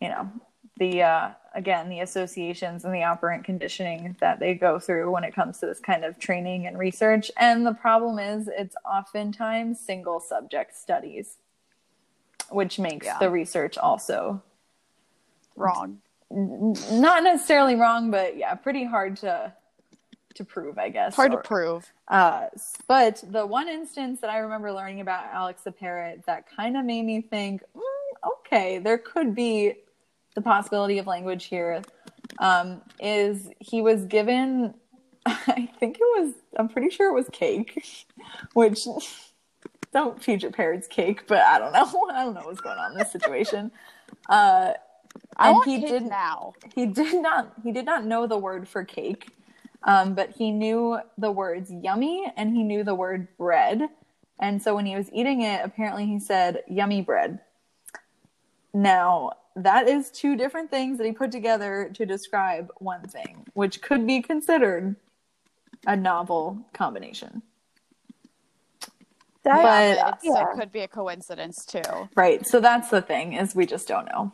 you 0.00 0.08
know 0.08 0.30
the 0.78 1.02
uh, 1.02 1.30
again 1.54 1.88
the 1.88 2.00
associations 2.00 2.84
and 2.84 2.94
the 2.94 3.02
operant 3.02 3.42
conditioning 3.42 4.14
that 4.20 4.38
they 4.38 4.54
go 4.54 4.78
through 4.78 5.10
when 5.10 5.24
it 5.24 5.34
comes 5.34 5.58
to 5.58 5.66
this 5.66 5.80
kind 5.80 6.04
of 6.04 6.18
training 6.20 6.68
and 6.68 6.78
research 6.78 7.30
and 7.36 7.66
the 7.66 7.74
problem 7.74 8.20
is 8.20 8.48
it's 8.56 8.76
oftentimes 8.88 9.80
single 9.80 10.20
subject 10.20 10.76
studies 10.76 11.38
which 12.50 12.78
makes 12.78 13.06
Yeah. 13.06 13.18
the 13.18 13.30
research 13.30 13.76
also 13.78 14.42
Wrong. 15.56 16.00
n- 16.30 16.74
not 16.92 17.22
necessarily 17.22 17.74
wrong, 17.76 18.10
but 18.10 18.36
yeah, 18.36 18.54
pretty 18.54 18.84
hard 18.84 19.16
to 19.18 19.52
to 20.34 20.44
prove, 20.44 20.76
I 20.78 20.90
guess. 20.90 21.16
Hard 21.16 21.32
to 21.32 21.38
prove. 21.38 21.90
Uh, 22.08 22.48
but 22.86 23.24
the 23.26 23.46
one 23.46 23.68
instance 23.70 24.20
that 24.20 24.28
I 24.28 24.36
remember 24.40 24.70
learning 24.70 25.00
about 25.00 25.24
Alex 25.32 25.62
the 25.62 25.72
parrot 25.72 26.24
that 26.26 26.44
kind 26.54 26.76
of 26.76 26.84
made 26.84 27.04
me 27.06 27.22
think, 27.22 27.62
mm, 27.74 28.30
okay, 28.40 28.76
there 28.76 28.98
could 28.98 29.34
be 29.34 29.76
the 30.34 30.42
possibility 30.42 30.98
of 30.98 31.06
language 31.06 31.46
here. 31.46 31.80
Um, 32.38 32.82
is 33.00 33.48
he 33.60 33.80
was 33.80 34.04
given, 34.04 34.74
I 35.26 35.70
think 35.80 35.96
it 35.98 36.20
was, 36.22 36.34
I'm 36.58 36.68
pretty 36.68 36.90
sure 36.90 37.08
it 37.10 37.14
was 37.14 37.30
cake, 37.32 37.82
which 38.52 38.86
don't 39.96 40.22
feed 40.22 40.42
your 40.42 40.52
parrots 40.52 40.86
cake, 40.86 41.26
but 41.26 41.38
I 41.40 41.58
don't 41.58 41.72
know. 41.72 42.08
I 42.12 42.24
don't 42.24 42.34
know 42.34 42.42
what's 42.44 42.60
going 42.60 42.78
on 42.78 42.92
in 42.92 42.98
this 42.98 43.10
situation. 43.12 43.70
Uh, 44.28 44.72
I 45.36 45.50
And 45.50 45.64
he 45.64 45.80
did- 45.80 46.04
now. 46.04 46.52
he 46.74 46.86
did 46.86 47.20
not 47.22 47.52
he 47.64 47.72
did 47.72 47.84
not 47.86 48.04
know 48.04 48.26
the 48.26 48.38
word 48.38 48.68
for 48.68 48.84
cake 48.84 49.28
um, 49.82 50.14
but 50.14 50.30
he 50.30 50.50
knew 50.50 50.98
the 51.16 51.30
words 51.30 51.70
yummy 51.72 52.30
and 52.36 52.54
he 52.54 52.62
knew 52.62 52.84
the 52.84 52.94
word 52.94 53.28
bread 53.38 53.88
and 54.38 54.60
so 54.62 54.74
when 54.74 54.84
he 54.86 54.94
was 54.94 55.10
eating 55.12 55.40
it 55.42 55.60
apparently 55.64 56.04
he 56.06 56.18
said 56.20 56.62
yummy 56.68 57.00
bread 57.00 57.40
now 58.74 59.30
that 59.54 59.88
is 59.88 60.10
two 60.10 60.36
different 60.36 60.70
things 60.70 60.98
that 60.98 61.06
he 61.06 61.12
put 61.12 61.32
together 61.32 61.90
to 61.94 62.04
describe 62.04 62.70
one 62.78 63.02
thing 63.08 63.46
which 63.54 63.80
could 63.80 64.06
be 64.06 64.20
considered 64.20 64.96
a 65.86 65.96
novel 65.96 66.58
combination 66.74 67.40
That, 69.46 69.62
But- 69.62 69.96
Yeah, 69.96 70.08
it's, 70.14 70.24
yeah. 70.24 70.42
it 70.52 70.58
could 70.58 70.72
be 70.72 70.80
a 70.80 70.88
coincidence 70.88 71.64
too. 71.64 71.82
right 72.16 72.44
so 72.46 72.60
that's 72.60 72.90
the 72.90 73.00
thing 73.02 73.32
is 73.34 73.54
we 73.54 73.64
just 73.66 73.86
don't 73.88 74.06
know 74.12 74.32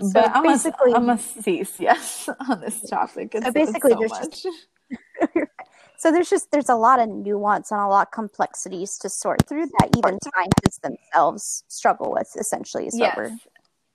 So 0.00 0.10
but 0.14 0.30
I'm 0.36 0.42
basically- 0.44 0.92
a, 0.92 0.96
I'm 0.96 1.08
a 1.10 1.18
cease, 1.18 1.80
yes, 1.88 2.28
on 2.48 2.60
this 2.60 2.78
topic. 2.88 3.34
It's, 3.34 3.46
So 3.46 3.52
basically, 3.52 3.92
it's 3.92 4.12
so 4.12 4.18
there's 4.18 4.28
just- 4.28 5.48
so 6.02 6.10
there's 6.12 6.30
just 6.30 6.50
there's 6.52 6.68
a 6.70 6.74
lot 6.74 6.98
of 7.00 7.08
nuance 7.08 7.70
and 7.70 7.80
a 7.80 7.86
lot 7.86 8.08
of 8.08 8.10
complexities 8.12 8.96
to 8.98 9.08
sort 9.08 9.46
through 9.48 9.66
that 9.78 9.88
even 9.98 10.18
scientists 10.22 10.78
themselves 10.82 11.64
struggle 11.68 12.10
with. 12.12 12.28
Essentially, 12.38 12.86
is 12.88 12.98
what 12.98 13.16
we're 13.16 13.28
Yes. 13.28 13.38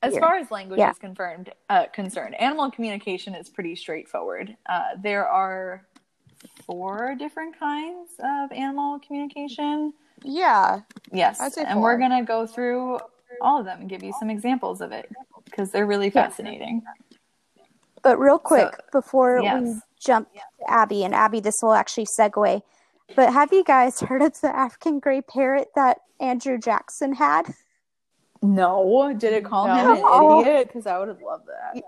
As 0.03 0.11
here. 0.13 0.21
far 0.21 0.35
as 0.37 0.51
language 0.51 0.79
Yeah. 0.79 0.91
is 0.91 0.99
confirmed, 0.99 1.47
uh, 1.69 1.85
concerned, 1.93 2.35
animal 2.35 2.69
communication 2.69 3.33
is 3.33 3.49
pretty 3.49 3.75
straightforward. 3.75 4.55
Uh, 4.69 4.89
there 5.01 5.27
are 5.27 5.87
four 6.67 7.15
different 7.17 7.57
kinds 7.59 8.11
of 8.19 8.51
animal 8.51 8.99
communication. 8.99 9.93
Yeah. 10.23 10.81
Yes, 11.11 11.39
I'd 11.39 11.53
and 11.57 11.81
we're 11.81 11.97
gonna 11.97 12.23
go 12.23 12.45
through 12.47 12.99
all 13.41 13.59
of 13.59 13.65
them 13.65 13.81
and 13.81 13.89
give 13.89 14.03
you 14.03 14.13
some 14.19 14.29
examples 14.29 14.81
of 14.81 14.91
it 14.91 15.09
because 15.45 15.71
they're 15.71 15.85
really 15.85 16.07
Yeah. 16.07 16.23
fascinating. 16.23 16.81
But 18.01 18.19
real 18.19 18.37
quick, 18.39 18.73
before 18.91 19.41
we 19.41 19.75
jump 19.99 20.31
to 20.33 20.39
Abby, 20.67 21.03
and 21.03 21.13
Abby, 21.15 21.39
this 21.39 21.55
will 21.61 21.73
actually 21.73 22.05
segue. 22.05 22.61
But 23.15 23.33
have 23.33 23.51
you 23.51 23.63
guys 23.63 23.99
heard 23.99 24.21
of 24.21 24.39
the 24.41 24.55
African 24.55 24.99
gray 24.99 25.21
parrot 25.21 25.69
that 25.75 25.99
Andrew 26.19 26.57
Jackson 26.57 27.13
had? 27.13 27.53
No, 28.41 29.11
did 29.17 29.33
it 29.33 29.43
call 29.45 29.65
him 29.65 29.87
an 30.03 30.41
idiot? 30.45 30.67
Because 30.67 30.85
I 30.85 30.99
would 30.99 31.07
have 31.07 31.21
loved 31.21 31.47
that. 31.47 31.81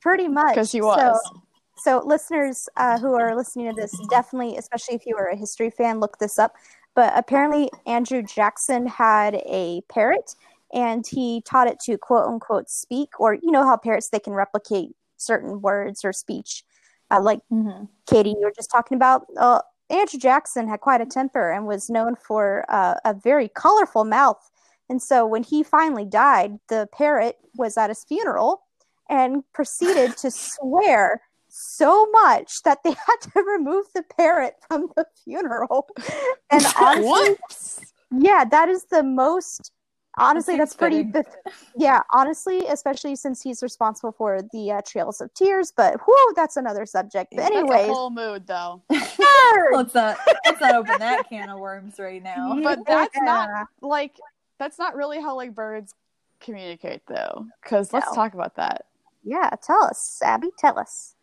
Pretty 0.00 0.28
much. 0.28 0.54
Because 0.54 0.72
he 0.72 0.80
So- 0.80 0.86
was. 0.86 1.32
So, 1.78 1.98
listeners 1.98 2.70
uh, 2.78 2.98
who 2.98 3.12
are 3.14 3.36
listening 3.36 3.68
to 3.74 3.78
this, 3.78 3.92
definitely, 4.08 4.56
especially 4.56 4.94
if 4.94 5.04
you 5.04 5.14
are 5.18 5.26
a 5.26 5.36
history 5.36 5.68
fan, 5.68 6.00
look 6.00 6.16
this 6.16 6.38
up. 6.38 6.54
But 6.96 7.12
apparently, 7.14 7.70
Andrew 7.86 8.22
Jackson 8.22 8.86
had 8.86 9.36
a 9.46 9.82
parrot, 9.88 10.34
and 10.72 11.06
he 11.06 11.42
taught 11.42 11.68
it 11.68 11.78
to 11.80 11.96
quote 11.98 12.26
unquote 12.26 12.68
speak, 12.68 13.20
or 13.20 13.34
you 13.34 13.52
know 13.52 13.64
how 13.64 13.76
parrots 13.76 14.08
they 14.08 14.18
can 14.18 14.32
replicate 14.32 14.96
certain 15.18 15.60
words 15.60 16.04
or 16.04 16.12
speech, 16.12 16.64
uh, 17.10 17.20
like 17.20 17.40
Mm-hmm. 17.52 17.84
Katie, 18.06 18.30
you 18.30 18.40
were 18.42 18.52
just 18.56 18.70
talking 18.70 18.96
about. 18.96 19.26
Uh, 19.36 19.60
Andrew 19.88 20.18
Jackson 20.18 20.68
had 20.68 20.80
quite 20.80 21.00
a 21.00 21.06
temper 21.06 21.52
and 21.52 21.66
was 21.66 21.88
known 21.88 22.16
for 22.16 22.64
uh, 22.68 22.94
a 23.04 23.14
very 23.14 23.48
colorful 23.48 24.04
mouth. 24.04 24.50
And 24.88 25.00
so 25.00 25.26
when 25.26 25.42
he 25.42 25.62
finally 25.62 26.04
died, 26.04 26.58
the 26.68 26.88
parrot 26.92 27.36
was 27.56 27.76
at 27.76 27.90
his 27.90 28.04
funeral 28.04 28.62
and 29.08 29.42
proceeded 29.52 30.16
to 30.18 30.30
swear 30.30 31.22
so 31.58 32.06
much 32.10 32.62
that 32.64 32.82
they 32.84 32.90
had 33.06 33.16
to 33.32 33.42
remove 33.42 33.86
the 33.94 34.02
parrot 34.16 34.54
from 34.68 34.88
the 34.96 35.06
funeral. 35.24 35.88
And 36.50 36.64
honestly, 36.78 37.04
What? 37.08 37.38
yeah, 38.12 38.44
that 38.44 38.68
is 38.68 38.84
the 38.84 39.02
most. 39.02 39.72
Honestly, 40.18 40.56
that's 40.56 40.74
pretty. 40.74 41.02
fitting. 41.04 41.24
Yeah, 41.76 42.00
honestly, 42.12 42.66
especially 42.68 43.16
since 43.16 43.42
he's 43.42 43.62
responsible 43.62 44.12
for 44.12 44.40
the 44.52 44.70
uh, 44.70 44.80
Trails 44.86 45.20
of 45.20 45.34
Tears. 45.34 45.72
But 45.76 45.98
whoa, 46.06 46.32
that's 46.36 46.56
another 46.56 46.86
subject. 46.86 47.32
But 47.32 47.42
That's 47.42 47.50
a 47.54 47.58
anyways, 47.58 47.88
whole 47.88 48.10
mood 48.10 48.46
though. 48.46 48.82
Let's 48.90 49.18
not 49.94 50.18
let's 50.46 50.60
not 50.60 50.74
open 50.76 50.98
that 51.00 51.28
can 51.28 51.50
of 51.50 51.58
worms 51.58 51.98
right 51.98 52.22
now. 52.22 52.58
But 52.62 52.86
that's 52.86 53.16
not 53.16 53.66
like 53.82 54.14
that's 54.58 54.78
not 54.78 54.94
really 54.94 55.20
how 55.20 55.34
like 55.36 55.52
birds 55.54 55.92
communicate 56.40 57.02
though. 57.08 57.46
Because 57.62 57.92
let's 57.92 58.14
talk 58.14 58.34
about 58.34 58.54
that. 58.56 58.86
Yeah, 59.24 59.50
tell 59.60 59.84
us, 59.84 60.20
Abby. 60.22 60.50
Tell 60.58 60.78
us. 60.78 61.15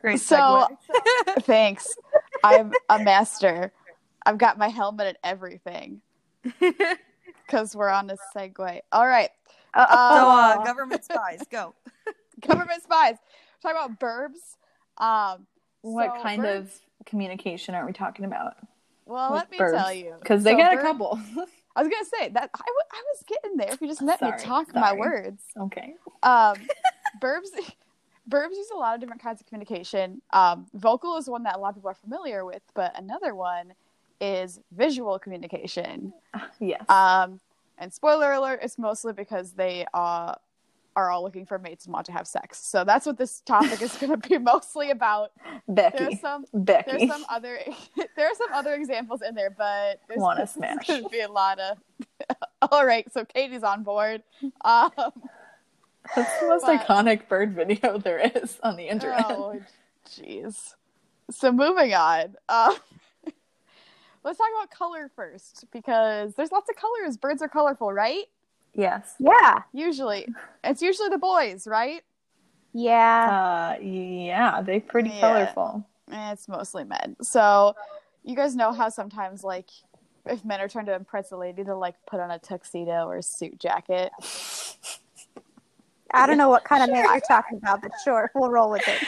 Great 0.00 0.20
So 0.20 0.66
thanks. 1.40 1.96
I'm 2.42 2.72
a 2.88 2.98
master. 2.98 3.72
I've 4.24 4.38
got 4.38 4.58
my 4.58 4.68
helmet 4.68 5.06
and 5.08 5.18
everything. 5.24 6.00
Because 7.46 7.74
we're 7.74 7.88
on 7.88 8.08
a 8.10 8.16
segue. 8.36 8.80
All 8.92 9.06
right. 9.06 9.30
So, 9.74 9.80
Um, 9.80 9.88
uh, 9.90 10.64
government 10.64 11.04
spies, 11.04 11.42
go. 11.50 11.74
government 12.46 12.80
spies. 12.84 13.16
We're 13.64 13.72
talking 13.72 13.96
about 13.96 13.98
burbs. 13.98 14.56
Um, 15.02 15.46
What 15.82 16.12
so 16.16 16.22
kind 16.22 16.40
birds- 16.42 16.80
of 17.00 17.06
communication 17.06 17.74
are 17.74 17.84
we 17.84 17.92
talking 17.92 18.24
about? 18.24 18.54
Well, 19.04 19.32
let 19.32 19.50
me 19.50 19.58
birds? 19.58 19.76
tell 19.76 19.92
you. 19.92 20.14
Because 20.20 20.44
they 20.44 20.52
So 20.52 20.58
got 20.58 20.72
a 20.74 20.76
couple. 20.76 21.18
I 21.74 21.82
was 21.82 21.90
gonna 21.90 22.04
say 22.04 22.28
that 22.28 22.50
I, 22.54 22.58
w- 22.58 22.90
I 22.92 23.02
was 23.14 23.24
getting 23.26 23.56
there. 23.56 23.72
If 23.72 23.80
you 23.80 23.88
just 23.88 24.00
let 24.02 24.22
me 24.22 24.28
Sorry, 24.28 24.40
talk 24.42 24.72
my 24.72 24.92
words. 24.92 25.42
okay. 25.62 25.94
Um, 26.22 26.54
burbs, 27.20 27.48
burbs 28.30 28.52
use 28.56 28.70
a 28.72 28.76
lot 28.76 28.94
of 28.94 29.00
different 29.00 29.22
kinds 29.22 29.40
of 29.40 29.46
communication. 29.46 30.22
Um, 30.32 30.66
vocal 30.74 31.16
is 31.16 31.28
one 31.28 31.42
that 31.42 31.56
a 31.56 31.58
lot 31.58 31.70
of 31.70 31.74
people 31.76 31.90
are 31.90 31.94
familiar 31.94 32.44
with, 32.44 32.62
but 32.74 32.98
another 32.98 33.34
one 33.34 33.74
is 34.20 34.60
visual 34.72 35.18
communication. 35.18 36.12
Yes. 36.60 36.88
Um, 36.90 37.40
and 37.78 37.92
spoiler 37.92 38.32
alert, 38.32 38.60
it's 38.62 38.78
mostly 38.78 39.12
because 39.14 39.52
they 39.52 39.86
uh, 39.94 40.34
are 40.94 41.10
all 41.10 41.22
looking 41.22 41.46
for 41.46 41.58
mates 41.58 41.86
and 41.86 41.94
want 41.94 42.04
to 42.06 42.12
have 42.12 42.26
sex. 42.26 42.58
So 42.58 42.84
that's 42.84 43.06
what 43.06 43.16
this 43.16 43.40
topic 43.40 43.80
is 43.80 43.96
going 43.96 44.10
to 44.20 44.28
be 44.28 44.36
mostly 44.52 44.90
about. 44.90 45.32
Becky. 45.66 45.98
There's 46.04 46.20
some 46.20 46.44
Becky. 46.52 46.90
there's 46.90 47.10
some 47.10 47.24
other 47.30 47.58
there 48.16 48.26
are 48.26 48.34
some 48.36 48.52
other 48.52 48.74
examples 48.74 49.22
in 49.26 49.34
there, 49.34 49.50
but 49.50 50.00
there's 50.08 50.20
Wanna 50.20 50.40
there's 50.40 50.50
smash. 50.50 50.86
gonna 50.86 51.08
be 51.08 51.20
a 51.20 51.30
lot 51.32 51.58
of. 51.58 51.78
All 52.70 52.84
right, 52.84 53.10
so 53.12 53.24
Katie's 53.24 53.62
on 53.62 53.82
board. 53.82 54.22
Um, 54.64 54.90
That's 56.16 56.40
the 56.40 56.46
most 56.48 56.66
but- 56.66 56.80
iconic 56.86 57.28
bird 57.28 57.52
video 57.54 57.98
there 58.04 58.18
is 58.18 58.58
on 58.62 58.76
the 58.76 58.88
internet. 58.88 59.24
oh, 59.28 59.60
jeez. 60.08 60.74
So 61.30 61.52
moving 61.52 61.94
on. 61.94 62.34
Uh, 62.48 62.74
let's 64.24 64.38
talk 64.38 64.48
about 64.58 64.70
color 64.70 65.10
first 65.14 65.66
because 65.72 66.34
there's 66.34 66.52
lots 66.52 66.68
of 66.70 66.76
colors. 66.76 67.16
Birds 67.16 67.42
are 67.42 67.48
colorful, 67.48 67.92
right? 67.92 68.24
Yes. 68.74 69.14
Yeah, 69.18 69.62
Usually, 69.72 70.28
it's 70.62 70.80
usually 70.82 71.08
the 71.08 71.18
boys, 71.18 71.66
right? 71.66 72.02
yeah. 72.72 73.74
Uh, 73.78 73.82
yeah, 73.82 74.62
they're 74.62 74.80
pretty 74.80 75.10
Yeah. 75.10 75.20
colorful. 75.20 75.84
Eh, 76.10 76.32
It's 76.32 76.48
mostly 76.48 76.84
men. 76.84 77.16
So 77.20 77.74
you 78.22 78.36
guys 78.36 78.54
know 78.54 78.72
how 78.72 78.88
sometimes 78.88 79.42
like 79.42 79.70
if 80.26 80.44
men 80.44 80.60
are 80.60 80.68
trying 80.68 80.86
to 80.86 80.94
impress 80.94 81.32
a 81.32 81.36
lady, 81.36 81.64
to 81.64 81.74
like 81.74 81.94
put 82.06 82.20
on 82.20 82.30
a 82.30 82.38
tuxedo 82.38 83.06
or 83.08 83.16
a 83.16 83.22
suit 83.22 83.58
jacket. 83.58 84.12
I 86.12 86.26
don't 86.26 86.38
know 86.38 86.48
what 86.48 86.64
kind 86.64 86.82
of 86.82 86.90
man 86.90 87.04
you're 87.04 87.20
talking 87.20 87.58
about, 87.58 87.82
but 87.82 87.92
sure, 88.04 88.30
we'll 88.34 88.50
roll 88.50 88.70
with 88.70 88.86
it. 88.88 89.00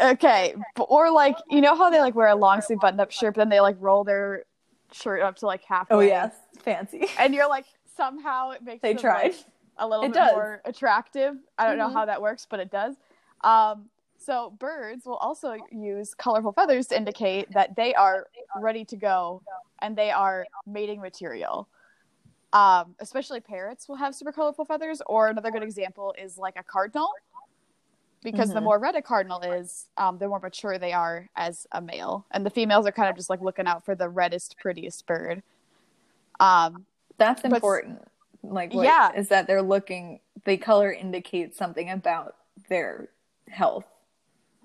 Okay, 0.00 0.54
or 0.76 1.10
like 1.10 1.36
you 1.48 1.60
know 1.60 1.74
how 1.74 1.88
they 1.90 2.00
like 2.00 2.14
wear 2.14 2.28
a 2.28 2.34
long 2.34 2.60
sleeve 2.60 2.80
button 2.80 3.00
up 3.00 3.10
shirt, 3.10 3.34
but 3.34 3.40
then 3.40 3.48
they 3.48 3.60
like 3.60 3.76
roll 3.80 4.04
their 4.04 4.44
shirt 4.92 5.22
up 5.22 5.36
to 5.36 5.46
like 5.46 5.62
halfway. 5.64 5.96
Oh, 5.96 6.00
yes. 6.00 6.34
Fancy. 6.62 7.06
and 7.18 7.34
you're 7.34 7.48
like 7.48 7.64
somehow 7.96 8.50
it 8.50 8.62
makes 8.62 8.82
They 8.82 8.92
them, 8.92 9.00
tried. 9.02 9.22
like, 9.24 9.36
a 9.78 9.86
little 9.88 10.04
It 10.04 10.08
bit 10.08 10.14
does. 10.14 10.32
more 10.32 10.60
attractive. 10.64 11.36
I 11.58 11.66
don't 11.66 11.78
know 11.78 11.88
Mhm. 11.88 11.92
how 11.94 12.04
that 12.06 12.20
works, 12.20 12.46
but 12.48 12.60
it 12.60 12.70
does. 12.70 12.94
Um, 13.42 13.88
so 14.18 14.50
birds 14.58 15.04
will 15.06 15.16
also 15.16 15.56
use 15.70 16.14
colorful 16.14 16.52
feathers 16.52 16.86
to 16.88 16.96
indicate 16.96 17.50
that 17.52 17.76
they 17.76 17.94
are 17.94 18.26
ready 18.60 18.84
to 18.86 18.96
go 18.96 19.42
and 19.80 19.96
they 19.96 20.10
are 20.10 20.46
mating 20.66 21.00
material. 21.00 21.68
Um, 22.56 22.94
especially 23.00 23.40
parrots 23.40 23.86
will 23.88 23.96
have 23.96 24.14
super 24.14 24.32
colorful 24.32 24.64
feathers, 24.64 25.02
or 25.06 25.28
another 25.28 25.50
good 25.50 25.62
example 25.62 26.14
is 26.16 26.38
like 26.38 26.54
a 26.56 26.62
cardinal. 26.62 27.10
Because 28.22 28.48
the 28.52 28.60
Mhm. 28.60 28.64
more 28.64 28.78
red 28.78 28.96
a 28.96 29.02
cardinal 29.02 29.40
is, 29.42 29.88
um, 29.98 30.16
the 30.18 30.26
more 30.26 30.40
mature 30.40 30.78
they 30.78 30.92
are 30.92 31.28
as 31.36 31.66
a 31.72 31.80
male, 31.80 32.24
and 32.30 32.46
the 32.46 32.50
females 32.50 32.86
are 32.86 32.92
kind 32.92 33.10
of 33.10 33.16
just 33.16 33.28
like 33.30 33.40
looking 33.42 33.66
out 33.66 33.84
for 33.84 33.94
the 33.94 34.08
reddest, 34.08 34.56
prettiest 34.58 35.06
bird. 35.06 35.42
Um, 36.40 36.86
That's 37.18 37.40
But- 37.42 37.52
important. 37.52 38.06
Like, 38.42 38.74
what, 38.74 38.84
Yeah. 38.84 39.10
is 39.12 39.28
that 39.28 39.46
they're 39.46 39.62
looking, 39.62 40.20
the 40.44 40.56
color 40.58 40.92
indicates 40.92 41.56
something 41.56 41.88
about 41.90 42.36
their 42.68 43.08
health. 43.48 43.86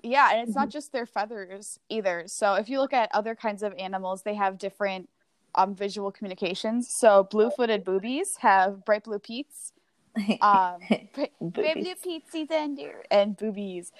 Yeah, 0.02 0.32
and 0.32 0.46
it's 0.46 0.54
not 0.54 0.64
Mm-hmm. 0.64 0.70
just 0.70 0.92
their 0.92 1.06
feathers 1.06 1.78
either. 1.88 2.26
So 2.28 2.54
if 2.54 2.68
you 2.68 2.78
look 2.80 2.92
at 2.92 3.08
other 3.14 3.34
kinds 3.34 3.62
of 3.62 3.72
animals, 3.78 4.22
they 4.22 4.34
have 4.34 4.58
different 4.58 5.08
um, 5.54 5.74
visual 5.74 6.10
communications. 6.10 6.90
So 6.90 7.28
blue-footed 7.30 7.84
boobies 7.84 8.36
have 8.40 8.84
bright 8.84 9.04
blue 9.04 9.18
peats. 9.18 9.72
Um, 10.42 10.80
bright 11.14 11.32
blue 11.40 11.64
peatsies 11.64 12.50
and 12.50 12.78
and 13.10 13.36
boobies, 13.36 13.92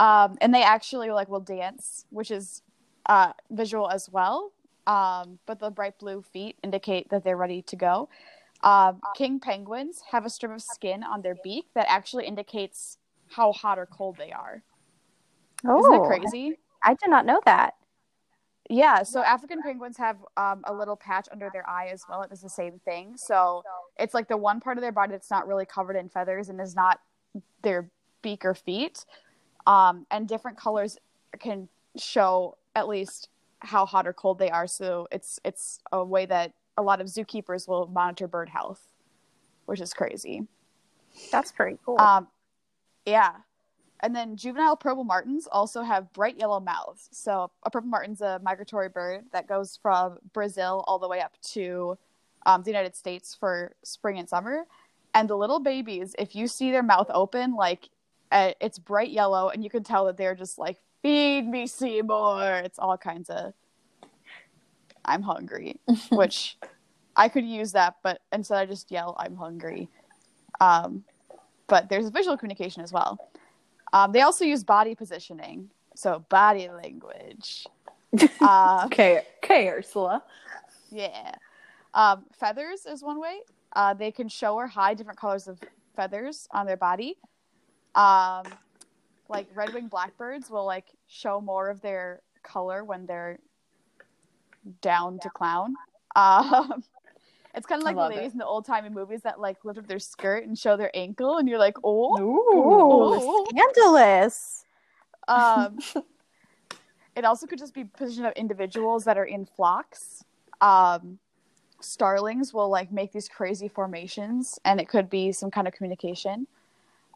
um, 0.00 0.36
and 0.40 0.52
they 0.52 0.64
actually 0.64 1.10
like 1.10 1.28
will 1.28 1.40
dance, 1.40 2.06
which 2.10 2.32
is 2.32 2.62
uh, 3.06 3.32
visual 3.50 3.88
as 3.88 4.08
well. 4.10 4.50
Um, 4.86 5.38
but 5.46 5.60
the 5.60 5.70
bright 5.70 5.98
blue 5.98 6.22
feet 6.22 6.56
indicate 6.64 7.10
that 7.10 7.22
they're 7.22 7.36
ready 7.36 7.62
to 7.62 7.76
go. 7.76 8.08
Um, 8.62 9.00
king 9.16 9.40
penguins 9.40 10.02
have 10.10 10.26
a 10.26 10.30
strip 10.30 10.52
of 10.52 10.62
skin 10.62 11.02
on 11.04 11.22
their 11.22 11.36
beak 11.44 11.66
that 11.74 11.86
actually 11.88 12.26
indicates 12.26 12.98
how 13.28 13.52
hot 13.52 13.78
or 13.78 13.86
cold 13.86 14.16
they 14.18 14.32
are. 14.32 14.62
Oh, 15.64 15.78
Isn't 15.78 15.92
that 15.92 16.06
crazy? 16.06 16.58
I 16.82 16.94
did 16.94 17.10
not 17.10 17.26
know 17.26 17.40
that. 17.44 17.74
Yeah, 18.72 19.02
so 19.02 19.20
African 19.20 19.60
penguins 19.62 19.96
have 19.96 20.16
um, 20.36 20.62
a 20.64 20.72
little 20.72 20.94
patch 20.94 21.26
under 21.32 21.50
their 21.52 21.68
eye 21.68 21.88
as 21.92 22.04
well. 22.08 22.22
It 22.22 22.30
does 22.30 22.40
the 22.40 22.48
same 22.48 22.78
thing. 22.84 23.16
So 23.16 23.64
it's 23.98 24.14
like 24.14 24.28
the 24.28 24.36
one 24.36 24.60
part 24.60 24.78
of 24.78 24.82
their 24.82 24.92
body 24.92 25.10
that's 25.10 25.30
not 25.30 25.48
really 25.48 25.66
covered 25.66 25.96
in 25.96 26.08
feathers 26.08 26.48
and 26.50 26.60
is 26.60 26.76
not 26.76 27.00
their 27.62 27.90
beak 28.22 28.44
or 28.44 28.54
feet. 28.54 29.04
Um, 29.66 30.06
and 30.12 30.28
different 30.28 30.56
colors 30.56 30.98
can 31.40 31.68
show 31.96 32.58
at 32.76 32.86
least 32.86 33.28
how 33.58 33.86
hot 33.86 34.06
or 34.06 34.12
cold 34.12 34.38
they 34.38 34.50
are. 34.50 34.68
So 34.68 35.08
it's 35.10 35.40
it's 35.44 35.80
a 35.90 36.04
way 36.04 36.24
that 36.26 36.52
a 36.78 36.82
lot 36.82 37.00
of 37.00 37.08
zookeepers 37.08 37.66
will 37.66 37.88
monitor 37.88 38.28
bird 38.28 38.48
health, 38.48 38.86
which 39.66 39.80
is 39.80 39.92
crazy. 39.92 40.46
That's 41.32 41.50
pretty 41.50 41.76
cool. 41.84 42.00
Um, 42.00 42.28
yeah. 43.04 43.32
And 44.02 44.16
then 44.16 44.36
juvenile 44.36 44.76
purple 44.76 45.04
martins 45.04 45.46
also 45.46 45.82
have 45.82 46.12
bright 46.12 46.38
yellow 46.38 46.58
mouths. 46.60 47.08
So 47.12 47.50
a 47.64 47.70
purple 47.70 47.90
martin's 47.90 48.20
a 48.20 48.40
migratory 48.42 48.88
bird 48.88 49.24
that 49.32 49.46
goes 49.46 49.78
from 49.80 50.18
Brazil 50.32 50.84
all 50.88 50.98
the 50.98 51.08
way 51.08 51.20
up 51.20 51.34
to 51.52 51.98
um, 52.46 52.62
the 52.62 52.70
United 52.70 52.96
States 52.96 53.36
for 53.38 53.74
spring 53.82 54.18
and 54.18 54.28
summer. 54.28 54.64
And 55.14 55.28
the 55.28 55.36
little 55.36 55.60
babies, 55.60 56.14
if 56.18 56.34
you 56.34 56.46
see 56.46 56.70
their 56.70 56.82
mouth 56.82 57.10
open, 57.12 57.54
like 57.54 57.90
uh, 58.32 58.52
it's 58.60 58.78
bright 58.78 59.10
yellow, 59.10 59.48
and 59.48 59.64
you 59.64 59.70
can 59.70 59.82
tell 59.82 60.06
that 60.06 60.16
they're 60.16 60.36
just 60.36 60.58
like, 60.58 60.78
"Feed 61.02 61.46
me, 61.46 61.66
Seymour." 61.66 62.62
It's 62.64 62.78
all 62.78 62.96
kinds 62.96 63.28
of. 63.28 63.54
I'm 65.04 65.22
hungry, 65.22 65.80
which 66.10 66.56
I 67.16 67.28
could 67.28 67.44
use 67.44 67.72
that, 67.72 67.96
but 68.02 68.20
instead 68.32 68.58
I 68.58 68.66
just 68.66 68.90
yell, 68.90 69.16
"I'm 69.18 69.36
hungry." 69.36 69.88
Um, 70.60 71.04
but 71.66 71.88
there's 71.88 72.08
visual 72.10 72.36
communication 72.36 72.82
as 72.82 72.92
well. 72.92 73.30
Um, 73.92 74.12
they 74.12 74.20
also 74.20 74.44
use 74.44 74.62
body 74.64 74.94
positioning, 74.94 75.70
so 75.94 76.24
body 76.28 76.68
language. 76.68 77.66
uh, 78.40 78.82
Okay, 78.86 79.22
okay, 79.42 79.68
Ursula. 79.68 80.22
yeah. 80.90 81.34
Um, 81.94 82.24
feathers 82.32 82.86
is 82.86 83.02
one 83.02 83.20
way. 83.20 83.40
Uh, 83.74 83.94
they 83.94 84.10
can 84.12 84.28
show 84.28 84.54
or 84.56 84.66
hide 84.66 84.96
different 84.96 85.18
colors 85.18 85.48
of 85.48 85.58
feathers 85.96 86.46
on 86.52 86.66
their 86.66 86.76
body. 86.76 87.16
Um, 87.94 88.44
like 89.28 89.46
red-winged 89.54 89.90
blackbirds 89.90 90.50
will 90.50 90.64
like 90.64 90.86
show 91.08 91.40
more 91.40 91.68
of 91.68 91.80
their 91.80 92.20
color 92.42 92.84
when 92.84 93.06
they're 93.06 93.38
down 94.82 95.18
to 95.20 95.30
clown. 95.30 95.74
Um, 96.16 96.82
it's 97.54 97.66
kind 97.66 97.80
of 97.80 97.84
like 97.84 97.96
the 97.96 98.02
ladies 98.02 98.30
it. 98.30 98.32
in 98.32 98.38
the 98.38 98.46
old-timey 98.46 98.90
movies 98.90 99.22
that 99.22 99.40
like 99.40 99.64
lift 99.64 99.78
up 99.78 99.86
their 99.86 99.98
skirt 99.98 100.46
and 100.46 100.58
show 100.58 100.76
their 100.76 100.90
ankle, 100.94 101.38
and 101.38 101.48
you're 101.48 101.58
like, 101.58 101.76
oh. 101.82 102.20
Ooh, 102.20 103.46
scandalous. 103.50 104.64
Um, 105.28 105.78
it 107.16 107.24
also 107.24 107.46
could 107.46 107.58
just 107.58 107.74
be 107.74 107.84
position 107.84 108.24
of 108.24 108.32
individuals 108.34 109.04
that 109.04 109.18
are 109.18 109.24
in 109.24 109.46
flocks. 109.46 110.24
Um, 110.60 111.18
starlings 111.80 112.52
will 112.52 112.68
like 112.68 112.92
make 112.92 113.12
these 113.12 113.28
crazy 113.28 113.68
formations, 113.68 114.58
and 114.64 114.80
it 114.80 114.88
could 114.88 115.10
be 115.10 115.32
some 115.32 115.50
kind 115.50 115.66
of 115.66 115.74
communication. 115.74 116.46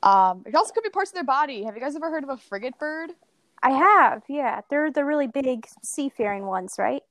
Um, 0.02 0.42
it 0.46 0.54
also 0.54 0.72
could 0.72 0.82
be 0.82 0.90
parts 0.90 1.10
of 1.10 1.14
their 1.14 1.24
body. 1.24 1.64
Have 1.64 1.74
you 1.74 1.80
guys 1.80 1.96
ever 1.96 2.10
heard 2.10 2.24
of 2.24 2.30
a 2.30 2.36
frigate 2.36 2.78
bird? 2.78 3.10
I 3.62 3.70
have, 3.70 4.22
yeah. 4.28 4.60
They're 4.68 4.90
the 4.90 5.04
really 5.04 5.26
big 5.26 5.66
seafaring 5.82 6.44
ones, 6.44 6.74
right? 6.78 7.02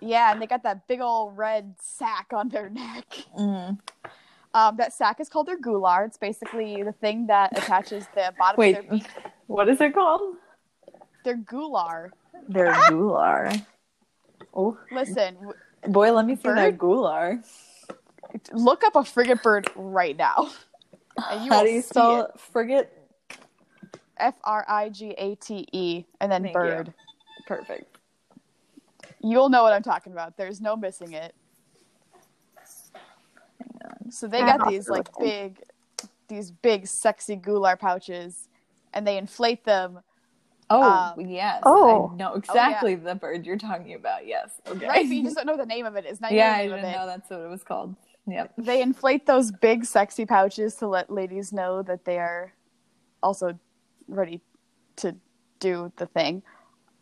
Yeah, 0.00 0.32
and 0.32 0.40
they 0.40 0.46
got 0.46 0.62
that 0.64 0.86
big 0.86 1.00
old 1.00 1.36
red 1.36 1.74
sack 1.80 2.28
on 2.32 2.48
their 2.48 2.68
neck. 2.70 3.04
Mm. 3.38 3.78
Um, 4.54 4.76
that 4.76 4.92
sack 4.92 5.20
is 5.20 5.28
called 5.28 5.46
their 5.46 5.58
gular. 5.60 6.06
It's 6.06 6.16
basically 6.18 6.82
the 6.82 6.92
thing 6.92 7.26
that 7.26 7.56
attaches 7.56 8.06
the 8.14 8.32
bottom 8.38 8.56
Wait, 8.58 8.76
of 8.78 8.84
their 8.84 8.92
beak. 8.98 9.06
what 9.46 9.68
is 9.68 9.80
it 9.80 9.94
called? 9.94 10.36
Their 11.24 11.36
gular. 11.38 12.10
Their 12.48 12.72
gular. 12.90 13.62
Oh, 14.54 14.78
Listen, 14.90 15.34
w- 15.34 15.52
boy, 15.86 16.12
let 16.12 16.24
me 16.26 16.34
see 16.36 16.42
that 16.48 16.78
gular. 16.78 17.44
look 18.52 18.82
up 18.84 18.96
a 18.96 19.04
frigate 19.04 19.42
bird 19.42 19.70
right 19.76 20.16
now. 20.16 20.50
And 21.30 21.44
you 21.44 21.50
How 21.52 21.62
do 21.64 21.70
you 21.70 21.82
spell 21.82 22.22
it. 22.22 22.40
frigate? 22.40 22.92
F 24.16 24.34
R 24.44 24.64
I 24.68 24.88
G 24.88 25.10
A 25.18 25.34
T 25.36 25.66
E 25.72 26.04
and 26.20 26.30
then 26.32 26.42
Thank 26.42 26.54
you. 26.54 26.60
bird. 26.60 26.94
Perfect. 27.46 27.97
You. 29.20 29.38
will 29.38 29.48
know 29.48 29.62
what 29.62 29.72
I'm 29.72 29.82
talking 29.82 30.12
about. 30.12 30.36
There's 30.36 30.60
no 30.60 30.76
missing 30.76 31.12
it. 31.12 31.34
So 34.10 34.26
they 34.26 34.40
got 34.40 34.68
these 34.68 34.88
like 34.88 35.08
big, 35.18 35.62
these 36.28 36.50
big 36.50 36.86
sexy 36.86 37.36
gular 37.36 37.78
pouches, 37.78 38.48
and 38.94 39.06
they 39.06 39.18
inflate 39.18 39.64
them. 39.64 40.00
Oh, 40.70 40.82
Um, 41.16 41.26
yes. 41.26 41.62
Oh. 41.64 42.10
I 42.12 42.16
know 42.16 42.34
exactly 42.34 42.94
the 42.94 43.14
bird 43.14 43.46
you're 43.46 43.56
talking 43.56 43.94
about. 43.94 44.26
Yes. 44.26 44.50
Okay. 44.66 44.86
Right, 44.86 45.06
but 45.06 45.14
you 45.14 45.22
just 45.24 45.36
don't 45.36 45.46
know 45.46 45.56
the 45.56 45.66
name 45.66 45.86
of 45.86 45.96
it 45.96 46.04
is. 46.04 46.20
Not 46.20 46.32
yeah, 46.32 46.50
the 46.50 46.54
I 46.54 46.62
name 46.62 46.72
of 46.72 46.80
didn't 46.80 46.92
know 46.92 47.06
that's 47.06 47.30
what 47.30 47.40
it 47.40 47.48
was 47.48 47.64
called. 47.64 47.94
Yep. 48.26 48.52
They 48.58 48.82
inflate 48.82 49.24
those 49.26 49.50
big 49.50 49.84
sexy 49.86 50.26
pouches 50.26 50.74
to 50.76 50.86
let 50.86 51.10
ladies 51.10 51.52
know 51.52 51.82
that 51.82 52.04
they 52.04 52.18
are 52.18 52.52
also 53.22 53.58
ready 54.06 54.40
to 54.96 55.16
do 55.60 55.90
the 55.96 56.06
thing. 56.06 56.42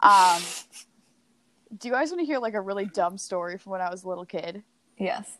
Um, 0.00 0.40
do 1.78 1.88
you 1.88 1.94
guys 1.94 2.10
want 2.10 2.20
to 2.20 2.26
hear 2.26 2.38
like 2.38 2.54
a 2.54 2.60
really 2.60 2.86
dumb 2.86 3.18
story 3.18 3.58
from 3.58 3.72
when 3.72 3.80
I 3.80 3.90
was 3.90 4.04
a 4.04 4.08
little 4.08 4.24
kid? 4.26 4.62
Yes. 4.98 5.38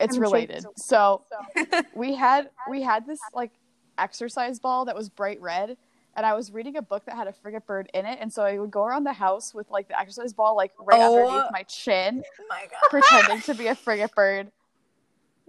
It's 0.00 0.16
I'm 0.16 0.22
related. 0.22 0.64
So 0.76 1.24
we 1.94 2.14
had 2.14 2.50
we 2.68 2.82
had 2.82 3.06
this 3.06 3.20
like 3.34 3.52
exercise 3.98 4.58
ball 4.58 4.86
that 4.86 4.96
was 4.96 5.08
bright 5.08 5.40
red, 5.40 5.76
and 6.16 6.24
I 6.26 6.34
was 6.34 6.50
reading 6.50 6.76
a 6.76 6.82
book 6.82 7.04
that 7.04 7.14
had 7.14 7.26
a 7.28 7.32
frigate 7.32 7.66
bird 7.66 7.90
in 7.94 8.06
it, 8.06 8.18
and 8.20 8.32
so 8.32 8.42
I 8.42 8.58
would 8.58 8.70
go 8.70 8.82
around 8.84 9.04
the 9.04 9.12
house 9.12 9.54
with 9.54 9.70
like 9.70 9.88
the 9.88 9.98
exercise 9.98 10.32
ball 10.32 10.56
like 10.56 10.72
right 10.80 10.98
Oh. 11.00 11.18
underneath 11.18 11.52
my 11.52 11.62
chin, 11.64 12.22
Oh 12.40 12.44
my 12.48 12.62
god. 12.70 12.90
pretending 12.90 13.42
to 13.42 13.54
be 13.54 13.66
a 13.68 13.74
frigate 13.74 14.14
bird. 14.14 14.50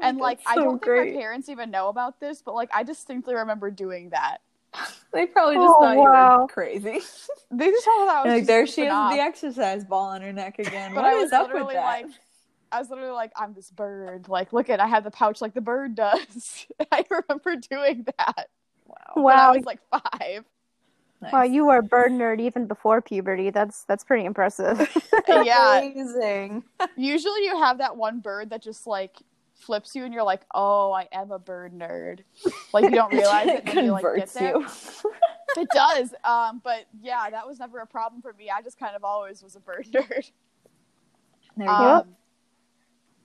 And 0.02 0.18
like 0.18 0.40
That's 0.44 0.58
I 0.58 0.62
don't 0.62 0.82
great. 0.82 1.04
think 1.06 1.16
my 1.16 1.22
parents 1.22 1.50
even 1.50 1.72
know 1.72 1.88
about 1.88 2.20
this, 2.20 2.42
but 2.42 2.54
like 2.54 2.70
I 2.74 2.84
distinctly 2.84 3.36
remember 3.36 3.72
doing 3.72 4.10
that. 4.10 4.40
They 5.14 5.28
probably 5.28 5.56
just 5.56 5.68
Oh, 5.68 5.80
thought 5.80 5.96
you 5.96 6.42
were 6.42 6.48
crazy. 6.48 7.00
They 7.52 7.70
just 7.70 7.86
thought 7.86 8.06
that 8.08 8.16
I 8.16 8.24
was 8.24 8.32
like 8.32 8.40
just 8.40 8.48
there 8.48 8.66
she 8.66 8.82
goofing 8.82 9.12
is 9.12 9.16
the 9.18 9.22
exercise 9.22 9.86
ball 9.86 10.10
on 10.10 10.22
her 10.24 10.34
neck 10.34 10.58
again. 10.58 10.96
But 10.96 11.04
what 11.04 11.14
I 11.14 11.22
was 11.22 11.32
up 11.32 11.44
with 11.48 11.54
literally 11.54 11.76
that? 11.76 11.84
like, 11.84 12.06
I 12.72 12.80
was 12.80 12.90
literally 12.90 13.12
like, 13.12 13.32
I'm 13.36 13.54
this 13.54 13.70
bird. 13.70 14.28
Like, 14.28 14.52
look 14.54 14.72
at, 14.72 14.80
I 14.80 14.88
have 14.88 15.04
the 15.04 15.12
pouch 15.12 15.40
like 15.40 15.54
the 15.54 15.62
bird 15.62 15.94
does. 15.94 16.66
I 16.92 17.06
remember 17.12 17.56
doing 17.58 18.06
that. 18.18 18.50
wow. 18.88 19.24
When 19.24 19.38
I 19.38 19.52
was 19.52 19.66
like 19.66 19.80
five. 19.92 20.46
Nice. 21.22 21.32
Wow, 21.32 21.44
you 21.44 21.66
were 21.66 21.78
a 21.78 21.84
bird 21.84 22.12
nerd 22.12 22.42
even 22.42 22.66
before 22.66 23.02
puberty. 23.02 23.50
That's 23.52 23.84
that's 23.86 24.04
pretty 24.04 24.26
impressive. 24.26 24.90
yeah. 25.30 25.78
Amazing. 25.80 26.64
Usually 26.98 27.46
you 27.46 27.58
have 27.60 27.78
that 27.78 27.96
one 27.96 28.20
bird 28.20 28.50
that 28.50 28.62
just 28.64 28.88
like 28.88 29.22
flips 29.64 29.96
you 29.96 30.06
and 30.06 30.14
you're 30.14 30.24
like, 30.24 30.42
oh, 30.54 30.92
I 30.92 31.08
am 31.12 31.32
a 31.32 31.40
bird 31.40 31.74
nerd. 31.74 32.20
Like 32.74 32.86
you 32.86 32.92
don't 32.92 33.14
realize 33.14 33.48
it 33.48 33.64
until 33.66 33.84
you 33.86 33.92
like 33.92 34.06
get 34.16 34.30
there. 34.34 34.58
you. 34.60 34.68
It 35.58 35.68
does. 35.74 36.14
Um, 36.24 36.62
but 36.64 36.86
yeah, 37.02 37.30
that 37.30 37.48
was 37.48 37.60
never 37.60 37.80
a 37.80 37.88
problem 37.88 38.22
for 38.22 38.34
me. 38.34 38.50
I 38.50 38.62
just 38.62 38.78
kind 38.80 38.96
of 38.96 39.04
always 39.04 39.42
was 39.44 39.56
a 39.56 39.60
bird 39.60 39.88
nerd. 39.92 40.32
There 41.58 41.68
you 41.68 41.74
Um, 41.74 42.02
go. 42.02 42.06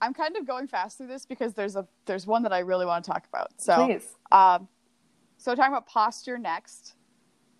I'm 0.01 0.13
kind 0.13 0.37
of 0.37 0.47
going 0.47 0.67
fast 0.67 0.97
through 0.97 1.07
this 1.07 1.25
because 1.25 1.53
there's 1.53 1.75
a 1.75 1.85
there's 2.05 2.25
one 2.25 2.43
that 2.43 2.53
I 2.53 2.59
really 2.59 2.85
want 2.85 3.03
to 3.03 3.11
talk 3.11 3.25
about. 3.27 3.49
So 3.57 3.85
Please. 3.85 4.15
Um, 4.31 4.67
so 5.37 5.55
talking 5.55 5.73
about 5.73 5.87
posture 5.87 6.37
next. 6.37 6.95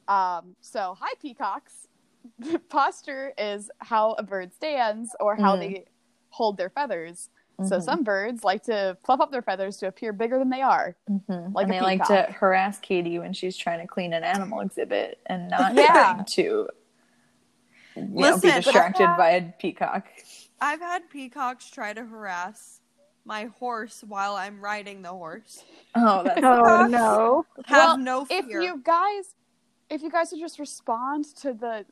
Um, 0.07 0.55
so 0.61 0.95
hi 0.99 1.09
peacocks. 1.21 1.87
posture 2.69 3.33
is 3.37 3.69
how 3.79 4.13
a 4.13 4.23
bird 4.23 4.53
stands 4.53 5.15
or 5.19 5.35
how 5.35 5.55
Mhm. 5.55 5.59
they 5.59 5.85
hold 6.29 6.57
their 6.57 6.69
feathers. 6.69 7.29
So 7.67 7.77
Mhm. 7.77 7.83
some 7.83 8.03
birds 8.03 8.43
like 8.43 8.63
to 8.63 8.97
fluff 9.03 9.19
up 9.19 9.31
their 9.31 9.41
feathers 9.41 9.77
to 9.77 9.87
appear 9.87 10.13
bigger 10.13 10.39
than 10.39 10.49
they 10.49 10.61
are. 10.61 10.95
Mhm. 11.09 11.53
like 11.53 11.63
and 11.67 11.71
a 11.75 11.79
they 11.79 11.81
like 11.81 12.03
to 12.05 12.23
harass 12.31 12.79
Katie 12.79 13.19
when 13.19 13.33
she's 13.33 13.57
trying 13.57 13.79
to 13.79 13.87
clean 13.87 14.13
an 14.13 14.23
animal 14.23 14.61
exhibit 14.61 15.19
and 15.25 15.49
not 15.49 15.73
Yeah. 15.75 15.87
trying 15.87 16.25
to 16.25 16.41
you 17.95 18.03
know, 18.03 18.21
Listen, 18.21 18.41
be 18.41 18.47
but- 18.55 18.63
distracted 18.63 19.07
by 19.17 19.31
a 19.31 19.41
peacock. 19.59 20.07
I've 20.61 20.79
had 20.79 21.09
peacocks 21.09 21.69
try 21.69 21.93
to 21.93 22.05
harass 22.05 22.79
my 23.25 23.45
horse 23.59 24.03
while 24.07 24.35
I'm 24.35 24.61
riding 24.61 25.01
the 25.01 25.09
horse. 25.09 25.63
Oh, 25.95 26.23
that's 26.23 26.39
Oh 26.43 26.87
no. 26.87 27.45
Have 27.65 27.77
Well, 27.77 27.97
no 27.97 28.25
fear. 28.25 28.39
if 28.39 28.45
you 28.49 28.81
guys 28.83 29.35
if 29.89 30.01
you 30.03 30.09
guys 30.11 30.31
would 30.31 30.39
just 30.39 30.59
respond 30.59 31.25
to 31.37 31.53
the 31.53 31.85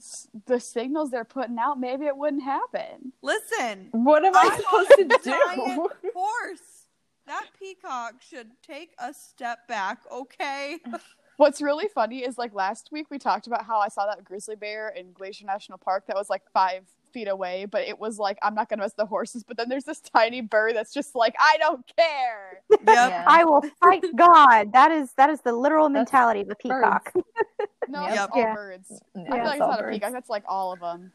the 0.46 0.60
signals 0.60 1.10
they're 1.12 1.24
putting 1.26 1.58
out 1.60 1.80
maybe 1.80 2.06
it 2.06 2.16
wouldn't 2.16 2.44
happen 2.44 3.12
Listen, 3.22 3.90
What 3.92 4.24
am 4.26 4.36
I 4.36 4.50
I'm 4.52 4.60
supposed 4.60 4.90
to 4.90 5.04
on 5.04 5.12
a 5.12 5.56
giant 5.56 5.76
do? 5.76 6.12
horse. 6.14 6.88
That 7.26 7.48
peacock 7.60 8.22
should 8.22 8.52
take 8.66 8.92
a 9.00 9.14
step 9.14 9.68
back, 9.68 10.00
okay? 10.12 10.78
what's 11.38 11.62
really 11.62 11.88
funny 11.88 12.20
is 12.20 12.38
like 12.38 12.54
last 12.54 12.90
week 12.92 13.08
we 13.12 13.20
talked 13.20 13.46
about 13.46 13.64
how 13.64 13.78
i 13.80 13.88
saw 13.88 14.08
that 14.08 14.24
grizzly 14.24 14.56
bear 14.56 14.90
in 14.90 15.14
glacier 15.14 15.46
national 15.46 15.78
park 15.78 16.04
that 16.08 16.16
was 16.16 16.30
like 16.32 16.42
five 16.52 16.84
feet 17.18 17.28
away 17.28 17.66
but 17.66 17.82
it 17.82 17.98
was 17.98 18.20
like 18.20 18.38
i'm 18.44 18.54
not 18.54 18.70
gonna 18.70 18.84
mess 18.84 18.94
the 18.94 19.06
horses 19.06 19.44
but 19.44 19.58
then 19.58 19.68
there's 19.70 19.86
this 19.86 20.00
tiny 20.02 20.40
bird 20.40 20.76
that's 20.76 20.94
just 20.94 21.16
like 21.16 21.34
i 21.40 21.58
don't 21.60 21.84
care 21.98 22.62
Yep. 22.70 22.80
Yeah. 22.86 23.24
I 23.26 23.44
will 23.44 23.64
fight 23.82 24.04
God. 24.16 24.72
That 24.74 24.92
is 24.92 25.14
that 25.18 25.30
is 25.32 25.42
the 25.42 25.52
literal 25.54 25.90
That's 25.90 26.12
mentality 26.12 26.42
of 26.42 26.50
a 26.52 26.56
peacock. 26.56 27.12
no 27.90 28.02
Yep. 28.04 28.12
it's 28.12 28.20
all 28.20 28.30
Yeah. 28.42 28.54
birds 28.54 29.02
Yeah, 29.16 29.22
i 29.22 29.26
feel 29.26 29.38
like 29.38 29.44
it's 29.46 29.54
it's 29.54 29.62
all 29.62 29.70
not 29.72 29.86
a 29.86 29.90
peacock 29.92 30.12
that's 30.14 30.30
like 30.30 30.44
all 30.48 30.74
of 30.74 30.80
them 30.80 31.12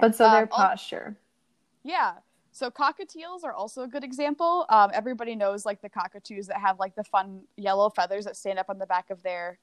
But 0.00 0.16
so 0.16 0.28
their 0.30 0.42
Um, 0.42 0.48
oh- 0.52 0.56
posture. 0.56 1.16
Yeah. 1.84 2.14
So 2.50 2.70
cockatiels 2.70 3.44
are 3.44 3.52
also 3.52 3.82
a 3.82 3.86
good 3.86 4.02
example. 4.02 4.64
Um, 4.70 4.90
everybody 4.94 5.36
knows 5.36 5.64
like 5.66 5.80
the 5.82 5.90
cockatoos 5.90 6.46
that 6.48 6.58
have 6.58 6.78
like 6.80 6.94
the 6.96 7.04
fun 7.04 7.42
yellow 7.56 7.90
feathers 7.90 8.24
that 8.24 8.34
stand 8.36 8.58
up 8.58 8.70
on 8.70 8.78
the 8.78 8.86
back 8.86 9.10
of 9.10 9.22
their 9.22 9.58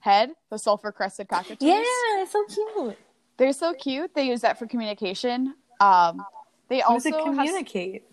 head, 0.00 0.30
the 0.50 0.58
sulfur 0.58 0.90
crested 0.92 1.28
cockatoos. 1.28 1.62
Yeah, 1.68 1.82
it's 2.22 2.32
so 2.32 2.44
cute. 2.46 2.98
They're 3.36 3.52
so 3.52 3.74
cute. 3.74 4.14
They 4.14 4.28
use 4.28 4.42
that 4.42 4.58
for 4.58 4.66
communication. 4.66 5.54
Um, 5.80 6.24
they 6.68 6.78
does 6.78 6.86
also 6.88 7.10
have 7.10 7.24
communicate? 7.24 8.04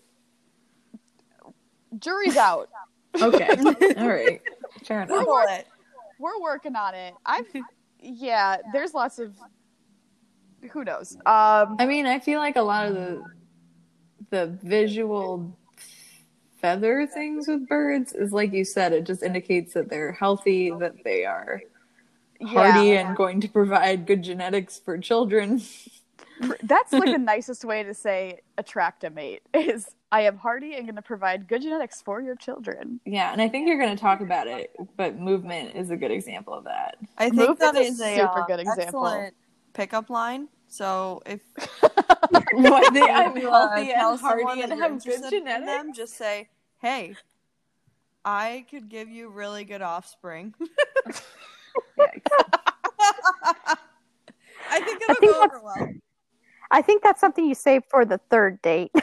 jury's 1.98 2.36
out. 2.36 2.68
Okay. 3.20 3.48
All 3.98 4.08
right. 4.08 4.40
Fair 4.84 5.02
enough. 5.02 5.18
Google 5.18 5.42
it. 5.48 5.66
We're 6.20 6.40
working 6.40 6.76
on 6.76 6.94
it. 6.94 7.12
I've 7.26 7.44
yeah, 8.00 8.58
there's 8.72 8.94
lots 8.94 9.18
of 9.18 9.34
who 10.70 10.84
knows. 10.84 11.16
Um 11.26 11.74
I 11.80 11.86
mean, 11.86 12.06
I 12.06 12.20
feel 12.20 12.38
like 12.38 12.54
a 12.54 12.62
lot 12.62 12.86
of 12.86 12.94
the 12.94 13.24
the 14.30 14.46
visual 14.62 15.58
feather 16.60 17.04
things 17.12 17.48
with 17.48 17.66
birds 17.68 18.12
is 18.12 18.32
like 18.32 18.52
you 18.52 18.64
said, 18.64 18.92
it 18.92 19.06
just 19.06 19.24
indicates 19.24 19.74
that 19.74 19.90
they're 19.90 20.12
healthy, 20.12 20.70
that 20.78 21.02
they 21.02 21.24
are 21.24 21.60
hardy 22.46 22.88
yeah, 22.88 23.06
and 23.06 23.16
going 23.16 23.40
to 23.40 23.48
provide 23.48 24.06
good 24.06 24.22
genetics 24.22 24.78
for 24.78 24.98
children. 24.98 25.62
that's 26.62 26.92
like 26.92 27.04
the 27.12 27.18
nicest 27.18 27.64
way 27.64 27.82
to 27.82 27.94
say 27.94 28.40
attract 28.58 29.04
a 29.04 29.10
mate 29.10 29.42
is 29.54 29.88
I 30.12 30.22
am 30.22 30.38
hardy 30.38 30.74
and 30.74 30.86
going 30.86 30.96
to 30.96 31.02
provide 31.02 31.46
good 31.46 31.62
genetics 31.62 32.02
for 32.02 32.20
your 32.20 32.34
children. 32.34 33.00
Yeah, 33.04 33.32
and 33.32 33.40
I 33.40 33.48
think 33.48 33.68
you're 33.68 33.78
going 33.78 33.94
to 33.94 34.00
talk 34.00 34.20
about 34.20 34.48
it, 34.48 34.74
but 34.96 35.18
movement 35.18 35.76
is 35.76 35.90
a 35.90 35.96
good 35.96 36.10
example 36.10 36.52
of 36.54 36.64
that. 36.64 36.96
I 37.16 37.30
think 37.30 37.36
Movement 37.36 37.74
that 37.74 37.76
is 37.76 37.94
is 37.94 38.00
a 38.00 38.14
a 38.14 38.16
super 38.16 38.40
uh, 38.40 38.46
good 38.46 38.60
example. 38.60 39.06
excellent 39.06 39.34
pickup 39.72 40.10
line. 40.10 40.48
So 40.66 41.22
if 41.26 41.40
What 42.52 42.94
they, 42.94 43.02
I'm 43.02 43.36
you, 43.36 43.48
uh, 43.48 43.68
healthy 43.68 43.92
and 43.92 44.20
hardy 44.20 44.62
and 44.62 44.72
you're 44.76 44.82
have 44.82 45.04
good 45.04 45.30
genetics. 45.30 45.66
them, 45.66 45.92
just 45.92 46.16
say, 46.16 46.48
"Hey, 46.78 47.16
I 48.24 48.66
could 48.70 48.88
give 48.88 49.08
you 49.08 49.28
really 49.30 49.64
good 49.64 49.82
offspring." 49.82 50.54
Yikes. 52.00 52.26
I 54.70 54.80
think 54.80 55.02
it'll 55.02 55.14
think 55.16 55.32
go 55.34 55.40
that's- 55.40 55.56
over 55.56 55.64
well. 55.64 55.88
I 56.72 56.82
think 56.82 57.02
that's 57.02 57.20
something 57.20 57.44
you 57.44 57.54
save 57.54 57.82
for 57.90 58.04
the 58.04 58.18
third 58.30 58.60
date. 58.62 58.92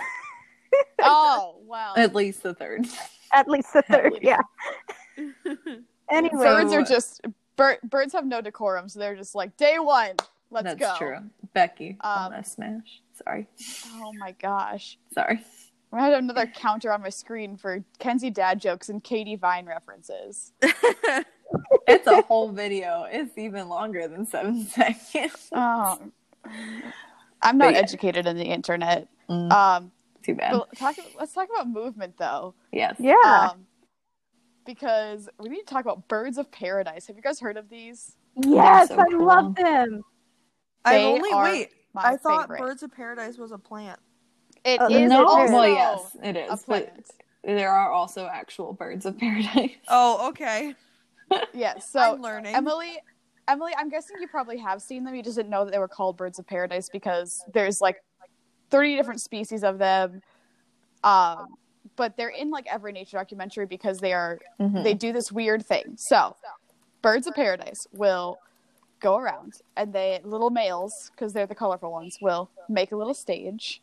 Oh, 1.01 1.59
well. 1.65 1.93
At 1.95 2.13
least 2.13 2.43
the 2.43 2.53
third. 2.53 2.85
At 3.33 3.47
least 3.47 3.71
the 3.73 3.81
third, 3.83 4.13
least. 4.13 4.23
yeah. 4.23 4.41
Anyway, 6.11 6.37
birds 6.43 6.71
are 6.73 6.83
just 6.83 7.21
bir- 7.55 7.79
birds 7.83 8.13
have 8.13 8.25
no 8.25 8.41
decorum, 8.41 8.87
so 8.89 8.99
they're 8.99 9.15
just 9.15 9.33
like 9.35 9.55
day 9.57 9.77
one. 9.79 10.11
Let's 10.51 10.65
That's 10.65 10.79
go. 10.79 10.85
That's 10.87 10.97
true. 10.99 11.17
Becky, 11.53 11.97
Um, 12.01 12.11
on 12.11 12.33
a 12.33 12.43
smash. 12.43 13.01
Sorry. 13.13 13.47
Oh 13.95 14.11
my 14.17 14.31
gosh. 14.41 14.97
Sorry. 15.13 15.39
I 15.91 16.03
had 16.05 16.13
another 16.13 16.45
counter 16.47 16.91
on 16.93 17.01
my 17.01 17.09
screen 17.09 17.57
for 17.57 17.83
Kenzie 17.99 18.29
dad 18.29 18.59
jokes 18.61 18.89
and 18.89 19.03
Katie 19.03 19.35
Vine 19.35 19.65
references. 19.65 20.51
It's 21.87 22.07
a 22.07 22.21
whole 22.23 22.49
video. 22.49 23.05
It's 23.09 23.37
even 23.37 23.69
longer 23.69 24.07
than 24.07 24.25
seven 24.25 24.65
seconds. 24.65 25.49
Oh, 25.51 25.99
I'm 27.41 27.57
not 27.57 27.73
yeah. 27.73 27.79
educated 27.79 28.25
in 28.25 28.35
the 28.37 28.45
internet. 28.45 29.07
Mm, 29.29 29.51
Um, 29.51 29.91
too 30.23 30.35
bad. 30.35 30.51
talk, 30.77 30.95
let's 31.17 31.33
talk 31.33 31.47
about 31.53 31.69
movement 31.69 32.15
though. 32.17 32.53
yes. 32.71 32.95
yeah. 32.99 33.49
Um, 33.53 33.65
because 34.65 35.29
we 35.39 35.49
need 35.49 35.59
to 35.59 35.65
talk 35.65 35.85
about 35.85 36.07
birds 36.07 36.37
of 36.37 36.51
paradise. 36.51 37.07
Have 37.07 37.15
you 37.15 37.21
guys 37.21 37.39
heard 37.39 37.57
of 37.57 37.69
these? 37.69 38.15
yes, 38.35 38.89
so 38.89 38.99
I 38.99 39.05
cool. 39.09 39.25
love 39.25 39.55
them. 39.55 40.03
I 40.83 40.95
They 40.97 41.05
only 41.05 41.31
are 41.31 41.43
wait. 41.43 41.69
My 41.93 42.01
I 42.03 42.17
thought 42.17 42.43
favorite. 42.43 42.59
Birds 42.59 42.83
of 42.83 42.91
Paradise 42.91 43.37
was 43.37 43.51
a 43.51 43.57
plant. 43.57 43.99
It 44.65 44.79
Oh, 44.81 44.87
is 44.87 45.09
no, 45.09 45.25
also 45.25 45.53
well, 45.53 45.67
yes, 45.67 46.17
it 46.21 46.37
is. 46.37 46.63
a 46.63 46.65
But 46.67 46.93
there 47.43 47.71
are 47.71 47.91
also 47.91 48.27
actual 48.27 48.73
birds 48.73 49.05
of 49.05 49.17
paradise. 49.17 49.71
Oh, 49.87 50.27
okay. 50.29 50.75
Yes. 51.53 51.87
So 51.91 51.99
I'm 51.99 52.21
learning. 52.21 52.55
Emily, 52.55 52.99
Emily, 53.47 53.73
I'm 53.77 53.89
guessing 53.89 54.17
you 54.19 54.27
probably 54.27 54.57
have 54.57 54.81
seen 54.81 55.03
them. 55.03 55.15
You 55.15 55.23
just 55.23 55.37
didn't 55.37 55.49
know 55.49 55.65
that 55.65 55.71
they 55.71 55.79
were 55.79 55.87
called 55.87 56.17
birds 56.17 56.37
of 56.39 56.45
paradise 56.45 56.89
because 56.89 57.43
there's 57.53 57.81
like 57.81 57.97
30 58.69 58.95
different 58.95 59.21
species 59.21 59.63
of 59.63 59.77
them. 59.77 60.21
Um, 61.03 61.55
but 61.95 62.17
they're 62.17 62.29
in 62.29 62.49
like 62.51 62.67
every 62.69 62.91
nature 62.91 63.17
documentary 63.17 63.65
because 63.65 63.99
they 63.99 64.13
are 64.13 64.39
Mhm. 64.59 64.83
they 64.83 64.93
do 64.93 65.13
this 65.13 65.31
weird 65.31 65.65
thing. 65.65 65.95
So, 65.97 66.35
birds 67.01 67.27
of 67.27 67.33
paradise 67.35 67.87
will 67.93 68.39
go 68.99 69.17
around 69.17 69.61
and 69.75 69.93
they 69.93 70.19
little 70.23 70.49
males 70.49 71.11
because 71.11 71.31
they're 71.33 71.45
the 71.45 71.55
colorful 71.55 71.91
ones 71.91 72.17
will 72.21 72.49
make 72.67 72.91
a 72.91 72.95
little 72.95 73.13
stage. 73.13 73.81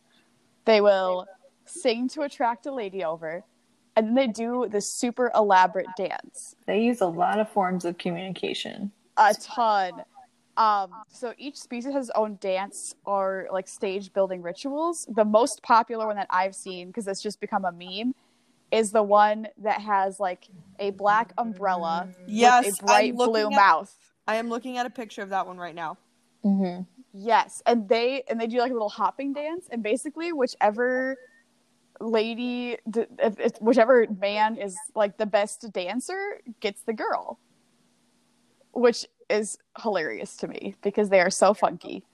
They 0.65 0.81
will 0.81 1.27
sing 1.65 2.09
to 2.11 2.23
attract 2.23 2.67
a 2.67 2.73
lady 2.73 3.03
over, 3.05 3.43
and 3.97 4.09
then 4.09 4.15
they 4.15 4.27
do 4.27 4.67
this 4.69 4.89
super 4.91 5.31
elaborate 5.35 5.87
dance 5.97 6.57
They 6.67 6.81
use 6.83 7.01
a 7.01 7.07
lot 7.07 7.39
of 7.39 7.49
forms 7.49 7.85
of 7.85 7.97
communication. 7.99 8.91
a 9.17 9.35
ton. 9.35 10.03
Um, 10.57 10.91
so 11.09 11.35
each 11.37 11.57
species 11.57 11.93
has 11.93 12.09
its 12.09 12.17
own 12.17 12.39
dance 12.41 12.95
or 13.05 13.49
like 13.53 13.67
stage 13.67 14.13
building 14.13 14.41
rituals. 14.41 15.05
The 15.11 15.25
most 15.25 15.63
popular 15.63 16.07
one 16.07 16.15
that 16.17 16.29
I've 16.31 16.55
seen, 16.55 16.89
because 16.89 17.09
it's 17.09 17.21
just 17.21 17.41
become 17.41 17.65
a 17.65 17.73
meme, 17.73 18.15
is 18.71 18.93
the 18.93 19.03
one 19.03 19.49
that 19.59 19.81
has 19.81 20.21
like 20.21 20.47
a 20.79 20.91
black 20.91 21.33
umbrella 21.39 22.09
Yes, 22.27 22.67
with 22.67 22.81
a 22.83 22.85
bright 22.85 23.15
blue 23.17 23.47
at- 23.47 23.53
mouth. 23.53 23.97
I 24.29 24.37
am 24.37 24.49
looking 24.49 24.79
at 24.79 24.87
a 24.87 24.91
picture 24.91 25.23
of 25.23 25.31
that 25.31 25.47
one 25.47 25.59
right 25.59 25.75
now. 25.75 25.99
Mm-hmm. 26.45 26.83
Yes, 27.13 27.63
and 27.67 27.89
they 27.89 28.23
and 28.29 28.41
they 28.41 28.47
do 28.47 28.59
like 28.59 28.71
a 28.71 28.75
little 28.75 28.89
hopping 28.89 29.33
dance, 29.33 29.67
and 29.71 29.83
basically 29.83 30.33
whichever 30.33 31.17
lady, 32.05 32.77
if, 33.19 33.39
if 33.39 33.53
whichever 33.61 34.07
man 34.21 34.57
is 34.57 34.77
like 34.95 35.17
the 35.17 35.27
best 35.27 35.73
dancer 35.73 36.41
gets 36.61 36.83
the 36.83 36.93
girl, 36.93 37.39
which 38.73 39.07
is 39.31 39.59
hilarious 39.81 40.37
to 40.37 40.49
me 40.49 40.75
because 40.83 41.09
they 41.09 41.21
are 41.21 41.31
so 41.31 41.55
funky. 41.55 42.05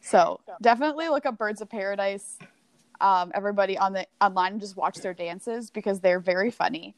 So 0.00 0.40
definitely 0.60 1.08
look 1.08 1.24
up 1.26 1.38
Birds 1.38 1.60
of 1.60 1.70
Paradise. 1.70 2.38
Um, 3.00 3.32
everybody 3.34 3.76
on 3.78 3.92
the 3.92 4.06
online 4.20 4.60
just 4.60 4.76
watch 4.76 4.98
their 4.98 5.14
dances 5.14 5.70
because 5.70 6.00
they're 6.00 6.20
very 6.20 6.50
funny. 6.50 6.94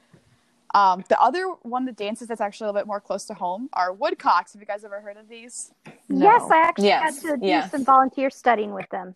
Um, 0.74 1.04
the 1.08 1.18
other 1.20 1.46
one 1.62 1.88
of 1.88 1.96
the 1.96 2.04
dances 2.04 2.28
that's 2.28 2.40
actually 2.40 2.66
a 2.66 2.68
little 2.68 2.80
bit 2.82 2.86
more 2.86 3.00
close 3.00 3.24
to 3.26 3.34
home 3.34 3.70
are 3.72 3.92
woodcocks. 3.92 4.52
Have 4.52 4.60
you 4.60 4.66
guys 4.66 4.84
ever 4.84 5.00
heard 5.00 5.16
of 5.16 5.28
these? 5.28 5.72
Yes, 6.08 6.42
I 6.50 6.58
actually 6.58 6.88
Yes, 6.88 7.22
had 7.22 7.30
to 7.30 7.36
do 7.38 7.46
yes. 7.46 7.70
some 7.70 7.84
volunteer 7.84 8.28
studying 8.28 8.74
with 8.74 8.88
them. 8.90 9.14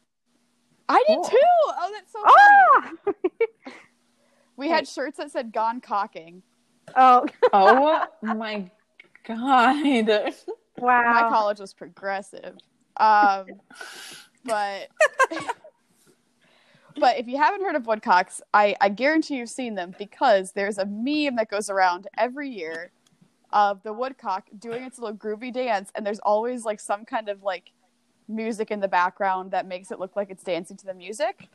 I 0.91 1.05
did 1.07 1.15
Cool. 1.15 1.25
too. 1.25 1.39
Oh, 1.67 1.93
that's 1.93 2.13
so 2.13 2.21
funny. 2.21 3.15
Ah! 3.17 3.73
We 4.57 4.69
had 4.69 4.87
shirts 4.87 5.17
that 5.17 5.31
said 5.31 5.53
"Gone 5.55 5.81
cocking." 5.81 6.43
Oh, 6.95 7.25
Oh 7.55 8.07
my 8.23 8.71
god. 9.27 10.35
Wow. 10.77 11.11
My 11.13 11.29
college 11.31 11.61
was 11.61 11.73
progressive, 11.73 12.57
um, 12.99 13.47
but 14.45 14.89
but 16.99 17.19
if 17.19 17.27
you 17.27 17.39
haven't 17.39 17.63
heard 17.63 17.75
of 17.75 17.87
woodcocks, 17.87 18.43
I 18.53 18.77
I 18.83 18.91
guarantee 18.91 19.37
you've 19.37 19.49
seen 19.49 19.77
them 19.77 19.95
because 19.99 20.53
there's 20.53 20.77
a 20.77 20.85
meme 20.85 21.37
that 21.37 21.49
goes 21.49 21.71
around 21.71 22.07
every 22.19 22.51
year 22.51 22.93
of 23.51 23.83
the 23.83 23.95
woodcock 23.95 24.45
doing 24.59 24.83
its 24.85 24.99
little 24.99 25.17
groovy 25.17 25.53
dance, 25.53 25.91
and 25.95 26.05
there's 26.05 26.21
always 26.21 26.67
like 26.67 26.81
some 26.81 27.07
kind 27.07 27.31
of 27.31 27.43
like 27.43 27.73
music 28.31 28.71
in 28.71 28.81
the 28.81 28.89
background 28.89 29.51
that 29.51 29.67
makes 29.67 29.91
it 29.91 29.99
look 29.99 30.17
like 30.17 30.31
it's 30.31 30.43
dancing 30.43 30.77
to 30.79 30.87
the 30.87 30.95
music. 30.95 31.49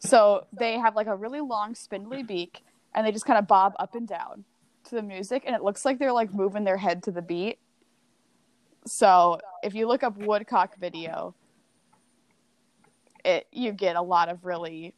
So 0.00 0.46
they 0.52 0.78
have 0.78 0.94
like 0.94 1.06
a 1.06 1.16
really 1.16 1.40
long 1.40 1.74
spindly 1.74 2.22
beak, 2.22 2.62
and 2.94 3.06
they 3.06 3.12
just 3.12 3.24
kind 3.24 3.38
of 3.38 3.46
bob 3.46 3.74
up 3.78 3.94
and 3.94 4.06
down 4.06 4.44
to 4.84 4.94
the 4.94 5.02
music, 5.02 5.42
and 5.46 5.54
it 5.54 5.62
looks 5.62 5.84
like 5.84 5.98
they're 5.98 6.12
like 6.12 6.32
moving 6.32 6.64
their 6.64 6.76
head 6.76 7.02
to 7.04 7.10
the 7.10 7.22
beat. 7.22 7.58
So 8.86 9.38
if 9.62 9.74
you 9.74 9.88
look 9.88 10.02
up 10.02 10.16
woodcock 10.16 10.76
video, 10.78 11.34
it 13.24 13.46
you 13.52 13.72
get 13.72 13.96
a 13.96 14.02
lot 14.02 14.28
of 14.28 14.44
really 14.44 14.94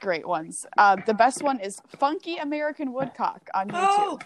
great 0.00 0.26
ones. 0.26 0.66
Uh, 0.76 0.96
the 1.06 1.14
best 1.14 1.42
one 1.42 1.60
is 1.60 1.80
Funky 1.98 2.36
American 2.36 2.92
Woodcock 2.92 3.48
on 3.54 3.68
YouTube. 3.68 3.74
Oh! 3.74 4.18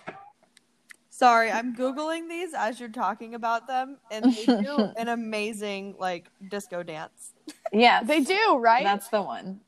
Sorry, 1.14 1.52
I'm 1.52 1.76
googling 1.76 2.26
these 2.26 2.54
as 2.54 2.80
you're 2.80 2.88
talking 2.88 3.34
about 3.34 3.66
them, 3.66 3.98
and 4.10 4.32
they 4.32 4.46
do 4.46 4.90
an 4.96 5.08
amazing 5.08 5.94
like 5.98 6.30
disco 6.48 6.82
dance. 6.82 7.34
Yeah, 7.70 8.02
They 8.02 8.20
do, 8.20 8.56
right? 8.58 8.82
That's 8.82 9.08
the 9.08 9.20
one, 9.20 9.60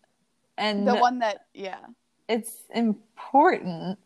and 0.57 0.89
the 0.89 0.95
one 0.95 1.19
that, 1.19 1.45
yeah. 1.53 1.81
it's 2.29 2.63
important 2.75 3.99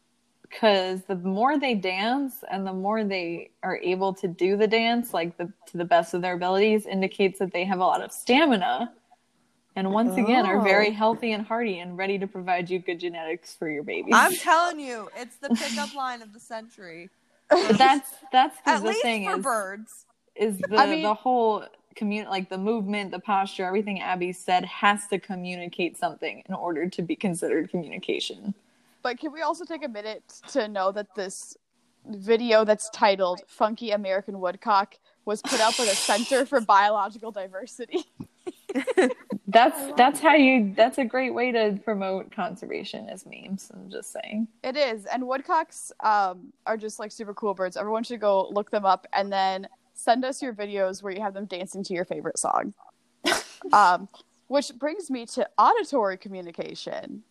because 0.42 1.04
the 1.04 1.14
more 1.14 1.60
they 1.60 1.76
dance 1.76 2.42
and 2.50 2.66
the 2.66 2.72
more 2.72 3.04
they 3.04 3.50
are 3.62 3.78
able 3.84 4.12
to 4.14 4.26
do 4.26 4.56
the 4.56 4.66
dance 4.66 5.14
like 5.14 5.36
the 5.36 5.44
to 5.66 5.76
the 5.76 5.84
best 5.84 6.14
of 6.14 6.22
their 6.22 6.34
abilities 6.34 6.86
indicates 6.86 7.38
that 7.38 7.52
they 7.52 7.64
have 7.64 7.78
a 7.78 7.84
lot 7.84 8.02
of 8.02 8.10
stamina 8.10 8.90
and 9.76 9.92
once 9.92 10.16
again 10.16 10.46
are 10.46 10.58
Oh. 10.58 10.64
very 10.64 10.90
healthy 10.90 11.32
and 11.32 11.46
hardy 11.46 11.78
and 11.80 11.96
ready 11.98 12.18
to 12.18 12.26
provide 12.26 12.68
you 12.70 12.78
good 12.78 12.98
genetics 12.98 13.54
for 13.54 13.68
your 13.68 13.82
babies. 13.84 14.14
I'm 14.16 14.34
telling 14.34 14.80
you, 14.80 15.08
it's 15.14 15.36
the 15.36 15.50
pickup 15.50 15.94
line 15.94 16.22
of 16.22 16.32
the 16.32 16.40
century. 16.40 17.10
That's 17.50 18.10
that's 18.32 18.56
the, 18.62 18.70
At 18.70 18.82
the 18.82 18.88
least 18.88 19.02
thing 19.02 19.24
for 19.24 19.36
is 19.38 19.42
birds. 19.44 20.06
is 20.34 20.58
the 20.58 20.76
I 20.76 20.86
mean- 20.86 21.02
the 21.02 21.14
whole 21.14 21.64
commun 21.96 22.26
like 22.28 22.48
the 22.48 22.58
movement, 22.58 23.10
the 23.10 23.18
posture, 23.18 23.64
everything 23.64 24.00
Abby 24.00 24.32
said 24.32 24.64
has 24.66 25.06
to 25.08 25.18
communicate 25.18 25.96
something 25.96 26.42
in 26.48 26.54
order 26.54 26.88
to 26.88 27.02
be 27.02 27.16
considered 27.16 27.70
communication. 27.70 28.54
But 29.02 29.18
can 29.18 29.32
we 29.32 29.42
also 29.42 29.64
take 29.64 29.84
a 29.84 29.88
minute 29.88 30.22
to 30.52 30.68
know 30.68 30.92
that 30.92 31.14
this 31.16 31.56
video 32.06 32.64
that's 32.64 32.88
titled 32.90 33.40
Funky 33.48 33.90
American 33.90 34.38
Woodcock 34.38 34.94
was 35.24 35.42
put 35.42 35.60
up 35.60 35.78
with 35.78 35.90
a 35.90 35.94
Center 35.96 36.46
for 36.46 36.60
Biological 36.60 37.32
Diversity? 37.32 38.04
That's 39.50 39.96
that's 39.96 40.20
how 40.20 40.34
you 40.34 40.74
that's 40.76 40.98
a 40.98 41.04
great 41.06 41.32
way 41.32 41.52
to 41.52 41.80
promote 41.82 42.30
conservation 42.30 43.08
as 43.08 43.24
memes. 43.24 43.70
I'm 43.72 43.90
just 43.90 44.12
saying. 44.12 44.46
It 44.62 44.76
is. 44.76 45.06
And 45.06 45.22
woodcocks 45.22 45.90
um, 46.00 46.52
are 46.66 46.76
just 46.76 46.98
like 46.98 47.10
super 47.12 47.32
cool 47.32 47.54
birds. 47.54 47.76
Everyone 47.78 48.04
should 48.04 48.20
go 48.20 48.48
look 48.50 48.70
them 48.70 48.84
up 48.84 49.06
and 49.14 49.32
then 49.32 49.66
send 49.94 50.24
us 50.26 50.42
your 50.42 50.52
videos 50.52 51.02
where 51.02 51.14
you 51.14 51.22
have 51.22 51.32
them 51.32 51.46
dancing 51.46 51.82
to 51.84 51.94
your 51.94 52.04
favorite 52.04 52.38
song. 52.38 52.74
um, 53.72 54.06
which 54.48 54.70
brings 54.78 55.10
me 55.10 55.24
to 55.26 55.48
auditory 55.56 56.18
communication. 56.18 57.22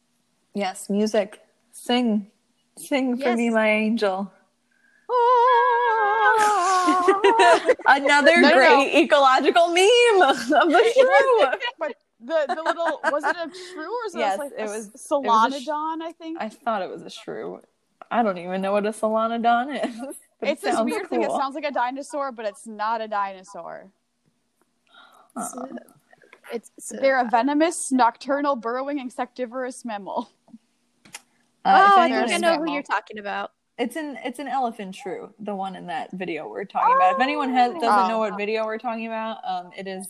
Yes, 0.56 0.90
music. 0.90 1.40
Sing. 1.72 2.32
Sing 2.78 3.16
for 3.16 3.30
Yes. 3.30 3.38
me, 3.38 3.50
my 3.52 3.70
angel. 3.70 4.32
Another 7.88 8.42
No, 8.42 8.50
no, 8.50 8.54
great 8.54 8.96
ecological 9.04 9.68
meme 9.68 10.22
of 10.30 10.38
the 10.48 10.92
shrew. 10.94 11.60
But 11.80 11.96
the, 12.20 12.46
the 12.56 12.64
little 12.64 13.00
was 13.12 13.24
it 13.24 13.36
a 13.36 13.50
shrew 13.72 13.84
or 13.84 14.04
was 14.06 14.16
it 14.16 14.20
Yes, 14.20 14.40
like 14.40 14.52
it 14.58 14.62
a 14.62 14.64
was- 14.66 14.90
Solenodon, 14.96 16.02
I 16.02 16.12
think? 16.18 16.38
I 16.42 16.50
thought 16.50 16.82
it 16.82 16.90
was 16.90 17.02
a 17.04 17.10
shrew. 17.10 17.62
I 18.10 18.24
don't 18.24 18.38
even 18.38 18.62
know 18.62 18.72
what 18.72 18.86
a 18.86 18.92
solenodon 18.92 19.84
is. 19.84 19.96
but 20.40 20.50
it 20.50 20.52
it's 20.54 20.62
this 20.62 20.76
sounds 20.76 20.90
weird 20.92 21.10
thing. 21.10 21.24
It 21.24 21.32
sounds 21.32 21.56
like 21.56 21.66
a 21.66 21.72
dinosaur, 21.72 22.32
but 22.32 22.46
it's 22.46 22.66
not 22.66 23.02
a 23.02 23.08
dinosaur. 23.08 23.88
Huh. 25.36 25.66
It's, 26.54 26.72
it's 26.78 26.90
They're 26.90 27.20
a 27.20 27.30
venomous, 27.30 27.92
nocturnal, 27.92 28.56
burrowing, 28.56 29.00
insectivorous 29.00 29.84
mammal. 29.84 30.30
Uh, 31.66 31.88
oh, 31.96 32.00
I 32.00 32.08
think 32.10 32.32
I 32.32 32.36
is- 32.36 32.42
know 32.42 32.58
who 32.58 32.72
you're 32.72 32.82
talking 32.84 33.20
about. 33.20 33.52
It's 33.78 33.96
an 33.96 34.18
it's 34.24 34.40
an 34.40 34.48
elephant 34.48 34.96
shrew, 34.96 35.34
the 35.40 35.56
one 35.56 35.76
in 35.76 35.88
that 35.88 36.12
video 36.12 36.48
we're 36.50 36.66
talking 36.66 36.96
about. 36.96 37.16
If 37.16 37.22
anyone 37.22 37.52
has 37.54 37.74
doesn't 37.74 37.88
Oh. 37.88 38.08
know 38.08 38.20
what 38.20 38.36
video 38.38 38.66
we're 38.66 38.80
talking 38.80 39.06
about, 39.08 39.38
um, 39.44 39.72
it 39.78 39.88
is 39.88 40.08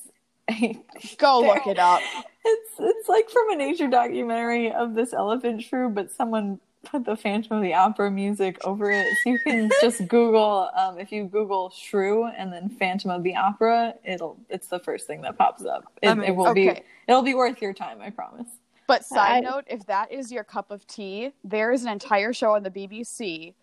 Go 1.17 1.41
look 1.41 1.67
it 1.67 1.77
up. 1.77 2.01
It's 2.45 2.71
it's 2.79 3.09
like 3.09 3.29
from 3.29 3.49
a 3.51 3.55
nature 3.57 3.87
documentary 3.89 4.71
of 4.71 4.93
this 4.95 5.11
elephant 5.13 5.61
shrew, 5.63 5.89
but 5.89 6.11
someone 6.11 6.59
put 6.85 7.03
the 7.03 7.17
Phantom 7.17 7.57
of 7.57 7.63
the 7.63 7.73
Opera 7.73 8.09
music 8.09 8.57
over 8.63 8.89
it. 8.89 9.05
So 9.23 9.31
you 9.31 9.39
can 9.39 9.69
just 9.81 10.07
Google 10.07 10.69
um, 10.73 10.97
if 10.97 11.11
you 11.11 11.25
Google 11.25 11.69
shrew 11.71 12.25
and 12.27 12.53
then 12.53 12.69
Phantom 12.69 13.11
of 13.11 13.23
the 13.23 13.35
Opera, 13.35 13.95
it'll 14.05 14.37
it's 14.49 14.67
the 14.67 14.79
first 14.79 15.07
thing 15.07 15.19
that 15.23 15.37
pops 15.37 15.65
up. 15.65 15.91
It, 16.01 16.07
Amazing. 16.07 16.33
it 16.33 16.37
will 16.37 16.53
be 16.53 16.71
it'll 17.07 17.21
be 17.21 17.35
worth 17.35 17.61
your 17.61 17.73
time, 17.73 17.99
I 18.01 18.11
promise. 18.11 18.47
But 18.87 19.05
side 19.05 19.37
I- 19.37 19.39
note, 19.41 19.65
if 19.67 19.85
that 19.85 20.11
is 20.11 20.31
your 20.31 20.43
cup 20.43 20.71
of 20.71 20.87
tea, 20.87 21.33
there 21.43 21.71
is 21.71 21.83
an 21.83 21.91
entire 21.91 22.33
show 22.33 22.53
on 22.55 22.63
the 22.63 22.71
BBC 22.71 23.53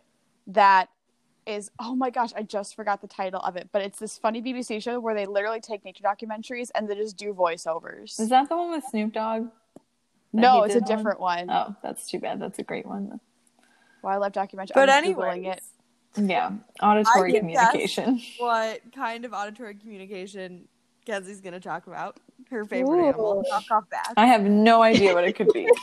that 0.46 0.90
is 1.46 1.70
oh 1.78 1.94
my 1.94 2.10
gosh, 2.10 2.30
I 2.34 2.42
just 2.42 2.74
forgot 2.74 3.00
the 3.00 3.08
title 3.08 3.40
of 3.40 3.56
it, 3.56 3.68
but 3.72 3.82
it's 3.82 3.98
this 3.98 4.16
funny 4.16 4.40
BBC 4.40 4.82
show 4.82 5.00
where 5.00 5.14
they 5.14 5.26
literally 5.26 5.60
take 5.60 5.84
nature 5.84 6.02
documentaries 6.02 6.70
and 6.74 6.88
they 6.88 6.94
just 6.94 7.16
do 7.16 7.34
voiceovers. 7.34 8.18
Is 8.18 8.28
that 8.30 8.48
the 8.48 8.56
one 8.56 8.70
with 8.70 8.84
Snoop 8.90 9.12
Dogg? 9.12 9.48
no, 10.32 10.62
it's 10.62 10.74
a 10.74 10.80
did 10.80 10.88
one? 10.88 10.96
different 10.96 11.20
one. 11.20 11.50
Oh, 11.50 11.74
that's 11.82 12.06
too 12.10 12.18
bad. 12.18 12.40
That's 12.40 12.58
a 12.58 12.62
great 12.62 12.86
one. 12.86 13.20
Wildlife 14.02 14.32
documentary. 14.32 14.72
But 14.74 14.90
I'm 14.90 15.04
just 15.04 15.18
anyway, 15.18 15.44
it. 15.44 15.62
Yeah, 16.16 16.52
auditory 16.82 17.34
I 17.34 17.38
communication. 17.38 18.20
what 18.38 18.80
kind 18.94 19.24
of 19.24 19.32
auditory 19.32 19.74
communication 19.74 20.68
Kenzie's 21.04 21.40
gonna 21.40 21.60
talk 21.60 21.86
about? 21.86 22.18
Her 22.50 22.64
favorite 22.64 23.06
animal, 23.06 23.44
Ooh. 23.46 23.52
knockoff 23.52 23.88
bat. 23.90 24.12
I 24.16 24.26
have 24.26 24.42
no 24.42 24.82
idea 24.82 25.14
what 25.14 25.24
it 25.24 25.34
could 25.34 25.52
be. 25.52 25.68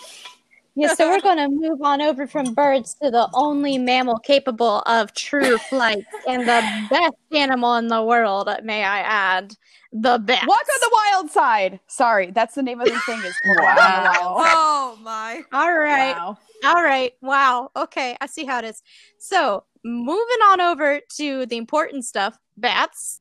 Yeah, 0.74 0.94
so 0.94 1.10
we're 1.10 1.20
going 1.20 1.38
to 1.38 1.50
move 1.50 1.82
on 1.82 2.02
over 2.02 2.26
from 2.26 2.54
birds 2.54 2.96
to 3.04 3.12
the 3.12 3.30
only 3.34 3.78
mammal 3.78 4.20
capable 4.20 4.80
of 4.86 5.14
true 5.14 5.58
flight 5.58 6.06
and 6.26 6.48
the 6.48 6.88
best 6.90 7.14
animal 7.34 7.76
in 7.76 7.90
the 7.90 8.02
world, 8.02 8.50
may 8.64 8.86
I 8.86 9.00
add, 9.00 9.54
the 9.92 10.18
bat. 10.18 10.46
Walk 10.48 10.60
on 10.60 10.80
the 10.80 10.90
wild 10.94 11.32
side. 11.32 11.80
Sorry, 11.88 12.32
that's 12.32 12.56
the 12.56 12.64
name 12.64 12.80
of 12.80 12.88
the 12.88 13.00
thing. 13.02 13.20
Is 13.20 13.34
Walk 13.46 13.84
on 13.84 14.04
the 14.04 14.10
Wow. 14.10 14.34
Wild 14.36 14.48
Oh 14.48 14.98
my! 15.02 15.44
All 15.52 15.74
right. 15.74 16.16
Wow. 16.16 16.38
All 16.64 16.84
right. 16.84 17.12
Wow. 17.22 17.72
Okay. 17.76 18.16
I 18.22 18.28
see 18.28 18.46
how 18.46 18.60
it 18.60 18.66
is. 18.66 18.82
So, 19.18 19.66
moving 19.84 20.42
on 20.46 20.62
over 20.62 21.02
to 21.18 21.46
the 21.48 21.58
important 21.58 22.06
stuff, 22.06 22.38
bats. 22.56 23.21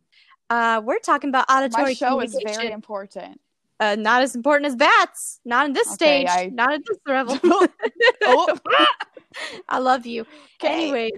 Uh, 0.51 0.83
we're 0.85 0.99
talking 0.99 1.29
about 1.31 1.47
auditory 1.49 1.85
My 1.85 1.93
show 1.95 2.21
is 2.21 2.37
very 2.45 2.73
important. 2.73 3.41
uh, 3.79 3.95
not 3.97 4.23
as 4.23 4.35
important 4.35 4.67
as 4.67 4.77
bats. 4.77 5.41
Not 5.45 5.67
in 5.67 5.73
this 5.73 5.87
Okay, 5.95 6.27
stage. 6.27 6.29
I- 6.29 6.51
Not 6.53 6.73
at 6.75 6.81
this 6.87 6.99
level. 7.07 7.39
Oh. 8.25 8.59
I 9.69 9.79
love 9.79 10.07
you. 10.07 10.27
Okay. 10.61 10.75
Anyways, 10.91 11.13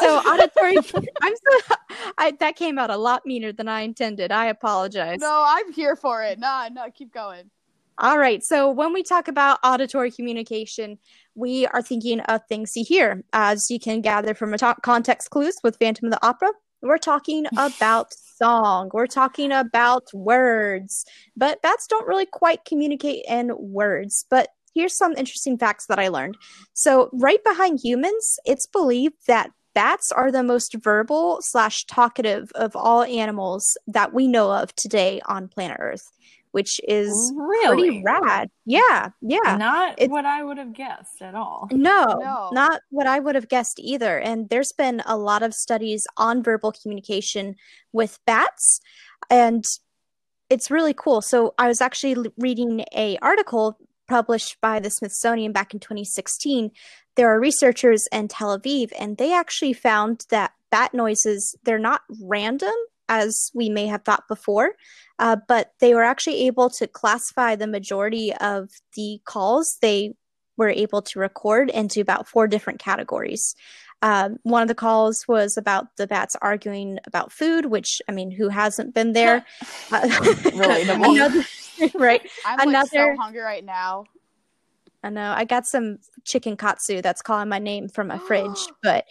so 0.00 0.18
auditory. 0.30 0.76
I'm 0.76 1.34
so. 1.34 1.74
I, 2.16 2.30
that 2.38 2.54
came 2.54 2.78
out 2.78 2.90
a 2.90 2.96
lot 2.96 3.26
meaner 3.26 3.52
than 3.52 3.68
I 3.68 3.80
intended. 3.80 4.30
I 4.30 4.46
apologize. 4.46 5.18
No, 5.20 5.44
I'm 5.46 5.72
here 5.72 5.96
for 5.96 6.22
it. 6.22 6.38
No, 6.38 6.68
no, 6.72 6.88
keep 6.94 7.12
going. 7.12 7.50
All 7.98 8.16
right. 8.16 8.44
So 8.44 8.70
when 8.70 8.92
we 8.92 9.02
talk 9.02 9.26
about 9.26 9.58
auditory 9.64 10.12
communication, 10.12 10.98
we 11.34 11.66
are 11.66 11.82
thinking 11.82 12.20
of 12.20 12.42
things 12.48 12.76
you 12.76 12.84
hear. 12.84 13.24
As 13.32 13.70
you 13.72 13.80
can 13.80 14.00
gather 14.02 14.34
from 14.34 14.54
a 14.54 14.58
to- 14.58 14.76
context 14.82 15.30
clues 15.30 15.56
with 15.64 15.76
Phantom 15.78 16.06
of 16.06 16.12
the 16.12 16.24
Opera, 16.24 16.52
we're 16.80 16.98
talking 16.98 17.46
about 17.56 18.14
song. 18.38 18.90
We're 18.92 19.06
talking 19.06 19.52
about 19.52 20.04
words. 20.14 21.04
But 21.36 21.60
bats 21.62 21.86
don't 21.86 22.06
really 22.06 22.26
quite 22.26 22.64
communicate 22.64 23.24
in 23.28 23.52
words. 23.58 24.24
But 24.30 24.48
here's 24.74 24.96
some 24.96 25.12
interesting 25.16 25.58
facts 25.58 25.86
that 25.86 25.98
I 25.98 26.08
learned. 26.08 26.36
So 26.72 27.10
right 27.12 27.42
behind 27.44 27.80
humans, 27.82 28.38
it's 28.44 28.66
believed 28.66 29.26
that 29.26 29.50
bats 29.74 30.10
are 30.10 30.32
the 30.32 30.42
most 30.42 30.74
verbal 30.74 31.38
slash 31.40 31.84
talkative 31.84 32.50
of 32.54 32.74
all 32.74 33.02
animals 33.04 33.76
that 33.86 34.12
we 34.12 34.26
know 34.26 34.50
of 34.50 34.74
today 34.74 35.20
on 35.26 35.48
planet 35.48 35.76
Earth, 35.80 36.10
which 36.52 36.80
is 36.86 37.32
Really? 37.36 37.82
pretty 37.90 38.02
rad. 38.04 38.50
Yeah, 38.64 39.10
yeah. 39.20 39.56
Not 39.56 39.92
It's- 39.92 40.08
what 40.10 40.24
I 40.26 40.42
would 40.42 40.58
have 40.58 40.72
guessed 40.72 41.20
at 41.20 41.34
all. 41.34 41.68
No, 41.72 42.04
No. 42.20 42.50
not 42.52 42.80
what 42.90 43.06
I 43.06 43.18
would 43.18 43.34
have 43.34 43.48
guessed 43.48 43.78
either. 43.78 44.18
And 44.18 44.48
there's 44.48 44.72
been 44.72 45.02
a 45.06 45.16
lot 45.16 45.42
of 45.42 45.54
studies 45.54 46.06
on 46.16 46.42
verbal 46.42 46.72
communication 46.72 47.56
with 47.92 48.18
bats, 48.26 48.80
and 49.30 49.64
it's 50.50 50.70
really 50.70 50.94
cool. 50.94 51.20
So 51.22 51.54
I 51.58 51.68
was 51.68 51.80
actually 51.80 52.14
l- 52.14 52.32
reading 52.38 52.84
a 52.94 53.18
article 53.22 53.78
published 54.08 54.56
by 54.62 54.80
the 54.80 54.88
Smithsonian 54.90 55.52
back 55.52 55.74
in 55.74 55.80
2016. 55.80 56.70
There 57.16 57.28
are 57.28 57.38
researchers 57.38 58.06
in 58.12 58.28
Tel 58.28 58.58
Aviv, 58.58 58.90
and 58.98 59.18
they 59.18 59.34
actually 59.34 59.72
found 59.74 60.24
that 60.30 60.52
bat 60.70 60.94
noises 60.94 61.54
they're 61.64 61.78
not 61.78 62.02
random 62.22 62.74
as 63.08 63.50
we 63.54 63.68
may 63.68 63.86
have 63.86 64.02
thought 64.04 64.24
before, 64.28 64.72
uh, 65.18 65.36
but 65.48 65.72
they 65.80 65.94
were 65.94 66.02
actually 66.02 66.46
able 66.46 66.70
to 66.70 66.86
classify 66.86 67.56
the 67.56 67.66
majority 67.66 68.32
of 68.34 68.70
the 68.94 69.20
calls 69.24 69.78
they 69.80 70.14
were 70.56 70.68
able 70.68 71.00
to 71.02 71.18
record 71.18 71.70
into 71.70 72.00
about 72.00 72.28
four 72.28 72.46
different 72.48 72.80
categories. 72.80 73.54
Um, 74.02 74.36
one 74.42 74.62
of 74.62 74.68
the 74.68 74.74
calls 74.74 75.26
was 75.26 75.56
about 75.56 75.86
the 75.96 76.06
bats 76.06 76.36
arguing 76.40 76.98
about 77.06 77.32
food, 77.32 77.66
which 77.66 78.00
I 78.08 78.12
mean, 78.12 78.30
who 78.30 78.48
hasn't 78.48 78.94
been 78.94 79.12
there? 79.12 79.44
Uh, 79.90 80.02
Relatable. 80.02 81.14
another, 81.14 81.44
right? 81.98 82.20
I'm 82.44 82.58
like 82.58 82.68
Another- 82.68 82.88
so 82.92 83.16
hungry 83.16 83.40
right 83.40 83.64
now. 83.64 84.04
I 85.04 85.10
know 85.10 85.32
I 85.36 85.44
got 85.44 85.64
some 85.66 85.98
chicken 86.24 86.56
katsu 86.56 87.00
that's 87.00 87.22
calling 87.22 87.48
my 87.48 87.58
name 87.60 87.88
from 87.88 88.08
my 88.08 88.18
fridge. 88.26 88.66
But 88.82 89.04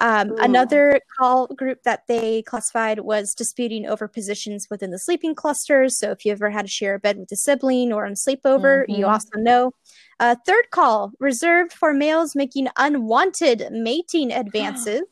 um, 0.00 0.32
another 0.38 0.98
call 1.18 1.46
group 1.48 1.82
that 1.84 2.06
they 2.08 2.42
classified 2.42 3.00
was 3.00 3.34
disputing 3.34 3.86
over 3.86 4.08
positions 4.08 4.66
within 4.70 4.90
the 4.90 4.98
sleeping 4.98 5.34
clusters. 5.34 5.98
So 5.98 6.10
if 6.10 6.24
you 6.24 6.32
ever 6.32 6.50
had 6.50 6.62
to 6.62 6.70
share 6.70 6.94
a 6.94 6.98
bed 6.98 7.18
with 7.18 7.30
a 7.32 7.36
sibling 7.36 7.92
or 7.92 8.06
on 8.06 8.14
sleepover, 8.14 8.84
you 8.88 9.04
Mhm. 9.04 9.12
also 9.12 9.38
know 9.38 9.72
Uh, 10.20 10.36
third 10.46 10.70
call 10.70 11.10
reserved 11.18 11.72
for 11.72 11.92
males 11.92 12.36
making 12.36 12.68
unwanted 12.78 13.66
mating 13.72 14.30
advances. 14.42 15.02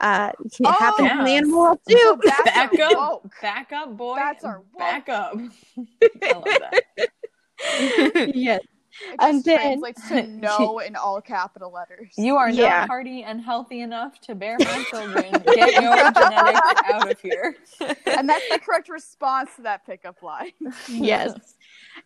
Uh, 0.00 0.30
it 0.44 0.50
Oh, 0.64 0.72
happens 0.72 1.10
in 1.10 1.24
the 1.24 1.32
animal 1.32 1.58
world 1.60 1.80
too. 1.88 2.16
bats 2.24 2.54
Back 2.54 2.78
up. 2.80 2.96
woke. 2.96 3.32
Back 3.42 3.72
up, 3.72 3.96
boy. 3.96 4.16
Bats 4.16 4.44
are 4.44 4.60
woke. 4.72 4.78
back 4.78 5.08
up. 5.08 5.34
I 6.22 6.32
love 6.32 6.44
that. 6.44 8.30
yes. 8.34 8.60
It 9.08 9.16
And 9.20 9.36
just 9.38 9.46
then- 9.46 9.58
translates 9.60 10.08
to 10.08 10.26
no 10.28 10.78
in 10.80 10.94
all 10.96 11.20
capital 11.20 11.72
letters. 11.72 12.12
You 12.16 12.36
are 12.36 12.50
Yeah. 12.50 12.80
not 12.80 12.88
hardy 12.88 13.22
and 13.22 13.40
healthy 13.40 13.80
enough 13.80 14.20
to 14.22 14.34
bear 14.34 14.56
my 14.58 14.84
children. 14.90 15.30
Get 15.54 15.72
your 15.82 16.12
genetics 16.12 16.82
out 16.92 17.10
of 17.10 17.20
here. 17.20 17.56
and 18.06 18.28
that's 18.28 18.48
the 18.50 18.58
correct 18.58 18.88
response 18.88 19.50
to 19.56 19.62
that 19.62 19.86
pickup 19.86 20.22
line. 20.22 20.52
Yes. 20.88 21.32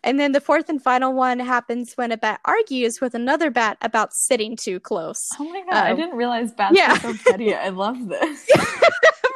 And 0.02 0.18
then 0.20 0.32
the 0.32 0.40
fourth 0.40 0.68
and 0.68 0.82
final 0.82 1.12
one 1.12 1.38
happens 1.38 1.94
when 1.94 2.12
a 2.12 2.16
bat 2.16 2.40
argues 2.44 3.00
with 3.00 3.14
another 3.14 3.50
bat 3.50 3.78
about 3.80 4.12
sitting 4.12 4.56
too 4.56 4.78
close. 4.80 5.28
Oh 5.38 5.44
my 5.44 5.62
god, 5.62 5.74
I 5.74 5.90
Um, 5.92 5.96
didn't 5.96 6.16
realize 6.16 6.52
bats 6.52 6.76
yeah. 6.76 6.92
were 6.92 7.14
so 7.14 7.30
petty. 7.30 7.54
I 7.54 7.68
love 7.70 8.08
this. 8.08 8.48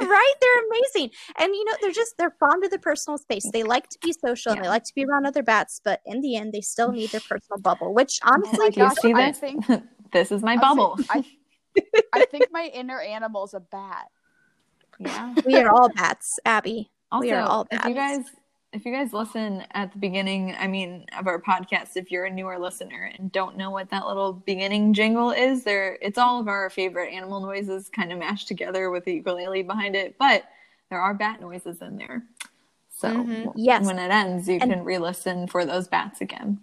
right? 0.09 0.33
They're 0.41 0.67
amazing. 0.67 1.11
And 1.39 1.55
you 1.55 1.65
know, 1.65 1.73
they're 1.81 1.93
just 1.93 2.15
they're 2.19 2.35
fond 2.39 2.65
of 2.65 2.71
the 2.71 2.79
personal 2.79 3.19
space. 3.19 3.49
They 3.53 3.63
like 3.63 3.89
to 3.91 3.99
be 4.03 4.13
social 4.13 4.53
and 4.53 4.63
they 4.65 4.69
like 4.69 4.85
to 4.85 4.95
be 4.95 5.05
around 5.05 5.27
other 5.27 5.43
bats, 5.43 5.81
but 5.85 6.01
in 6.07 6.21
the 6.21 6.37
end 6.37 6.53
they 6.53 6.61
still 6.61 6.93
need 6.93 7.11
their 7.11 7.21
personal 7.29 7.59
bubble, 7.61 7.95
which 7.95 8.21
oh 8.25 8.31
honestly 8.33 8.59
my 8.59 8.71
Do 8.71 8.81
you 8.81 8.87
gosh, 8.89 8.97
see 9.01 9.13
I 9.13 9.31
this? 9.31 9.39
think 9.39 9.65
This 10.13 10.33
is 10.33 10.43
my 10.43 10.55
I 10.55 10.57
bubble. 10.57 10.97
saying- 11.11 11.25
I, 11.85 11.93
I 12.15 12.25
think 12.27 12.47
my 12.51 12.71
inner 12.75 13.01
animal 13.01 13.45
is 13.45 13.55
a 13.55 13.61
bat. 13.61 14.07
Yeah. 14.99 15.35
we 15.47 15.55
are 15.57 15.71
all 15.71 15.89
bats, 15.91 16.39
Abby. 16.45 16.91
Also, 17.13 17.27
We 17.27 17.33
are 17.33 17.43
all 17.43 17.67
if 17.71 17.85
you 17.85 17.95
bats. 17.95 18.19
guys 18.25 18.35
if 18.73 18.85
you 18.85 18.93
guys 18.93 19.13
listen 19.13 19.65
at 19.73 19.93
the 19.93 19.99
beginning, 19.99 20.55
I 20.59 20.67
mean, 20.67 21.07
of 21.19 21.27
our 21.27 21.41
podcast, 21.41 21.97
if 21.97 22.11
you're 22.11 22.27
a 22.27 22.31
newer 22.31 22.59
listener 22.59 23.11
and 23.17 23.33
don't 23.33 23.57
know 23.57 23.71
what 23.71 23.91
that 23.91 24.07
little 24.07 24.33
beginning 24.33 24.93
jingle 24.93 25.31
is, 25.31 25.65
there 25.65 25.99
it's 26.03 26.19
all 26.19 26.39
of 26.41 26.49
our 26.49 26.69
favorite 26.69 27.13
animal 27.13 27.41
noises 27.41 27.89
kind 27.89 28.13
of 28.13 28.19
mashed 28.19 28.47
together 28.49 28.91
with 28.91 29.05
the 29.05 29.15
ukulele 29.15 29.63
behind 29.63 29.97
it, 29.97 30.17
but 30.19 30.45
there 30.91 31.01
are 31.01 31.15
bat 31.15 31.41
noises 31.41 31.81
in 31.81 31.97
there. 31.97 32.25
So 32.91 33.09
Mhm. 33.09 33.53
Yes. 33.57 33.87
when 33.87 33.99
it 33.99 34.11
ends, 34.11 34.49
you 34.49 34.59
And- 34.61 34.71
can 34.73 34.85
re-listen 34.85 35.47
for 35.47 35.65
those 35.65 35.89
bats 35.89 36.21
again. 36.21 36.61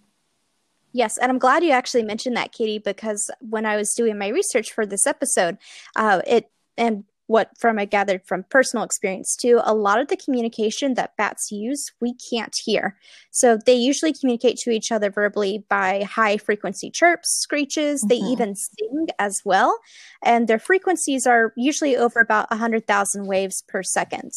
Yes, 0.92 1.18
and 1.18 1.30
I'm 1.32 1.40
glad 1.40 1.64
you 1.64 1.72
actually 1.72 2.04
mentioned 2.04 2.38
that, 2.38 2.52
Katie, 2.54 2.80
because 2.80 3.30
when 3.42 3.66
I 3.66 3.76
was 3.76 3.94
doing 3.94 4.18
my 4.18 4.28
research 4.30 4.72
for 4.72 4.86
this 4.86 5.06
episode, 5.08 5.58
uh, 5.96 6.22
it 6.26 6.50
and 6.78 7.06
what 7.28 7.50
from 7.58 7.80
I 7.80 7.86
gathered 7.86 8.22
from 8.26 8.46
personal 8.50 8.84
experience 8.86 9.36
too, 9.36 9.60
a 9.64 9.74
lot 9.74 10.00
of 10.00 10.08
the 10.10 10.18
communication 10.18 10.94
that 10.94 11.18
bats 11.18 11.52
use 11.52 11.92
we 12.00 12.14
can't 12.30 12.56
hear. 12.64 12.98
So 13.32 13.58
they 13.66 13.74
usually 13.74 14.14
communicate 14.14 14.58
to 14.60 14.70
each 14.70 14.92
other 14.92 15.10
verbally 15.10 15.66
by 15.68 16.04
high 16.04 16.38
frequency 16.38 16.92
chirps, 16.92 17.30
screeches. 17.30 18.02
They 18.08 18.20
Mhm. 18.20 18.32
even 18.32 18.56
sing 18.56 19.08
as 19.18 19.42
well, 19.44 19.80
and 20.24 20.48
their 20.48 20.60
frequencies 20.60 21.26
are 21.26 21.54
usually 21.56 21.98
over 21.98 22.20
about 22.20 22.52
hundred 22.54 22.86
thousand 22.88 23.26
waves 23.26 23.64
per 23.68 23.82
second. 23.84 24.32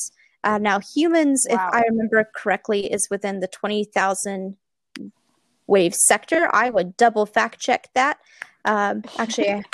Uh, 0.45 0.57
now, 0.59 0.79
humans, 0.81 1.47
Wow. 1.51 1.57
if 1.57 1.75
I 1.75 1.83
remember 1.89 2.31
correctly, 2.35 2.91
is 2.91 3.09
within 3.11 3.41
the 3.41 3.49
twenty 3.49 3.85
thousand 3.85 4.57
wave 5.67 5.95
sector. 5.95 6.49
I 6.55 6.71
would 6.71 6.97
double 6.97 7.27
fact 7.27 7.61
check 7.61 7.89
that. 7.95 8.19
Um, 8.65 9.03
actually, 9.19 9.65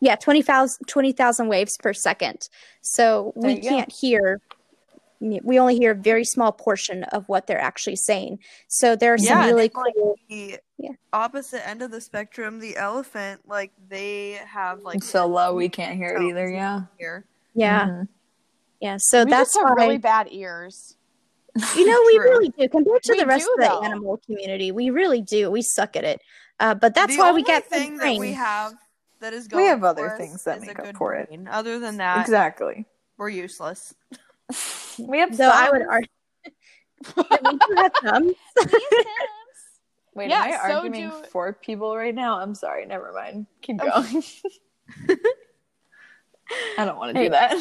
yeah, 0.00 0.16
20,000 0.16 0.86
20,000 0.86 1.48
waves 1.48 1.76
per 1.82 1.92
second. 1.92 2.48
So 2.80 3.32
There 3.36 3.54
we 3.54 3.60
can't 3.60 3.92
hear, 3.92 4.40
we 5.20 5.58
only 5.58 5.76
hear 5.76 5.90
a 5.92 5.94
very 5.94 6.24
small 6.24 6.52
portion 6.52 7.04
of 7.04 7.28
what 7.28 7.46
they're 7.46 7.60
actually 7.60 7.96
saying. 7.96 8.38
So 8.68 8.96
there 8.96 9.12
are 9.14 9.18
some 9.18 9.26
Yeah, 9.38 9.46
really 9.46 9.66
it's 9.66 9.74
like 9.74 9.94
cool. 9.94 10.16
the 10.28 10.58
Yeah. 10.78 10.92
opposite 11.12 11.66
end 11.68 11.82
of 11.82 11.90
the 11.90 12.00
spectrum, 12.00 12.58
the 12.58 12.76
elephant, 12.76 13.42
like 13.46 13.72
they 13.88 14.40
have 14.46 14.80
like 14.82 15.02
so 15.04 15.26
low 15.26 15.54
we 15.54 15.68
can't 15.68 15.96
hear 15.96 16.16
it 16.16 16.22
either, 16.22 16.48
yeah. 16.48 16.82
here. 16.98 17.26
Yeah, 17.54 17.86
Mhm. 17.86 18.08
yeah. 18.80 18.96
So 18.98 19.24
we 19.24 19.30
that's 19.30 19.52
just 19.54 19.58
have 19.58 19.76
why, 19.76 19.84
really 19.84 19.98
bad 19.98 20.28
ears. 20.30 20.96
you 21.76 21.84
know, 21.84 22.00
we 22.06 22.18
really 22.18 22.48
do. 22.50 22.68
Compared 22.68 23.02
to 23.02 23.12
We 23.12 23.18
the 23.18 23.26
rest 23.26 23.44
do, 23.44 23.52
of 23.54 23.60
the 23.60 23.68
though. 23.68 23.82
animal 23.84 24.20
community, 24.24 24.70
we 24.72 24.88
really 24.90 25.20
do. 25.20 25.50
We 25.50 25.60
suck 25.62 25.96
at 25.96 26.04
it. 26.04 26.20
Uh, 26.60 26.74
but 26.74 26.94
that's 26.94 27.14
the 27.16 27.18
why 27.20 27.30
only 27.30 27.42
we 27.42 27.44
get 27.46 27.66
thing 27.66 27.98
good 27.98 28.14
that 28.14 28.18
we 28.20 28.32
have 28.32 28.74
that 29.20 29.32
is 29.32 29.48
We 29.52 29.64
have 29.66 29.84
other 29.84 30.14
things 30.16 30.44
that 30.44 30.60
make 30.60 30.78
up 30.78 30.84
good 30.84 30.96
for 30.96 31.14
it. 31.14 31.28
Other 31.50 31.78
than 31.78 31.98
that, 31.98 32.20
Exactly. 32.20 32.86
we're 33.16 33.28
useless. 33.30 33.94
We 34.98 35.20
have 35.20 35.34
Though 35.36 35.48
I 35.48 35.70
would 35.70 35.82
argue. 35.82 36.08
we 37.42 37.58
do 37.58 37.74
have 37.76 37.92
some. 38.04 38.34
Wait, 40.14 40.28
Yeah, 40.28 40.42
am 40.44 40.52
I 40.52 40.56
so 40.68 40.74
arguing 40.74 41.08
do- 41.08 41.24
for 41.30 41.52
people 41.54 41.96
right 41.96 42.14
now? 42.14 42.38
I'm 42.38 42.54
sorry. 42.54 42.84
Never 42.84 43.12
mind. 43.14 43.46
Keep 43.62 43.78
going. 43.78 44.22
I 46.76 46.84
don't 46.84 46.98
want 46.98 47.14
to 47.14 47.18
Hey. 47.18 47.26
do 47.26 47.30
that. 47.30 47.52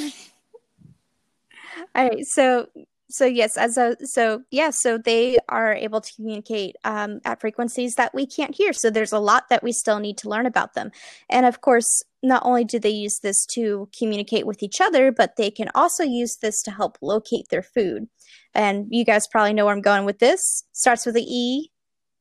All 1.95 2.03
right, 2.07 2.25
so 2.25 2.67
so 3.09 3.25
yes, 3.25 3.57
as 3.57 3.77
a 3.77 3.97
so 4.03 4.43
yeah, 4.51 4.69
so 4.69 4.97
they 4.97 5.39
are 5.49 5.73
able 5.73 5.99
to 5.99 6.13
communicate 6.13 6.75
um, 6.83 7.19
at 7.25 7.41
frequencies 7.41 7.95
that 7.95 8.13
we 8.13 8.27
can't 8.27 8.55
hear. 8.55 8.71
So 8.71 8.89
there's 8.89 9.11
a 9.11 9.19
lot 9.19 9.49
that 9.49 9.63
we 9.63 9.71
still 9.71 9.99
need 9.99 10.17
to 10.19 10.29
learn 10.29 10.45
about 10.45 10.75
them, 10.75 10.91
and 11.29 11.45
of 11.45 11.61
course, 11.61 12.03
not 12.21 12.43
only 12.45 12.63
do 12.63 12.77
they 12.77 12.89
use 12.89 13.19
this 13.19 13.45
to 13.53 13.89
communicate 13.97 14.45
with 14.45 14.61
each 14.61 14.79
other, 14.79 15.11
but 15.11 15.37
they 15.37 15.49
can 15.49 15.69
also 15.73 16.03
use 16.03 16.37
this 16.41 16.61
to 16.63 16.71
help 16.71 16.97
locate 17.01 17.49
their 17.49 17.63
food. 17.63 18.07
And 18.53 18.87
you 18.89 19.03
guys 19.05 19.27
probably 19.27 19.53
know 19.53 19.65
where 19.65 19.73
I'm 19.73 19.81
going 19.81 20.05
with 20.05 20.19
this. 20.19 20.63
Starts 20.71 21.05
with 21.05 21.15
a 21.15 21.25
E, 21.25 21.71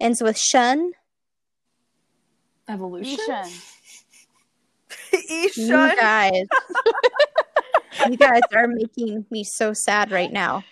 ends 0.01 0.22
with 0.22 0.39
shun. 0.39 0.93
Evolution. 2.68 3.18
Ishan. 3.18 3.53
You 5.57 5.97
guys, 5.97 6.47
you 8.09 8.16
guys 8.16 8.41
are 8.55 8.68
making 8.68 9.26
me 9.30 9.45
so 9.45 9.72
sad 9.72 10.11
right 10.11 10.32
now. 10.32 10.64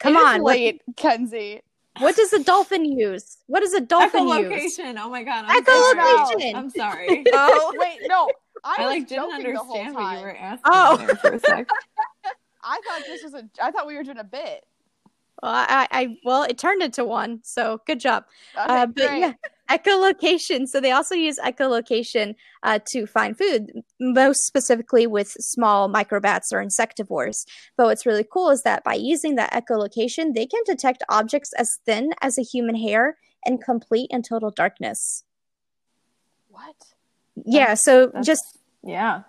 Come 0.00 0.16
It 0.16 0.18
is 0.18 0.24
on, 0.26 0.42
what, 0.42 0.56
late, 0.56 0.82
Kenzie. 0.96 1.60
what 1.98 2.16
does 2.16 2.32
a 2.32 2.42
dolphin 2.42 2.84
use? 2.84 3.38
What 3.46 3.60
does 3.60 3.74
a 3.74 3.80
dolphin 3.80 4.26
use? 4.28 4.78
Echolocation. 4.78 4.96
Oh 4.98 5.10
my 5.10 5.22
god. 5.22 5.44
I'm 5.46 5.64
sorry. 5.64 5.94
Echolocation. 5.96 6.54
I'm 6.54 6.70
sorry. 6.70 7.24
Oh, 7.32 7.74
Wait, 7.78 7.98
no. 8.08 8.28
I, 8.64 8.76
I 8.78 8.84
like 8.86 9.08
didn't 9.08 9.30
joking 9.30 9.52
the 9.52 9.58
whole 9.58 9.76
understand 9.78 9.94
what 9.94 10.16
you 10.18 10.22
were 10.24 10.36
asking 10.36 10.60
Oh. 10.66 11.16
for 11.20 11.34
a 11.34 11.38
sec. 11.38 11.68
I 12.62 12.80
thought 12.86 13.02
this 13.06 13.22
was 13.22 13.34
a. 13.34 13.48
I 13.62 13.70
thought 13.70 13.86
we 13.86 13.96
were 13.96 14.02
doing 14.04 14.18
a 14.18 14.24
bit. 14.24 14.66
Well, 15.42 15.52
I, 15.54 15.88
I 15.90 16.16
well, 16.24 16.42
it 16.42 16.58
turned 16.58 16.82
into 16.82 17.04
one, 17.06 17.40
so 17.42 17.80
good 17.86 17.98
job. 18.00 18.24
Okay, 18.54 18.64
uh, 18.82 18.86
but 18.86 19.06
great. 19.06 19.20
yeah, 19.20 19.32
echolocation. 19.70 20.66
So 20.66 20.80
they 20.80 20.90
also 20.90 21.14
use 21.14 21.38
echolocation 21.38 22.34
uh, 22.62 22.80
to 22.92 23.06
find 23.06 23.38
food, 23.38 23.70
most 24.00 24.40
specifically 24.46 25.06
with 25.06 25.28
small 25.38 25.88
microbats 25.88 26.52
or 26.52 26.64
insectivores. 26.64 27.44
But 27.76 27.86
what's 27.86 28.04
really 28.04 28.26
cool 28.30 28.50
is 28.50 28.62
that 28.62 28.84
by 28.84 28.94
using 28.94 29.36
that 29.36 29.52
echolocation, 29.52 30.34
they 30.34 30.46
can 30.46 30.62
detect 30.66 31.02
objects 31.08 31.52
as 31.56 31.70
thin 31.86 32.10
as 32.20 32.36
a 32.38 32.42
human 32.42 32.74
hair 32.74 33.16
in 33.46 33.58
complete 33.58 34.10
and 34.12 34.24
total 34.24 34.50
darkness. 34.50 35.24
What? 36.48 36.76
Yeah. 37.44 37.74
So 37.74 38.06
That's- 38.06 38.26
just 38.26 38.58
Yeah. 38.82 39.22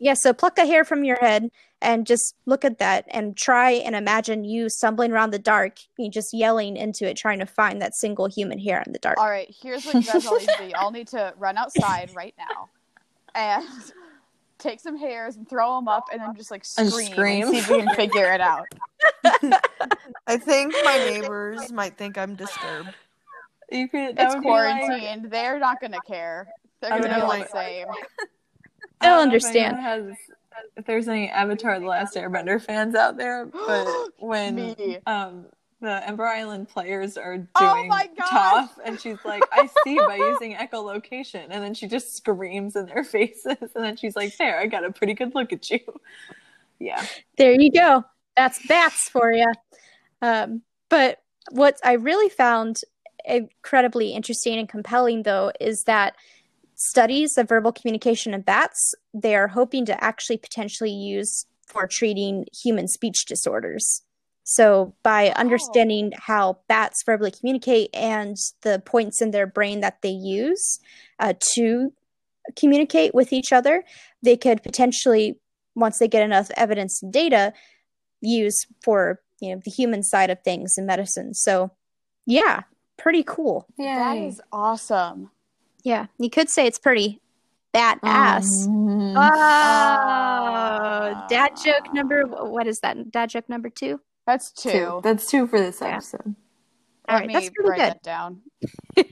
Yeah. 0.00 0.14
So 0.14 0.32
pluck 0.32 0.58
a 0.58 0.66
hair 0.66 0.84
from 0.84 1.04
your 1.04 1.18
head 1.20 1.50
and 1.82 2.06
just 2.06 2.34
look 2.44 2.64
at 2.64 2.78
that 2.78 3.06
and 3.10 3.36
try 3.36 3.70
and 3.70 3.94
imagine 3.94 4.44
you 4.44 4.68
stumbling 4.68 5.12
around 5.12 5.30
the 5.30 5.38
dark, 5.38 5.78
you 5.96 6.10
just 6.10 6.34
yelling 6.34 6.76
into 6.76 7.08
it, 7.08 7.16
trying 7.16 7.38
to 7.38 7.46
find 7.46 7.80
that 7.80 7.94
single 7.94 8.26
human 8.26 8.58
hair 8.58 8.82
in 8.84 8.92
the 8.92 8.98
dark. 8.98 9.16
All 9.18 9.30
right, 9.30 9.54
here's 9.62 9.84
what 9.86 9.94
you 9.94 10.02
guys 10.02 10.26
all 10.26 10.38
need 10.38 10.48
to 10.48 10.54
do. 10.58 10.64
Y'all 10.74 10.90
need 10.90 11.08
to 11.08 11.32
run 11.38 11.56
outside 11.56 12.10
right 12.14 12.34
now 12.36 12.68
and 13.34 13.64
take 14.58 14.80
some 14.80 14.96
hairs 14.98 15.36
and 15.36 15.48
throw 15.48 15.76
them 15.76 15.88
up, 15.88 16.04
and 16.12 16.20
then 16.20 16.34
just 16.34 16.50
like 16.50 16.64
And 16.76 16.90
scream, 16.90 17.12
scream. 17.12 17.42
and 17.44 17.50
see 17.52 17.58
if 17.58 17.70
we 17.70 17.78
can 17.82 17.94
figure 17.94 18.30
it 18.32 18.40
out. 18.42 18.66
I 20.26 20.36
think 20.36 20.74
my 20.84 20.98
neighbors 20.98 21.72
might 21.72 21.96
think 21.96 22.18
I'm 22.18 22.34
disturbed. 22.34 22.90
You 23.72 23.88
could. 23.88 24.18
It's 24.18 24.34
would 24.34 24.42
be 24.42 24.48
like- 24.50 24.80
quarantined. 24.86 25.30
They're 25.30 25.58
not 25.58 25.80
gonna 25.80 26.00
care. 26.06 26.48
They're 26.80 26.90
gonna 26.90 27.08
know, 27.08 27.20
be 27.22 27.26
like- 27.26 27.50
the 27.50 27.58
same. 27.58 27.86
They'll 29.00 29.14
understand. 29.18 29.78
Has, 29.78 30.14
if 30.76 30.84
there's 30.86 31.08
any 31.08 31.28
Avatar: 31.28 31.80
The 31.80 31.86
Last 31.86 32.16
Airbender 32.16 32.60
fans 32.62 32.94
out 32.94 33.16
there, 33.16 33.46
but 33.46 33.86
when 34.18 34.96
um 35.06 35.46
the 35.80 36.06
Ember 36.06 36.26
Island 36.26 36.68
players 36.68 37.16
are 37.16 37.38
doing 37.38 37.48
Oh 37.56 37.86
my! 37.88 38.08
Toph, 38.30 38.70
and 38.84 39.00
she's 39.00 39.24
like, 39.24 39.42
"I 39.50 39.68
see 39.84 39.96
by 39.96 40.16
using 40.16 40.54
echolocation," 40.54 41.46
and 41.50 41.62
then 41.62 41.72
she 41.72 41.86
just 41.86 42.16
screams 42.16 42.76
in 42.76 42.86
their 42.86 43.04
faces, 43.04 43.56
and 43.74 43.84
then 43.84 43.96
she's 43.96 44.14
like, 44.14 44.36
"There, 44.36 44.58
I 44.58 44.66
got 44.66 44.84
a 44.84 44.92
pretty 44.92 45.14
good 45.14 45.34
look 45.34 45.52
at 45.52 45.70
you." 45.70 45.80
Yeah, 46.82 47.04
There 47.36 47.52
you 47.52 47.70
go. 47.70 48.06
That's 48.38 48.66
bats 48.66 49.10
for 49.10 49.30
you. 49.30 49.52
Um, 50.22 50.62
but 50.88 51.18
what 51.50 51.78
I 51.84 51.92
really 51.92 52.30
found 52.30 52.80
incredibly 53.26 54.12
interesting 54.12 54.58
and 54.58 54.66
compelling, 54.66 55.24
though, 55.24 55.52
is 55.60 55.84
that 55.84 56.14
studies 56.80 57.36
of 57.36 57.46
verbal 57.46 57.72
communication 57.72 58.32
in 58.32 58.40
bats 58.40 58.94
they 59.12 59.36
are 59.36 59.48
hoping 59.48 59.84
to 59.84 60.02
actually 60.02 60.38
potentially 60.38 60.90
use 60.90 61.44
for 61.66 61.86
treating 61.86 62.46
human 62.62 62.88
speech 62.88 63.26
disorders. 63.26 64.02
So, 64.44 64.94
by 65.02 65.28
understanding 65.36 66.12
how 66.16 66.58
bats 66.68 67.02
verbally 67.04 67.30
communicate 67.30 67.90
and 67.94 68.36
the 68.62 68.82
points 68.84 69.20
in 69.20 69.30
their 69.30 69.46
brain 69.46 69.80
that 69.80 70.00
they 70.02 70.08
use 70.08 70.80
uh, 71.20 71.34
to 71.54 71.92
communicate 72.56 73.14
with 73.14 73.32
each 73.32 73.52
other, 73.52 73.84
they 74.22 74.36
could 74.36 74.62
potentially, 74.62 75.38
once 75.76 75.98
they 75.98 76.08
get 76.08 76.24
enough 76.24 76.50
evidence 76.56 77.02
and 77.02 77.12
data, 77.12 77.52
use 78.22 78.66
for 78.82 79.20
you 79.40 79.54
know 79.54 79.60
the 79.64 79.70
human 79.70 80.02
side 80.02 80.30
of 80.30 80.42
things 80.42 80.74
in 80.78 80.86
medicine. 80.86 81.34
So, 81.34 81.70
yeah, 82.26 82.62
pretty 82.96 83.22
cool. 83.22 83.66
That 83.76 84.16
Yay. 84.16 84.28
is 84.28 84.40
awesome. 84.50 85.30
Yeah, 85.84 86.06
you 86.18 86.30
could 86.30 86.48
say 86.50 86.66
it's 86.66 86.78
pretty 86.78 87.20
badass. 87.74 88.66
Um, 88.68 88.80
Oh, 89.16 89.20
dad 91.28 91.50
joke 91.62 91.92
number. 91.92 92.24
What 92.26 92.66
is 92.66 92.80
that? 92.80 93.10
Dad 93.10 93.30
joke 93.30 93.48
number 93.48 93.68
two. 93.70 94.00
That's 94.26 94.52
two. 94.52 94.70
two. 94.70 95.00
That's 95.02 95.26
two 95.26 95.46
for 95.46 95.58
this 95.58 95.80
Yeah. 95.80 95.96
episode. 95.96 96.34
All 97.08 97.14
Let 97.16 97.20
right, 97.20 97.26
me 97.26 97.32
that's 97.34 97.50
pretty 97.50 97.70
write 97.70 97.78
good. 97.78 97.90
that 97.94 98.02
down. 98.02 98.42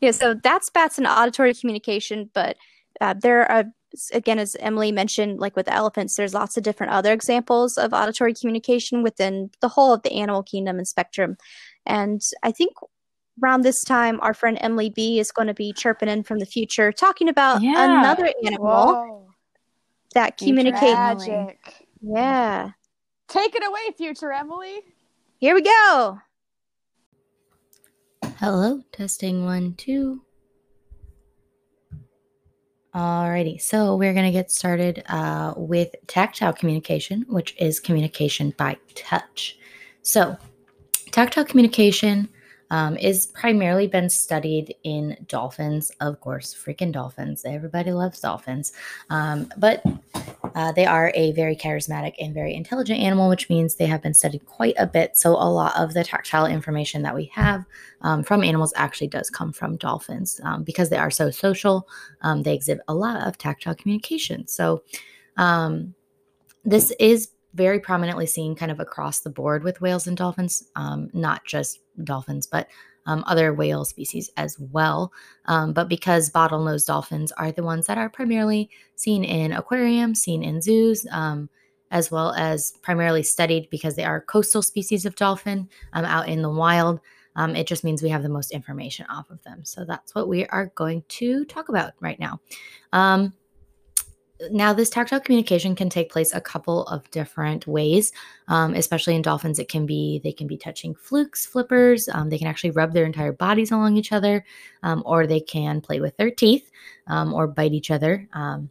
Yeah, 0.00 0.12
so 0.12 0.34
that's 0.34 0.70
bats 0.70 0.98
and 0.98 1.06
auditory 1.06 1.54
communication, 1.54 2.30
but 2.34 2.56
uh, 3.00 3.14
there 3.20 3.50
are 3.50 3.64
again, 4.12 4.38
as 4.38 4.54
Emily 4.60 4.92
mentioned, 4.92 5.40
like 5.40 5.56
with 5.56 5.66
elephants, 5.68 6.14
there's 6.16 6.34
lots 6.34 6.56
of 6.58 6.62
different 6.62 6.92
other 6.92 7.12
examples 7.12 7.78
of 7.78 7.94
auditory 7.94 8.34
communication 8.34 9.02
within 9.02 9.50
the 9.60 9.68
whole 9.68 9.94
of 9.94 10.02
the 10.02 10.12
animal 10.12 10.42
kingdom 10.42 10.76
and 10.76 10.86
spectrum. 10.86 11.36
And 11.86 12.20
I 12.42 12.52
think 12.52 12.74
around 13.42 13.62
this 13.62 13.82
time, 13.84 14.18
our 14.20 14.34
friend 14.34 14.58
Emily 14.60 14.90
B 14.90 15.18
is 15.18 15.30
going 15.30 15.48
to 15.48 15.54
be 15.54 15.72
chirping 15.72 16.08
in 16.08 16.22
from 16.22 16.38
the 16.38 16.46
future, 16.46 16.92
talking 16.92 17.28
about 17.28 17.62
Yeah. 17.62 18.00
another 18.00 18.30
animal 18.44 18.66
Whoa. 18.94 19.28
that 20.14 20.36
communicates. 20.36 20.82
Magic. 21.26 21.58
Yeah, 22.00 22.70
Take 23.28 23.54
it 23.54 23.66
away, 23.66 23.80
future 23.96 24.32
Emily. 24.32 24.80
here 25.38 25.54
we 25.54 25.62
go. 25.62 26.18
Hello, 28.38 28.82
testing 28.92 29.44
one, 29.44 29.74
two. 29.74 30.22
Alrighty, 32.94 33.60
so 33.60 33.96
we're 33.96 34.14
going 34.14 34.24
to 34.26 34.32
get 34.32 34.50
started 34.50 35.02
uh, 35.08 35.54
with 35.56 35.94
tactile 36.06 36.52
communication, 36.52 37.24
which 37.28 37.54
is 37.58 37.80
communication 37.80 38.54
by 38.56 38.78
touch. 38.94 39.58
So, 40.02 40.36
tactile 41.10 41.44
communication 41.44 42.28
um, 42.70 42.96
is 42.96 43.26
primarily 43.26 43.86
been 43.86 44.10
studied 44.10 44.74
in 44.84 45.16
dolphins, 45.26 45.90
of 46.00 46.20
course, 46.20 46.54
freaking 46.54 46.92
dolphins. 46.92 47.44
Everybody 47.44 47.92
loves 47.92 48.20
dolphins, 48.20 48.72
um, 49.10 49.50
but 49.56 49.82
uh, 50.54 50.72
they 50.72 50.84
are 50.86 51.12
a 51.14 51.32
very 51.32 51.56
charismatic 51.56 52.14
and 52.18 52.34
very 52.34 52.54
intelligent 52.54 53.00
animal, 53.00 53.28
which 53.28 53.48
means 53.48 53.74
they 53.74 53.86
have 53.86 54.02
been 54.02 54.14
studied 54.14 54.44
quite 54.46 54.74
a 54.78 54.86
bit. 54.86 55.16
So, 55.16 55.32
a 55.32 55.50
lot 55.50 55.76
of 55.76 55.94
the 55.94 56.04
tactile 56.04 56.46
information 56.46 57.02
that 57.02 57.14
we 57.14 57.26
have 57.34 57.64
um, 58.02 58.22
from 58.22 58.44
animals 58.44 58.72
actually 58.76 59.08
does 59.08 59.30
come 59.30 59.52
from 59.52 59.76
dolphins 59.76 60.40
um, 60.44 60.62
because 60.64 60.90
they 60.90 60.98
are 60.98 61.10
so 61.10 61.30
social. 61.30 61.88
Um, 62.22 62.42
they 62.42 62.54
exhibit 62.54 62.84
a 62.88 62.94
lot 62.94 63.26
of 63.26 63.38
tactile 63.38 63.74
communication. 63.74 64.46
So, 64.46 64.82
um, 65.36 65.94
this 66.64 66.92
is 66.98 67.30
very 67.58 67.80
prominently 67.80 68.26
seen 68.26 68.54
kind 68.54 68.72
of 68.72 68.80
across 68.80 69.20
the 69.20 69.30
board 69.30 69.64
with 69.64 69.82
whales 69.82 70.06
and 70.06 70.16
dolphins, 70.16 70.62
um, 70.76 71.10
not 71.12 71.44
just 71.44 71.80
dolphins, 72.04 72.46
but 72.46 72.68
um, 73.04 73.24
other 73.26 73.52
whale 73.52 73.84
species 73.84 74.30
as 74.36 74.56
well. 74.58 75.12
Um, 75.46 75.72
but 75.72 75.88
because 75.88 76.30
bottlenose 76.30 76.86
dolphins 76.86 77.32
are 77.32 77.52
the 77.52 77.62
ones 77.62 77.86
that 77.86 77.98
are 77.98 78.08
primarily 78.08 78.70
seen 78.94 79.24
in 79.24 79.52
aquariums, 79.52 80.22
seen 80.22 80.42
in 80.42 80.62
zoos, 80.62 81.06
um, 81.10 81.50
as 81.90 82.10
well 82.10 82.32
as 82.34 82.72
primarily 82.82 83.22
studied 83.22 83.68
because 83.70 83.96
they 83.96 84.04
are 84.04 84.20
coastal 84.20 84.62
species 84.62 85.04
of 85.04 85.16
dolphin 85.16 85.68
um, 85.94 86.04
out 86.04 86.28
in 86.28 86.42
the 86.42 86.50
wild. 86.50 87.00
Um, 87.34 87.56
it 87.56 87.66
just 87.66 87.84
means 87.84 88.02
we 88.02 88.10
have 88.10 88.22
the 88.22 88.28
most 88.28 88.52
information 88.52 89.06
off 89.10 89.30
of 89.30 89.42
them. 89.42 89.64
So 89.64 89.84
that's 89.84 90.14
what 90.14 90.28
we 90.28 90.46
are 90.46 90.72
going 90.74 91.04
to 91.08 91.44
talk 91.44 91.68
about 91.68 91.92
right 92.00 92.18
now. 92.18 92.40
Now, 94.50 94.72
this 94.72 94.90
tactile 94.90 95.20
communication 95.20 95.74
can 95.74 95.90
take 95.90 96.12
place 96.12 96.32
a 96.32 96.40
couple 96.40 96.84
of 96.86 97.10
different 97.10 97.66
ways, 97.66 98.12
um, 98.46 98.74
especially 98.74 99.16
in 99.16 99.22
dolphins. 99.22 99.58
It 99.58 99.68
can 99.68 99.84
be 99.84 100.20
they 100.22 100.32
can 100.32 100.46
be 100.46 100.56
touching 100.56 100.94
flukes, 100.94 101.44
flippers. 101.44 102.08
Um, 102.08 102.30
they 102.30 102.38
can 102.38 102.46
actually 102.46 102.70
rub 102.70 102.92
their 102.92 103.04
entire 103.04 103.32
bodies 103.32 103.72
along 103.72 103.96
each 103.96 104.12
other, 104.12 104.44
um, 104.82 105.02
or 105.04 105.26
they 105.26 105.40
can 105.40 105.80
play 105.80 106.00
with 106.00 106.16
their 106.16 106.30
teeth 106.30 106.70
um, 107.08 107.34
or 107.34 107.48
bite 107.48 107.72
each 107.72 107.90
other. 107.90 108.28
Um, 108.32 108.70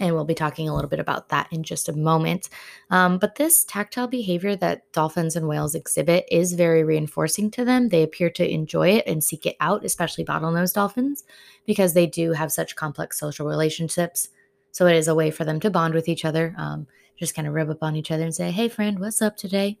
and 0.00 0.14
we'll 0.14 0.24
be 0.24 0.34
talking 0.34 0.68
a 0.68 0.74
little 0.74 0.88
bit 0.88 0.98
about 0.98 1.28
that 1.28 1.46
in 1.52 1.62
just 1.62 1.88
a 1.88 1.92
moment. 1.92 2.48
Um, 2.90 3.18
but 3.18 3.34
this 3.36 3.64
tactile 3.64 4.08
behavior 4.08 4.56
that 4.56 4.90
dolphins 4.92 5.36
and 5.36 5.46
whales 5.46 5.74
exhibit 5.74 6.24
is 6.30 6.54
very 6.54 6.82
reinforcing 6.82 7.50
to 7.52 7.64
them. 7.64 7.90
They 7.90 8.02
appear 8.02 8.30
to 8.30 8.50
enjoy 8.50 8.88
it 8.88 9.06
and 9.06 9.22
seek 9.22 9.44
it 9.44 9.56
out, 9.60 9.84
especially 9.84 10.24
bottlenose 10.24 10.72
dolphins, 10.72 11.24
because 11.66 11.92
they 11.92 12.06
do 12.06 12.32
have 12.32 12.50
such 12.50 12.76
complex 12.76 13.20
social 13.20 13.46
relationships. 13.46 14.30
So 14.72 14.86
it 14.86 14.96
is 14.96 15.08
a 15.08 15.14
way 15.14 15.30
for 15.30 15.44
them 15.44 15.60
to 15.60 15.70
bond 15.70 15.94
with 15.94 16.08
each 16.08 16.24
other, 16.24 16.54
um, 16.56 16.86
just 17.16 17.34
kind 17.34 17.46
of 17.46 17.54
rub 17.54 17.70
up 17.70 17.82
on 17.82 17.96
each 17.96 18.10
other 18.10 18.22
and 18.22 18.34
say, 18.34 18.50
"Hey, 18.50 18.68
friend, 18.68 18.98
what's 18.98 19.20
up 19.20 19.36
today?" 19.36 19.78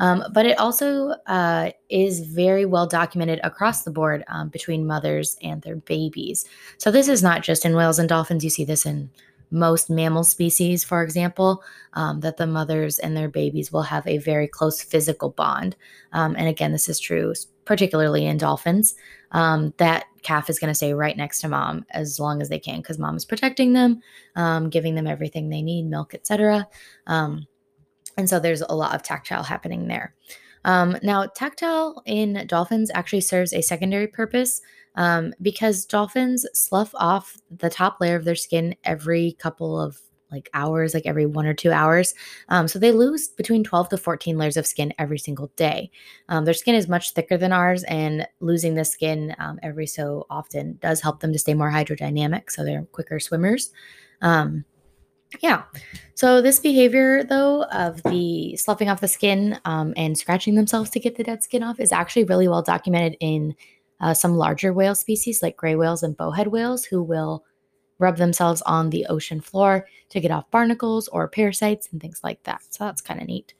Um, 0.00 0.24
but 0.32 0.46
it 0.46 0.58
also 0.58 1.14
uh, 1.26 1.70
is 1.88 2.20
very 2.20 2.66
well 2.66 2.86
documented 2.86 3.40
across 3.42 3.82
the 3.82 3.90
board 3.90 4.24
um, 4.28 4.48
between 4.48 4.86
mothers 4.86 5.36
and 5.42 5.62
their 5.62 5.76
babies. 5.76 6.44
So 6.78 6.90
this 6.90 7.08
is 7.08 7.22
not 7.22 7.42
just 7.42 7.64
in 7.64 7.74
whales 7.74 7.98
and 7.98 8.08
dolphins. 8.08 8.44
You 8.44 8.50
see 8.50 8.64
this 8.64 8.86
in 8.86 9.10
most 9.50 9.88
mammal 9.88 10.24
species, 10.24 10.84
for 10.84 11.02
example, 11.02 11.62
um, 11.94 12.20
that 12.20 12.36
the 12.36 12.46
mothers 12.46 12.98
and 12.98 13.16
their 13.16 13.28
babies 13.30 13.72
will 13.72 13.82
have 13.82 14.06
a 14.06 14.18
very 14.18 14.46
close 14.46 14.82
physical 14.82 15.30
bond. 15.30 15.74
Um, 16.12 16.36
and 16.36 16.48
again, 16.48 16.72
this 16.72 16.88
is 16.88 17.00
true 17.00 17.32
particularly 17.68 18.24
in 18.24 18.38
dolphins. 18.38 18.94
Um, 19.32 19.74
that 19.76 20.06
calf 20.22 20.48
is 20.48 20.58
going 20.58 20.68
to 20.68 20.74
stay 20.74 20.94
right 20.94 21.16
next 21.16 21.40
to 21.40 21.48
mom 21.48 21.84
as 21.90 22.18
long 22.18 22.40
as 22.40 22.48
they 22.48 22.58
can 22.58 22.78
because 22.78 22.98
mom 22.98 23.16
is 23.16 23.24
protecting 23.24 23.72
them, 23.72 24.00
um, 24.36 24.70
giving 24.70 24.94
them 24.94 25.06
everything 25.06 25.48
they 25.48 25.62
need, 25.62 25.84
milk, 25.84 26.14
etc. 26.14 26.66
Um, 27.06 27.46
and 28.16 28.28
so 28.28 28.40
there's 28.40 28.62
a 28.62 28.74
lot 28.74 28.94
of 28.94 29.02
tactile 29.02 29.42
happening 29.42 29.86
there. 29.86 30.14
Um, 30.64 30.96
now, 31.02 31.26
tactile 31.26 32.02
in 32.04 32.44
dolphins 32.46 32.90
actually 32.94 33.20
serves 33.20 33.52
a 33.52 33.62
secondary 33.62 34.08
purpose 34.08 34.60
um, 34.96 35.32
because 35.40 35.86
dolphins 35.86 36.44
slough 36.52 36.92
off 36.96 37.38
the 37.50 37.70
top 37.70 37.98
layer 38.00 38.16
of 38.16 38.24
their 38.24 38.34
skin 38.34 38.74
every 38.84 39.36
couple 39.38 39.80
of 39.80 40.00
like 40.30 40.50
hours, 40.54 40.94
like 40.94 41.06
every 41.06 41.26
one 41.26 41.46
or 41.46 41.54
two 41.54 41.72
hours. 41.72 42.14
Um, 42.48 42.68
so 42.68 42.78
they 42.78 42.92
lose 42.92 43.28
between 43.28 43.64
12 43.64 43.90
to 43.90 43.96
14 43.96 44.36
layers 44.36 44.56
of 44.56 44.66
skin 44.66 44.92
every 44.98 45.18
single 45.18 45.50
day. 45.56 45.90
Um, 46.28 46.44
their 46.44 46.54
skin 46.54 46.74
is 46.74 46.88
much 46.88 47.12
thicker 47.12 47.36
than 47.36 47.52
ours, 47.52 47.84
and 47.84 48.26
losing 48.40 48.74
the 48.74 48.84
skin 48.84 49.34
um, 49.38 49.58
every 49.62 49.86
so 49.86 50.26
often 50.30 50.78
does 50.80 51.00
help 51.00 51.20
them 51.20 51.32
to 51.32 51.38
stay 51.38 51.54
more 51.54 51.70
hydrodynamic. 51.70 52.50
So 52.50 52.64
they're 52.64 52.82
quicker 52.92 53.20
swimmers. 53.20 53.70
Um, 54.20 54.64
yeah. 55.40 55.64
So 56.14 56.40
this 56.40 56.58
behavior, 56.58 57.22
though, 57.22 57.64
of 57.64 58.02
the 58.04 58.56
sloughing 58.56 58.88
off 58.88 59.00
the 59.00 59.08
skin 59.08 59.60
um, 59.64 59.92
and 59.96 60.16
scratching 60.16 60.54
themselves 60.54 60.90
to 60.90 61.00
get 61.00 61.16
the 61.16 61.24
dead 61.24 61.42
skin 61.42 61.62
off 61.62 61.78
is 61.80 61.92
actually 61.92 62.24
really 62.24 62.48
well 62.48 62.62
documented 62.62 63.16
in 63.20 63.54
uh, 64.00 64.14
some 64.14 64.36
larger 64.36 64.72
whale 64.72 64.94
species 64.94 65.42
like 65.42 65.56
gray 65.56 65.74
whales 65.74 66.02
and 66.02 66.16
bowhead 66.16 66.48
whales 66.48 66.84
who 66.84 67.02
will 67.02 67.44
rub 67.98 68.16
themselves 68.16 68.62
on 68.62 68.90
the 68.90 69.06
ocean 69.06 69.40
floor 69.40 69.86
to 70.10 70.20
get 70.20 70.30
off 70.30 70.50
barnacles 70.50 71.08
or 71.08 71.28
parasites 71.28 71.88
and 71.92 72.00
things 72.00 72.20
like 72.22 72.42
that. 72.44 72.62
So 72.70 72.84
that's 72.84 73.00
kind 73.00 73.20
of 73.20 73.26
neat. 73.26 73.54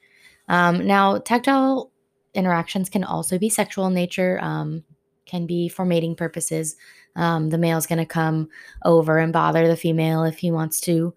Um, 0.49 0.87
now, 0.87 1.19
tactile 1.19 1.91
interactions 2.35 2.89
can 2.89 3.05
also 3.05 3.39
be 3.39 3.49
sexual 3.49 3.87
in 3.87 3.95
nature, 3.95 4.39
um, 4.41 4.85
can 5.27 5.47
be 5.47 5.69
for 5.69 5.85
mating 5.85 6.15
purposes. 6.15 6.77
Um, 7.17 7.51
the 7.51 7.59
male's 7.59 7.87
going 7.87 7.99
to 7.99 8.07
come 8.07 8.49
over 8.85 9.19
and 9.19 9.33
bother 9.33 9.67
the 9.67 9.77
female 9.77 10.25
if 10.25 10.39
he 10.39 10.51
wants 10.51 10.81
to 10.83 11.15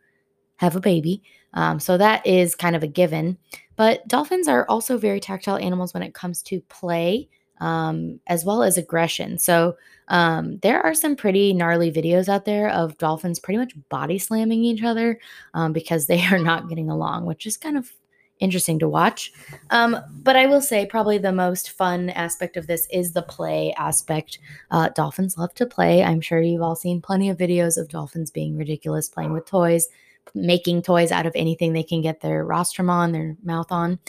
have 0.58 0.76
a 0.76 0.82
baby. 0.82 1.24
Um, 1.54 1.80
so 1.80 1.98
that 1.98 2.26
is 2.26 2.56
kind 2.56 2.76
of 2.76 2.84
a 2.84 2.88
given. 2.88 3.38
But 3.76 4.08
dolphins 4.08 4.48
are 4.48 4.66
also 4.68 4.98
very 4.98 5.20
tactile 5.20 5.58
animals 5.58 5.94
when 5.94 6.04
it 6.04 6.14
comes 6.14 6.42
to 6.44 6.62
play 6.62 7.30
um, 7.62 8.20
as 8.28 8.44
well 8.44 8.64
as 8.64 8.78
aggression. 8.78 9.38
So 9.38 9.78
um, 10.10 10.58
there 10.58 10.82
are 10.82 10.94
some 10.94 11.16
pretty 11.16 11.54
gnarly 11.54 11.92
videos 11.92 12.28
out 12.28 12.44
there 12.44 12.70
of 12.70 12.98
dolphins 12.98 13.40
pretty 13.40 13.60
much 13.60 13.74
body 13.88 14.18
slamming 14.18 14.66
each 14.66 14.84
other 14.84 15.20
um, 15.54 15.72
because 15.72 16.08
they 16.08 16.26
are 16.32 16.40
not 16.40 16.68
getting 16.68 16.90
along, 16.90 17.26
which 17.26 17.46
is 17.46 17.56
kind 17.56 17.78
of 17.78 17.94
interesting 18.40 18.80
to 18.80 18.90
watch. 18.90 19.32
Um, 19.70 19.96
but 20.24 20.36
I 20.36 20.48
will 20.48 20.62
say, 20.62 20.88
probably 20.88 21.20
the 21.20 21.32
most 21.32 21.70
fun 21.70 22.10
aspect 22.10 22.58
of 22.58 22.66
this 22.66 22.88
is 22.92 23.14
the 23.14 23.22
play 23.22 23.72
aspect. 23.78 24.40
Uh, 24.72 24.90
dolphins 24.90 25.38
love 25.38 25.54
to 25.54 25.68
play. 25.68 26.04
I'm 26.04 26.20
sure 26.20 26.42
you've 26.42 26.64
all 26.64 26.76
seen 26.76 27.02
plenty 27.02 27.30
of 27.30 27.38
videos 27.38 27.78
of 27.78 27.88
dolphins 27.88 28.32
being 28.32 28.58
ridiculous, 28.58 29.08
playing 29.08 29.32
with 29.32 29.46
toys, 29.46 29.88
making 30.34 30.82
toys 30.82 31.12
out 31.12 31.28
of 31.28 31.34
anything 31.36 31.74
they 31.74 31.84
can 31.84 32.02
get 32.02 32.22
their 32.22 32.44
rostrum 32.44 32.90
on, 32.90 33.12
their 33.12 33.38
mouth 33.44 33.72
on. 33.72 34.00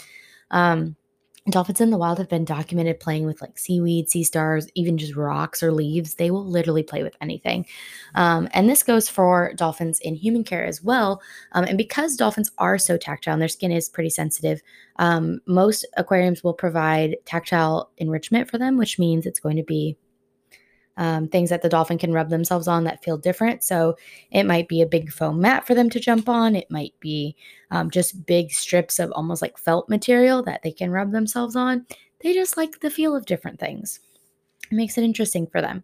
Dolphins 1.51 1.80
in 1.80 1.90
the 1.90 1.99
wild 1.99 2.18
have 2.18 2.28
been 2.28 2.45
documented 2.45 3.01
playing 3.01 3.26
with 3.26 3.40
like 3.40 3.59
seaweed, 3.59 4.09
sea 4.09 4.22
stars, 4.22 4.68
even 4.76 4.97
just 4.97 5.16
rocks 5.16 5.61
or 5.61 5.72
leaves. 5.72 6.14
They 6.14 6.30
will 6.30 6.47
literally 6.47 6.84
play 6.84 7.03
with 7.03 7.16
anything. 7.20 7.66
Um, 8.14 8.49
and 8.53 8.68
this 8.68 8.84
goes 8.84 9.09
for 9.09 9.53
dolphins 9.57 9.99
in 9.99 10.14
human 10.14 10.45
care 10.45 10.64
as 10.64 10.84
well. 10.84 11.20
Um, 11.51 11.64
and 11.64 11.76
because 11.76 12.16
dolphins 12.16 12.53
are 12.59 12.78
so 12.78 12.97
tactile 12.97 13.32
and 13.32 13.43
their 13.43 13.49
skin 13.49 13.72
is 13.72 13.88
pretty 13.88 14.11
sensitive, 14.11 14.62
um, 14.97 15.40
most 15.47 15.84
aquariums 15.97 16.45
will 16.45 16.55
provide 16.55 17.16
tactile 17.24 17.90
enrichment 17.99 18.49
for 18.49 18.59
them, 18.59 18.76
which 18.76 19.01
means 19.01 19.26
it's 19.26 19.40
going 19.40 19.57
to 19.57 19.64
be 19.64 19.97
um, 20.97 21.28
things 21.28 21.51
that 21.51 21.62
the 21.62 21.68
dolphin 21.68 21.99
can 21.99 22.12
rub 22.12 22.28
themselves 22.28 22.68
on 22.68 22.84
that 22.84 23.03
feel 23.03 23.16
different. 23.16 23.62
So 23.62 23.97
it 24.30 24.45
might 24.45 24.68
be 24.68 24.82
a 24.82 24.86
big 24.86 25.11
foam 25.11 25.40
mat 25.40 25.66
for 25.66 25.74
them 25.74 25.88
to 25.90 26.01
jump 26.01 26.28
on. 26.28 26.55
It 26.55 26.70
might 26.70 26.95
be 27.01 27.36
um, 27.70 27.90
just 27.90 28.26
big 28.26 28.53
strips 28.53 28.99
of 28.99 29.11
almost 29.12 29.43
like 29.43 29.59
felt 29.59 29.88
material 29.88 30.43
that 30.45 30.62
they 30.62 30.72
can 30.72 30.90
rub 30.90 31.12
themselves 31.12 31.57
on. 31.57 31.86
They 32.20 32.34
just 32.34 32.57
like 32.57 32.80
the 32.80 32.90
feel 32.90 33.16
of 33.16 33.26
different 33.26 33.59
things. 33.59 34.01
It 34.70 34.74
makes 34.74 34.97
it 34.99 35.05
interesting 35.05 35.47
for 35.47 35.61
them. 35.61 35.82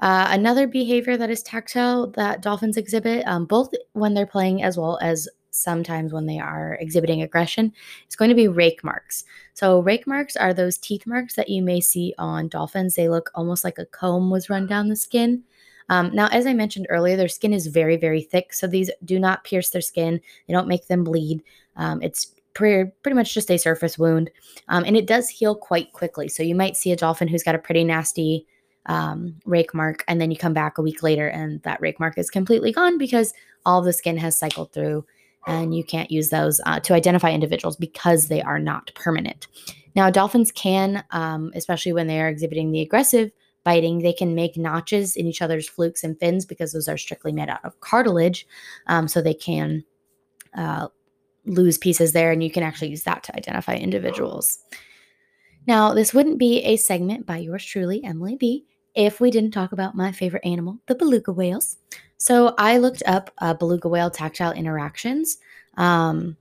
Uh, 0.00 0.28
another 0.30 0.66
behavior 0.66 1.16
that 1.16 1.30
is 1.30 1.42
tactile 1.42 2.08
that 2.12 2.40
dolphins 2.40 2.76
exhibit, 2.76 3.26
um, 3.26 3.46
both 3.46 3.70
when 3.92 4.14
they're 4.14 4.26
playing 4.26 4.62
as 4.62 4.78
well 4.78 4.98
as 5.02 5.28
sometimes 5.58 6.12
when 6.12 6.26
they 6.26 6.38
are 6.38 6.78
exhibiting 6.80 7.22
aggression, 7.22 7.72
is 8.08 8.16
going 8.16 8.28
to 8.28 8.34
be 8.34 8.48
rake 8.48 8.82
marks. 8.84 9.24
So, 9.54 9.80
rake 9.80 10.06
marks 10.06 10.36
are 10.36 10.54
those 10.54 10.78
teeth 10.78 11.06
marks 11.06 11.34
that 11.34 11.48
you 11.48 11.62
may 11.62 11.80
see 11.80 12.14
on 12.18 12.48
dolphins. 12.48 12.94
They 12.94 13.08
look 13.08 13.30
almost 13.34 13.64
like 13.64 13.78
a 13.78 13.86
comb 13.86 14.30
was 14.30 14.50
run 14.50 14.66
down 14.66 14.88
the 14.88 14.96
skin. 14.96 15.44
Um, 15.88 16.14
now, 16.14 16.28
as 16.28 16.46
I 16.46 16.52
mentioned 16.52 16.86
earlier, 16.90 17.16
their 17.16 17.28
skin 17.28 17.52
is 17.52 17.66
very, 17.66 17.96
very 17.96 18.22
thick. 18.22 18.52
So, 18.52 18.66
these 18.66 18.90
do 19.04 19.18
not 19.18 19.44
pierce 19.44 19.70
their 19.70 19.82
skin, 19.82 20.20
they 20.46 20.54
don't 20.54 20.68
make 20.68 20.86
them 20.86 21.04
bleed. 21.04 21.42
Um, 21.76 22.02
it's 22.02 22.34
pretty, 22.54 22.90
pretty 23.02 23.14
much 23.14 23.34
just 23.34 23.50
a 23.50 23.58
surface 23.58 23.98
wound. 23.98 24.30
Um, 24.68 24.84
and 24.84 24.96
it 24.96 25.06
does 25.06 25.28
heal 25.28 25.54
quite 25.54 25.92
quickly. 25.92 26.28
So, 26.28 26.42
you 26.42 26.54
might 26.54 26.76
see 26.76 26.92
a 26.92 26.96
dolphin 26.96 27.28
who's 27.28 27.42
got 27.42 27.54
a 27.54 27.58
pretty 27.58 27.84
nasty 27.84 28.46
um, 28.88 29.36
rake 29.44 29.74
mark, 29.74 30.02
and 30.08 30.20
then 30.20 30.30
you 30.30 30.36
come 30.36 30.54
back 30.54 30.78
a 30.78 30.82
week 30.82 31.02
later 31.02 31.28
and 31.28 31.62
that 31.62 31.80
rake 31.80 32.00
mark 32.00 32.16
is 32.16 32.30
completely 32.30 32.72
gone 32.72 32.98
because 32.98 33.34
all 33.64 33.82
the 33.82 33.92
skin 33.92 34.16
has 34.16 34.38
cycled 34.38 34.72
through 34.72 35.04
and 35.46 35.74
you 35.74 35.84
can't 35.84 36.10
use 36.10 36.28
those 36.28 36.60
uh, 36.66 36.80
to 36.80 36.94
identify 36.94 37.30
individuals 37.30 37.76
because 37.76 38.28
they 38.28 38.42
are 38.42 38.58
not 38.58 38.90
permanent. 38.94 39.46
Now, 39.94 40.10
dolphins 40.10 40.52
can, 40.52 41.04
um, 41.10 41.52
especially 41.54 41.92
when 41.92 42.06
they 42.06 42.20
are 42.20 42.28
exhibiting 42.28 42.70
the 42.70 42.80
aggressive 42.80 43.30
biting, 43.64 43.98
they 43.98 44.12
can 44.12 44.34
make 44.34 44.56
notches 44.56 45.16
in 45.16 45.26
each 45.26 45.42
other's 45.42 45.68
flukes 45.68 46.04
and 46.04 46.18
fins 46.18 46.46
because 46.46 46.72
those 46.72 46.88
are 46.88 46.96
strictly 46.96 47.32
made 47.32 47.48
out 47.48 47.64
of 47.64 47.78
cartilage. 47.80 48.46
Um, 48.86 49.08
so 49.08 49.20
they 49.20 49.34
can 49.34 49.84
uh, 50.54 50.88
lose 51.44 51.78
pieces 51.78 52.12
there, 52.12 52.30
and 52.30 52.42
you 52.42 52.50
can 52.50 52.62
actually 52.62 52.90
use 52.90 53.02
that 53.02 53.22
to 53.24 53.36
identify 53.36 53.74
individuals. 53.74 54.58
Now, 55.66 55.92
this 55.92 56.14
wouldn't 56.14 56.38
be 56.38 56.60
a 56.62 56.76
segment 56.76 57.26
by 57.26 57.38
yours 57.38 57.64
truly, 57.64 58.02
Emily 58.02 58.36
B, 58.36 58.64
if 58.98 59.20
we 59.20 59.30
didn't 59.30 59.52
talk 59.52 59.70
about 59.70 59.94
my 59.94 60.10
favorite 60.10 60.44
animal, 60.44 60.76
the 60.86 60.94
beluga 60.94 61.32
whales. 61.32 61.76
So 62.16 62.52
I 62.58 62.78
looked 62.78 63.04
up 63.06 63.30
uh, 63.38 63.54
beluga 63.54 63.88
whale 63.88 64.10
tactile 64.10 64.50
interactions. 64.50 65.38
Um, 65.76 66.36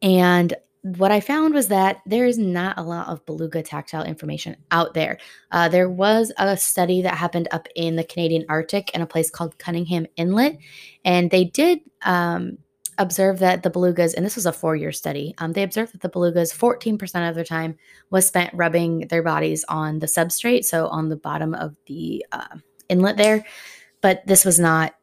and 0.00 0.54
what 0.82 1.10
I 1.10 1.18
found 1.18 1.54
was 1.54 1.66
that 1.66 2.00
there 2.06 2.26
is 2.26 2.38
not 2.38 2.78
a 2.78 2.82
lot 2.82 3.08
of 3.08 3.26
beluga 3.26 3.60
tactile 3.60 4.04
information 4.04 4.56
out 4.70 4.94
there. 4.94 5.18
Uh, 5.50 5.68
there 5.68 5.90
was 5.90 6.32
a 6.38 6.56
study 6.56 7.02
that 7.02 7.14
happened 7.14 7.48
up 7.50 7.66
in 7.74 7.96
the 7.96 8.04
Canadian 8.04 8.44
Arctic 8.48 8.94
in 8.94 9.02
a 9.02 9.06
place 9.06 9.28
called 9.28 9.58
Cunningham 9.58 10.06
Inlet, 10.16 10.58
and 11.04 11.28
they 11.32 11.44
did 11.44 11.80
um, 12.02 12.58
observe 12.98 13.38
that 13.38 13.62
the 13.62 13.70
belugas, 13.70 14.14
and 14.14 14.24
this 14.24 14.36
was 14.36 14.46
a 14.46 14.52
four 14.52 14.76
year 14.76 14.92
study, 14.92 15.34
um, 15.38 15.52
they 15.52 15.62
observed 15.62 15.94
that 15.94 16.00
the 16.00 16.10
belugas, 16.10 16.54
14% 16.54 17.28
of 17.28 17.34
their 17.34 17.44
time 17.44 17.76
was 18.10 18.26
spent 18.26 18.52
rubbing 18.54 19.06
their 19.08 19.22
bodies 19.22 19.64
on 19.68 20.00
the 20.00 20.06
substrate, 20.06 20.64
so 20.64 20.88
on 20.88 21.08
the 21.08 21.16
bottom 21.16 21.54
of 21.54 21.76
the 21.86 22.24
uh, 22.32 22.58
inlet 22.88 23.16
there. 23.16 23.44
But 24.00 24.26
this 24.26 24.44
was 24.44 24.58
not 24.58 24.94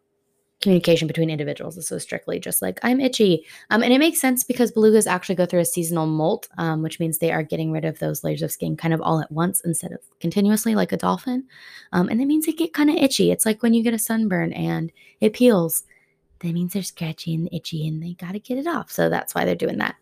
communication 0.62 1.08
between 1.08 1.30
individuals. 1.30 1.76
This 1.76 1.92
was 1.92 2.04
strictly 2.04 2.40
just 2.40 2.62
like, 2.62 2.80
I'm 2.82 3.00
itchy. 3.00 3.46
Um, 3.70 3.84
and 3.84 3.94
it 3.94 4.00
makes 4.00 4.20
sense 4.20 4.44
because 4.44 4.72
belugas 4.72 5.06
actually 5.06 5.36
go 5.36 5.46
through 5.46 5.60
a 5.60 5.66
seasonal 5.66 6.08
molt, 6.08 6.48
um, 6.58 6.82
which 6.82 7.00
means 7.00 7.18
they 7.18 7.32
are 7.32 7.44
getting 7.44 7.72
rid 7.72 7.86
of 7.86 8.00
those 8.00 8.24
layers 8.24 8.42
of 8.42 8.52
skin 8.52 8.76
kind 8.78 8.94
of 8.94 9.02
all 9.02 9.20
at 9.20 9.32
once 9.32 9.62
instead 9.62 9.92
of 9.92 10.00
continuously 10.20 10.74
like 10.74 10.92
a 10.92 10.98
dolphin. 10.98 11.44
Um, 11.92 12.10
and 12.10 12.20
that 12.20 12.26
means 12.26 12.46
they 12.46 12.54
get 12.54 12.74
kind 12.74 12.90
of 12.90 12.96
itchy. 12.96 13.32
It's 13.32 13.46
like 13.46 13.62
when 13.62 13.74
you 13.74 13.84
get 13.84 13.94
a 13.94 14.00
sunburn 14.00 14.54
and 14.54 14.92
it 15.20 15.34
peels 15.34 15.84
that 16.46 16.54
means 16.54 16.74
they're 16.74 16.84
scratchy 16.84 17.34
and 17.34 17.50
itchy 17.52 17.88
and 17.88 18.02
they 18.02 18.14
got 18.14 18.34
to 18.34 18.40
get 18.40 18.58
it 18.58 18.68
off. 18.68 18.92
So 18.92 19.10
that's 19.10 19.34
why 19.34 19.46
they're 19.46 19.56
doing 19.56 19.78
that. 19.80 19.96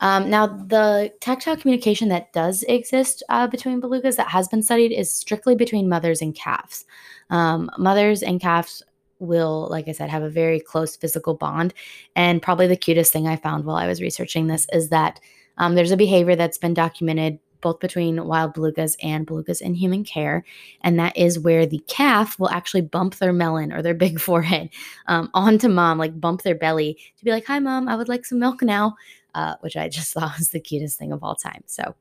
Um, 0.00 0.30
now, 0.30 0.46
the 0.46 1.12
tactile 1.20 1.56
communication 1.56 2.08
that 2.08 2.32
does 2.32 2.62
exist 2.64 3.22
uh, 3.28 3.46
between 3.46 3.80
belugas 3.80 4.16
that 4.16 4.28
has 4.28 4.48
been 4.48 4.62
studied 4.62 4.92
is 4.92 5.12
strictly 5.12 5.54
between 5.54 5.88
mothers 5.88 6.22
and 6.22 6.34
calves. 6.34 6.84
Um, 7.30 7.70
mothers 7.78 8.22
and 8.22 8.40
calves 8.40 8.82
will, 9.18 9.68
like 9.70 9.88
I 9.88 9.92
said, 9.92 10.10
have 10.10 10.22
a 10.22 10.30
very 10.30 10.60
close 10.60 10.96
physical 10.96 11.34
bond. 11.34 11.74
And 12.14 12.40
probably 12.40 12.66
the 12.66 12.76
cutest 12.76 13.12
thing 13.12 13.26
I 13.26 13.36
found 13.36 13.64
while 13.64 13.76
I 13.76 13.86
was 13.86 14.00
researching 14.00 14.46
this 14.46 14.66
is 14.72 14.90
that 14.90 15.20
um, 15.56 15.74
there's 15.74 15.90
a 15.90 15.96
behavior 15.96 16.36
that's 16.36 16.58
been 16.58 16.74
documented 16.74 17.40
both 17.60 17.80
between 17.80 18.24
wild 18.24 18.54
belugas 18.54 18.96
and 19.02 19.26
belugas 19.26 19.60
in 19.60 19.74
human 19.74 20.04
care. 20.04 20.44
And 20.82 20.98
that 20.98 21.16
is 21.16 21.38
where 21.38 21.66
the 21.66 21.82
calf 21.86 22.38
will 22.38 22.50
actually 22.50 22.82
bump 22.82 23.16
their 23.16 23.32
melon 23.32 23.72
or 23.72 23.82
their 23.82 23.94
big 23.94 24.20
forehead 24.28 24.70
um, 25.06 25.30
onto 25.34 25.68
mom, 25.68 25.98
like 25.98 26.20
bump 26.20 26.42
their 26.42 26.54
belly 26.54 26.98
to 27.18 27.24
be 27.24 27.30
like, 27.30 27.46
Hi, 27.46 27.58
mom, 27.58 27.88
I 27.88 27.96
would 27.96 28.08
like 28.08 28.24
some 28.24 28.38
milk 28.38 28.62
now, 28.62 28.96
uh, 29.34 29.54
which 29.60 29.76
I 29.76 29.88
just 29.88 30.12
thought 30.14 30.38
was 30.38 30.50
the 30.50 30.60
cutest 30.60 30.98
thing 30.98 31.12
of 31.12 31.22
all 31.22 31.34
time. 31.34 31.62
So, 31.66 31.94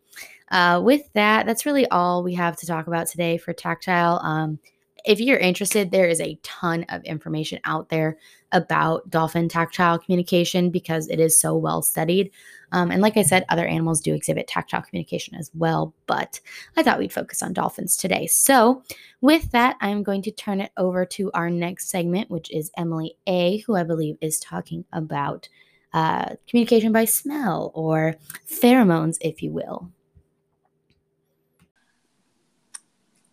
uh, 0.49 0.81
with 0.83 1.01
that, 1.13 1.45
that's 1.45 1.65
really 1.65 1.87
all 1.87 2.23
we 2.23 2.33
have 2.35 2.55
to 2.57 2.65
talk 2.65 2.87
about 2.87 3.07
today 3.07 3.37
for 3.37 3.53
tactile. 3.53 4.19
Um, 4.23 4.59
if 5.05 5.19
you're 5.19 5.37
interested, 5.37 5.91
there 5.91 6.07
is 6.07 6.19
a 6.19 6.37
ton 6.43 6.85
of 6.89 7.03
information 7.03 7.59
out 7.63 7.89
there 7.89 8.17
about 8.51 9.09
dolphin 9.09 9.47
tactile 9.49 9.99
communication 9.99 10.69
because 10.69 11.07
it 11.07 11.19
is 11.19 11.39
so 11.39 11.55
well 11.55 11.81
studied. 11.81 12.31
Um, 12.71 12.91
and 12.91 13.01
like 13.01 13.17
I 13.17 13.21
said, 13.21 13.45
other 13.49 13.65
animals 13.65 14.01
do 14.01 14.13
exhibit 14.13 14.47
tactile 14.47 14.81
communication 14.81 15.35
as 15.35 15.49
well, 15.53 15.93
but 16.05 16.39
I 16.75 16.83
thought 16.83 16.99
we'd 16.99 17.13
focus 17.13 17.41
on 17.41 17.53
dolphins 17.53 17.95
today. 17.95 18.27
So, 18.27 18.83
with 19.21 19.51
that, 19.51 19.77
I'm 19.81 20.03
going 20.03 20.21
to 20.23 20.31
turn 20.31 20.61
it 20.61 20.71
over 20.77 21.05
to 21.05 21.31
our 21.33 21.49
next 21.49 21.89
segment, 21.89 22.29
which 22.29 22.51
is 22.51 22.71
Emily 22.77 23.15
A., 23.27 23.59
who 23.59 23.75
I 23.75 23.83
believe 23.83 24.17
is 24.21 24.39
talking 24.39 24.85
about 24.91 25.49
uh, 25.93 26.35
communication 26.47 26.91
by 26.91 27.05
smell 27.05 27.71
or 27.73 28.15
pheromones, 28.47 29.17
if 29.21 29.41
you 29.41 29.51
will. 29.51 29.91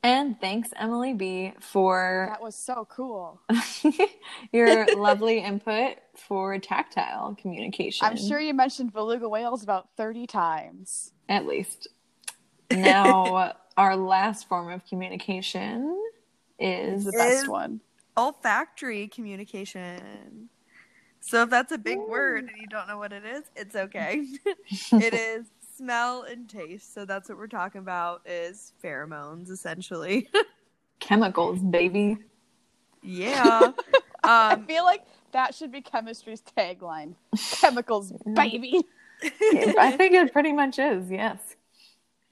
And 0.05 0.39
thanks, 0.39 0.69
Emily 0.77 1.15
B, 1.15 1.55
for 1.61 2.27
That 2.31 2.43
was 2.43 2.55
so 2.55 2.87
cool. 2.91 3.41
your 4.53 4.85
lovely 4.97 5.39
input 5.39 5.97
for 6.15 6.59
tactile 6.59 7.35
communication. 7.41 8.07
I'm 8.07 8.19
sure 8.19 8.39
you 8.39 8.53
mentioned 8.53 8.93
beluga 8.93 9.27
whales 9.27 9.63
about 9.63 9.89
30 9.97 10.27
times. 10.27 11.13
At 11.31 11.47
least. 11.47 11.89
Now, 12.71 13.55
our 13.79 13.97
last 13.97 14.47
form 14.47 14.71
of 14.71 14.87
communication 14.87 15.99
is 16.59 17.05
The 17.07 17.13
best 17.13 17.45
Is- 17.45 17.49
one. 17.49 17.81
Olfactory 18.15 19.09
communication. 19.09 20.51
So 21.21 21.45
if 21.45 21.51
that's 21.51 21.73
a 21.73 21.79
big 21.79 21.99
word 21.99 22.45
and 22.45 22.61
you 22.61 22.67
don't 22.67 22.87
know 22.87 22.99
what 22.99 23.15
it 23.15 23.25
is, 23.25 23.45
it's 23.57 23.75
okay. 23.75 24.23
it 24.93 25.15
is 25.15 25.47
smell 25.77 26.23
and 26.23 26.49
taste. 26.49 26.95
So 26.95 27.05
that's 27.05 27.29
what 27.29 27.39
we're 27.39 27.47
talking 27.47 27.81
about 27.81 28.23
is 28.27 28.73
pheromones 28.83 29.51
essentially. 29.51 30.29
chemicals, 31.01 31.59
baby. 31.61 32.17
yeah. 33.03 33.73
I 34.25 34.55
Um 34.55 34.65
feel 34.67 34.85
like 34.85 35.03
that 35.33 35.55
should 35.55 35.71
be 35.73 35.81
chemistry's 35.83 36.43
tagline. 36.57 37.15
Chemicals, 37.61 38.13
baby. 38.35 38.81
I 39.23 39.95
think 39.97 40.15
it 40.15 40.33
pretty 40.33 40.53
much 40.53 40.79
is, 40.79 41.11
yes. 41.11 41.39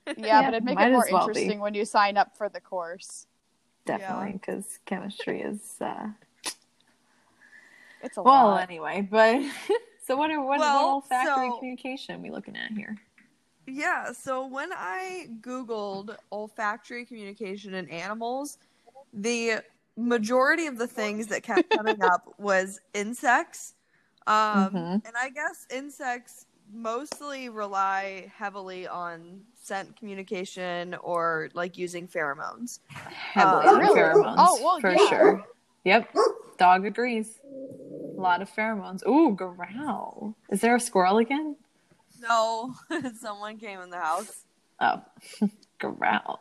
Yeah, 0.07 0.15
Yeah, 0.17 0.43
but 0.43 0.55
it'd 0.55 0.65
make 0.65 0.79
it 0.81 0.91
more 0.91 1.07
well 1.11 1.27
be. 1.27 1.33
interesting 1.33 1.61
when 1.61 1.75
you 1.75 1.85
sign 1.85 2.17
up 2.17 2.37
for 2.37 2.49
the 2.49 2.61
course. 2.61 3.27
Definitely, 3.85 4.33
because 4.33 4.79
chemistry 4.87 5.43
is 5.43 5.75
uh 5.81 6.09
It's 8.03 8.17
a 8.17 8.23
well 8.23 8.49
lot. 8.49 8.63
anyway, 8.63 9.07
but 9.11 9.43
so 10.07 10.17
what 10.17 10.31
are 10.31 10.41
what, 10.41 10.61
Well, 10.61 10.77
what 10.87 10.95
olfactory 10.95 11.49
so- 11.51 11.59
communication 11.59 12.23
we 12.23 12.31
looking 12.31 12.57
at 12.57 12.71
here? 12.73 12.97
Yeah, 13.67 14.13
so 14.13 14.47
when 14.47 14.71
I 14.73 15.29
Googled 15.41 16.17
olfactory 16.33 17.05
communication 17.05 17.75
in 17.75 17.89
animals, 17.89 18.59
the 19.13 19.63
majority 19.97 20.67
of 20.67 20.79
the 20.79 20.87
things 20.87 21.29
that 21.29 21.43
kept 21.43 21.71
coming 21.71 21.99
up 22.03 22.35
was 22.39 22.81
insects. 22.95 23.75
Um, 24.27 24.75
Mhm. 24.75 25.03
And 25.05 25.15
I 25.17 25.31
guess 25.31 25.67
insects 25.71 26.47
mostly 26.73 27.49
rely 27.49 28.33
heavily 28.37 28.87
on 28.87 29.43
scent 29.61 29.97
communication 29.97 30.95
or 30.95 31.51
like 31.55 31.77
using 31.77 32.09
pheromones. 32.09 32.81
Heavily 32.89 33.67
on 33.67 33.79
really? 33.79 34.01
pheromones. 34.01 34.37
Oh, 34.39 34.61
well, 34.63 34.81
for 34.81 34.93
yeah. 34.93 35.09
sure. 35.09 35.45
Yep. 35.85 36.15
Dog 36.59 36.87
agrees. 36.87 37.39
A 38.17 38.21
lot 38.21 38.43
of 38.43 38.51
pheromones. 38.51 39.07
Ooh, 39.07 39.35
growl. 39.35 40.37
Is 40.51 40.61
there 40.61 40.77
a 40.77 40.81
squirrel 40.81 41.19
again? 41.19 41.57
No, 42.23 42.75
someone 43.21 43.59
came 43.59 43.81
in 43.81 43.91
the 43.91 43.99
house. 43.99 44.47
Oh, 44.81 45.03
growl. 45.79 46.41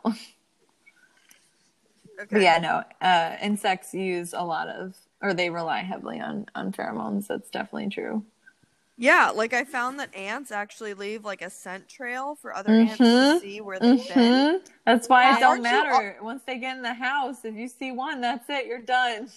Okay. 2.20 2.26
But 2.30 2.42
yeah, 2.42 2.58
no. 2.58 2.84
Uh, 3.06 3.36
insects 3.42 3.94
use 3.94 4.32
a 4.32 4.42
lot 4.44 4.68
of, 4.68 4.96
or 5.20 5.34
they 5.34 5.50
rely 5.50 5.80
heavily 5.80 6.20
on 6.20 6.46
on 6.54 6.72
pheromones. 6.72 7.26
That's 7.26 7.50
definitely 7.50 7.90
true. 7.90 8.24
Yeah, 8.96 9.30
like 9.30 9.52
I 9.52 9.64
found 9.64 9.98
that 10.00 10.14
ants 10.14 10.52
actually 10.52 10.94
leave 10.94 11.24
like 11.24 11.42
a 11.42 11.50
scent 11.50 11.88
trail 11.88 12.36
for 12.36 12.54
other 12.54 12.76
ants 12.76 13.14
to 13.16 13.24
Mhm. 13.24 13.40
see 13.40 13.60
where 13.60 13.80
they've 13.80 14.06
been. 14.06 14.48
Mhm. 14.54 14.66
That's 14.86 15.08
why 15.08 15.30
it 15.38 15.40
don't 15.40 15.62
you 15.62 15.62
matter. 15.62 16.18
Once 16.22 16.42
they 16.44 16.58
get 16.58 16.76
in 16.76 16.82
the 16.82 16.94
house, 16.94 17.44
if 17.44 17.54
you 17.54 17.68
see 17.68 17.92
one, 17.92 18.20
that's 18.20 18.48
it. 18.50 18.66
You're 18.66 18.80
done. 18.82 19.30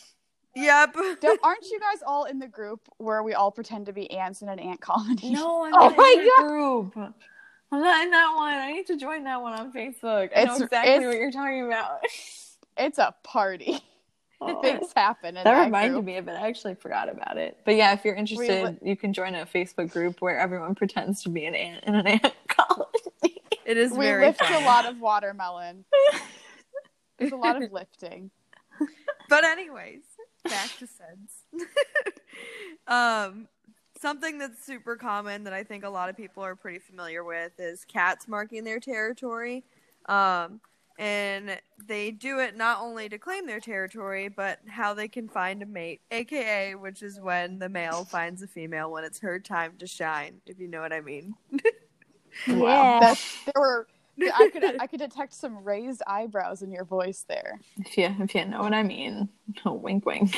Yep. 0.55 0.95
Don't- 1.21 1.39
aren't 1.43 1.65
you 1.65 1.79
guys 1.79 2.01
all 2.05 2.25
in 2.25 2.39
the 2.39 2.47
group 2.47 2.81
where 2.97 3.21
we 3.23 3.33
all 3.33 3.51
pretend 3.51 3.85
to 3.87 3.93
be 3.93 4.09
ants 4.11 4.41
in 4.41 4.49
an 4.49 4.59
ant 4.59 4.81
colony? 4.81 5.31
No, 5.31 5.65
I'm 5.65 5.73
Oh 5.77 5.89
not 5.89 5.97
my 5.97 6.15
in 6.17 6.25
that 6.25 6.47
group. 6.47 6.93
I'm 6.97 7.81
not 7.81 8.03
in 8.03 8.11
that 8.11 8.33
one. 8.35 8.53
I 8.53 8.71
need 8.71 8.87
to 8.87 8.97
join 8.97 9.23
that 9.25 9.41
one 9.41 9.53
on 9.53 9.73
Facebook. 9.73 10.29
I 10.35 10.45
know 10.45 10.53
exactly 10.55 10.91
it's- 10.93 11.03
what 11.05 11.17
you're 11.17 11.31
talking 11.31 11.65
about. 11.65 11.99
It's 12.77 12.97
a 12.97 13.15
party. 13.23 13.79
Oh. 14.41 14.61
Things 14.61 14.87
happen 14.93 15.29
in 15.29 15.35
that 15.35 15.45
that, 15.45 15.63
reminded 15.63 15.93
group. 15.93 16.03
me 16.05 16.17
of 16.17 16.27
it. 16.27 16.33
I 16.33 16.49
actually 16.49 16.75
forgot 16.75 17.07
about 17.07 17.37
it. 17.37 17.57
But 17.63 17.75
yeah, 17.75 17.93
if 17.93 18.03
you're 18.03 18.15
interested, 18.15 18.65
li- 18.65 18.77
you 18.89 18.97
can 18.97 19.13
join 19.13 19.33
a 19.33 19.45
Facebook 19.45 19.91
group 19.93 20.21
where 20.21 20.37
everyone 20.37 20.75
pretends 20.75 21.23
to 21.23 21.29
be 21.29 21.45
an 21.45 21.55
ant 21.55 21.85
in 21.85 21.95
an 21.95 22.05
ant 22.05 22.33
colony. 22.49 23.41
It 23.65 23.77
is 23.77 23.93
We 23.93 24.03
very 24.05 24.25
lift 24.25 24.39
fun. 24.43 24.61
a 24.61 24.65
lot 24.65 24.85
of 24.85 24.99
watermelon. 24.99 25.85
There's 27.17 27.31
a 27.31 27.37
lot 27.37 27.63
of 27.63 27.71
lifting. 27.71 28.29
But 29.29 29.45
anyways, 29.45 30.01
back 30.45 30.69
to 30.79 30.87
sense. 30.87 31.43
um, 32.87 33.47
something 33.99 34.37
that's 34.37 34.63
super 34.63 34.95
common 34.95 35.43
that 35.43 35.53
I 35.53 35.63
think 35.63 35.83
a 35.83 35.89
lot 35.89 36.09
of 36.09 36.17
people 36.17 36.43
are 36.43 36.55
pretty 36.55 36.79
familiar 36.79 37.23
with 37.23 37.51
is 37.59 37.85
cats 37.85 38.27
marking 38.27 38.63
their 38.63 38.79
territory. 38.79 39.63
Um, 40.07 40.61
and 40.97 41.59
they 41.87 42.11
do 42.11 42.39
it 42.39 42.55
not 42.55 42.79
only 42.81 43.09
to 43.09 43.17
claim 43.17 43.47
their 43.47 43.59
territory, 43.59 44.29
but 44.29 44.59
how 44.67 44.93
they 44.93 45.09
can 45.09 45.27
find 45.27 45.61
a 45.61 45.65
mate, 45.65 45.99
aka 46.09 46.75
which 46.75 47.03
is 47.03 47.19
when 47.19 47.59
the 47.59 47.67
male 47.67 48.05
finds 48.05 48.41
a 48.41 48.47
female 48.47 48.91
when 48.91 49.03
it's 49.03 49.19
her 49.19 49.39
time 49.39 49.73
to 49.79 49.87
shine, 49.87 50.39
if 50.45 50.57
you 50.57 50.69
know 50.69 50.79
what 50.79 50.93
I 50.93 51.01
mean. 51.01 51.35
Yeah. 52.47 52.99
That, 52.99 53.21
there 53.45 53.61
were. 53.61 53.87
I 54.21 54.49
could 54.51 54.81
I 54.81 54.87
could 54.87 54.99
detect 54.99 55.33
some 55.33 55.63
raised 55.63 56.01
eyebrows 56.07 56.61
in 56.61 56.71
your 56.71 56.85
voice 56.85 57.25
there. 57.27 57.59
If 57.77 57.97
you 57.97 58.15
if 58.19 58.35
you 58.35 58.45
know 58.45 58.61
what 58.61 58.73
I 58.73 58.83
mean. 58.83 59.29
wink 59.65 60.05
wink. 60.05 60.35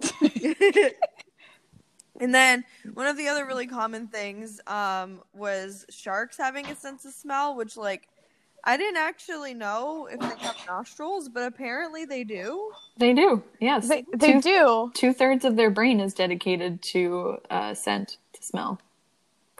and 2.20 2.34
then 2.34 2.64
one 2.94 3.06
of 3.06 3.16
the 3.16 3.28
other 3.28 3.46
really 3.46 3.66
common 3.66 4.06
things 4.08 4.60
um, 4.66 5.22
was 5.34 5.84
sharks 5.90 6.36
having 6.36 6.66
a 6.66 6.76
sense 6.76 7.04
of 7.04 7.12
smell, 7.12 7.56
which 7.56 7.76
like 7.76 8.08
I 8.64 8.76
didn't 8.76 8.98
actually 8.98 9.54
know 9.54 10.08
if 10.10 10.20
they 10.20 10.26
have 10.26 10.56
nostrils, 10.66 11.28
but 11.28 11.44
apparently 11.44 12.04
they 12.04 12.24
do. 12.24 12.72
They 12.98 13.14
do. 13.14 13.42
Yes. 13.60 13.88
They 13.88 14.04
they 14.14 14.34
Two- 14.34 14.40
do. 14.40 14.90
Two 14.94 15.12
thirds 15.12 15.44
of 15.44 15.56
their 15.56 15.70
brain 15.70 16.00
is 16.00 16.14
dedicated 16.14 16.82
to 16.82 17.38
uh, 17.50 17.74
scent, 17.74 18.18
to 18.34 18.42
smell. 18.42 18.80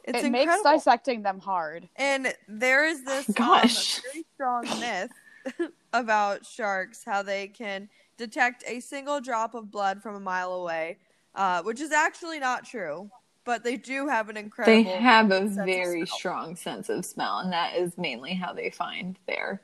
It's 0.08 0.20
it 0.20 0.24
incredible. 0.24 0.64
makes 0.64 0.84
dissecting 0.84 1.22
them 1.22 1.38
hard. 1.38 1.88
and 1.96 2.34
there 2.48 2.86
is 2.86 3.04
this 3.04 3.28
um, 3.40 3.60
very 3.68 4.24
strong 4.34 4.62
myth 4.80 5.10
about 5.92 6.46
sharks, 6.46 7.04
how 7.04 7.22
they 7.22 7.48
can 7.48 7.88
detect 8.16 8.64
a 8.66 8.80
single 8.80 9.20
drop 9.20 9.54
of 9.54 9.70
blood 9.70 10.02
from 10.02 10.14
a 10.14 10.20
mile 10.20 10.52
away, 10.54 10.96
uh, 11.34 11.62
which 11.62 11.80
is 11.80 11.92
actually 11.92 12.38
not 12.38 12.64
true. 12.64 13.10
But 13.44 13.64
they 13.64 13.76
do 13.76 14.08
have 14.08 14.28
an 14.28 14.36
incredible. 14.36 14.82
They 14.82 14.90
have 14.90 15.30
a 15.30 15.46
very 15.46 16.04
strong 16.06 16.56
sense 16.56 16.88
of 16.90 17.04
smell, 17.06 17.38
and 17.38 17.52
that 17.52 17.76
is 17.76 17.96
mainly 17.96 18.34
how 18.34 18.52
they 18.52 18.70
find 18.70 19.18
their 19.26 19.62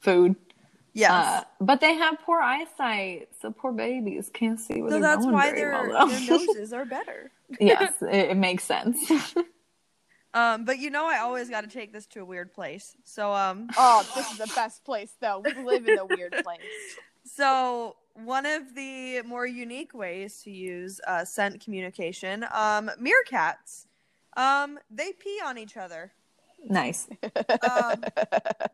food. 0.00 0.36
yes. 0.92 1.10
Uh, 1.10 1.44
but 1.60 1.80
they 1.80 1.94
have 1.94 2.18
poor 2.26 2.40
eyesight, 2.40 3.28
so 3.40 3.50
poor 3.50 3.72
babies 3.72 4.30
can't 4.32 4.60
see 4.60 4.82
what 4.82 4.90
so 4.90 4.94
they're 5.00 5.02
that's 5.02 5.24
going 5.24 5.34
why 5.34 5.50
very 5.50 5.60
their, 5.60 5.88
well, 5.88 6.06
their 6.08 6.20
noses 6.20 6.72
are 6.74 6.84
better. 6.84 7.30
yes, 7.60 7.92
it, 8.02 8.30
it 8.32 8.36
makes 8.36 8.64
sense. 8.64 9.10
Um, 10.34 10.64
but 10.64 10.78
you 10.78 10.90
know, 10.90 11.06
I 11.06 11.18
always 11.18 11.48
got 11.48 11.62
to 11.62 11.70
take 11.70 11.92
this 11.92 12.06
to 12.08 12.20
a 12.20 12.24
weird 12.24 12.52
place. 12.52 12.94
So, 13.04 13.32
um, 13.32 13.68
Oh, 13.76 14.06
this 14.14 14.30
is 14.32 14.38
the 14.38 14.52
best 14.54 14.84
place 14.84 15.12
though. 15.20 15.40
We 15.44 15.52
live 15.62 15.86
in 15.86 15.98
a 15.98 16.04
weird 16.04 16.32
place. 16.44 16.60
so 17.24 17.96
one 18.14 18.46
of 18.46 18.74
the 18.74 19.22
more 19.22 19.46
unique 19.46 19.94
ways 19.94 20.42
to 20.42 20.50
use 20.50 21.00
uh, 21.06 21.24
scent 21.24 21.60
communication, 21.62 22.44
um, 22.52 22.90
meerkats, 23.00 23.86
um, 24.36 24.78
they 24.90 25.12
pee 25.12 25.40
on 25.44 25.58
each 25.58 25.76
other. 25.76 26.12
nice. 26.68 27.08
Um, 27.22 28.00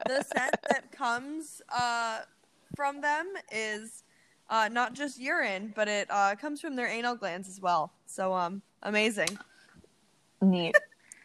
the 0.06 0.24
scent 0.34 0.56
that 0.68 0.90
comes 0.92 1.60
uh, 1.68 2.20
from 2.76 3.00
them 3.00 3.32
is 3.50 4.04
uh, 4.50 4.68
not 4.70 4.94
just 4.94 5.20
urine, 5.20 5.72
but 5.74 5.88
it 5.88 6.06
uh, 6.10 6.34
comes 6.36 6.60
from 6.60 6.76
their 6.76 6.86
anal 6.88 7.14
glands 7.16 7.48
as 7.48 7.60
well. 7.60 7.92
So, 8.06 8.34
um, 8.34 8.62
amazing. 8.82 9.38
Neat. 10.40 10.74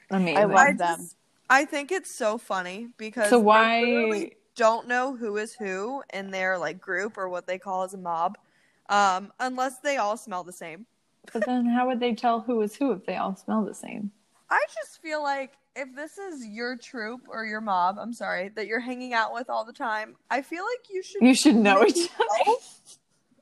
Amazing. 0.10 0.38
I 0.38 0.44
love 0.46 0.58
I 0.58 0.74
them. 0.74 1.00
just- 1.00 1.16
I 1.50 1.64
think 1.66 1.92
it's 1.92 2.14
so 2.18 2.38
funny 2.38 2.90
because 2.98 3.30
so 3.30 3.40
why 3.40 3.82
literally 3.82 4.34
don't 4.56 4.88
know 4.88 5.16
who 5.16 5.38
is 5.38 5.54
who 5.54 6.04
in 6.14 6.32
their 6.32 6.58
like 6.58 6.82
group 6.82 7.18
or 7.18 7.30
what 7.30 7.48
they 7.48 7.58
call 7.58 7.84
as 7.84 7.94
a 7.94 7.98
mob, 7.98 8.38
um, 8.90 9.32
unless 9.40 9.80
they 9.80 9.96
all 9.98 10.18
smell 10.18 10.44
the 10.44 10.52
same. 10.52 10.86
but 11.32 11.46
then 11.46 11.66
how 11.66 11.88
would 11.88 12.00
they 12.02 12.14
tell 12.14 12.42
who 12.42 12.62
is 12.62 12.76
who 12.76 12.92
if 12.92 13.06
they 13.06 13.16
all 13.16 13.36
smell 13.36 13.64
the 13.64 13.74
same? 13.74 14.12
I 14.50 14.60
just 14.76 15.02
feel 15.02 15.22
like 15.24 15.54
if 15.76 15.94
this 15.96 16.18
is 16.18 16.46
your 16.46 16.76
troop 16.76 17.22
or 17.30 17.46
your 17.46 17.62
mob, 17.62 17.98
I'm 18.00 18.14
sorry 18.14 18.50
that 18.56 18.68
you're 18.68 18.80
hanging 18.80 19.14
out 19.14 19.34
with 19.34 19.50
all 19.50 19.64
the 19.64 19.74
time. 19.74 20.16
I 20.30 20.42
feel 20.42 20.64
like 20.64 20.90
you 20.94 21.04
should. 21.04 21.22
You 21.22 21.34
should 21.36 21.56
know 21.56 21.86
each 21.86 22.10
other. 22.16 22.56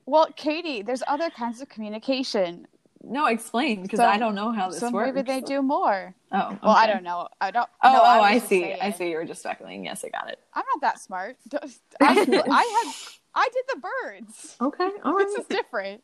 Well, 0.04 0.28
Katie, 0.36 0.82
there's 0.82 1.02
other 1.08 1.30
kinds 1.30 1.60
of 1.60 1.68
communication. 1.68 2.68
No, 3.08 3.26
explain 3.26 3.82
because 3.82 3.98
So- 3.98 4.06
I 4.06 4.18
don't 4.18 4.34
know 4.34 4.50
how 4.50 4.68
this 4.68 4.80
so 4.80 4.90
works. 4.90 5.14
maybe 5.14 5.22
they 5.26 5.40
do 5.40 5.62
more. 5.62 6.14
Oh, 6.32 6.58
Well, 6.62 6.72
I 6.72 6.86
don't 6.88 7.04
know. 7.04 7.28
I 7.40 7.50
don't. 7.52 7.68
Oh, 7.82 7.92
no, 7.92 7.98
oh, 8.00 8.18
was 8.18 8.24
I 8.24 8.38
see. 8.38 8.60
saying. 8.62 8.78
I 8.82 8.90
see. 8.90 9.10
You 9.10 9.16
were 9.16 9.24
just 9.24 9.40
speculating. 9.40 9.84
Yes, 9.84 10.04
I 10.04 10.08
got 10.08 10.28
it. 10.28 10.40
I'm 10.54 10.64
not 10.74 10.80
that 10.80 10.98
smart. 11.00 11.36
I, 11.62 11.66
I 12.00 12.12
had. 12.14 12.92
I 13.34 13.48
did 13.52 13.64
the 13.74 13.80
birds. 13.80 14.56
Okay, 14.60 14.88
all 15.04 15.18
This 15.18 15.34
is 15.38 15.46
different. 15.46 16.02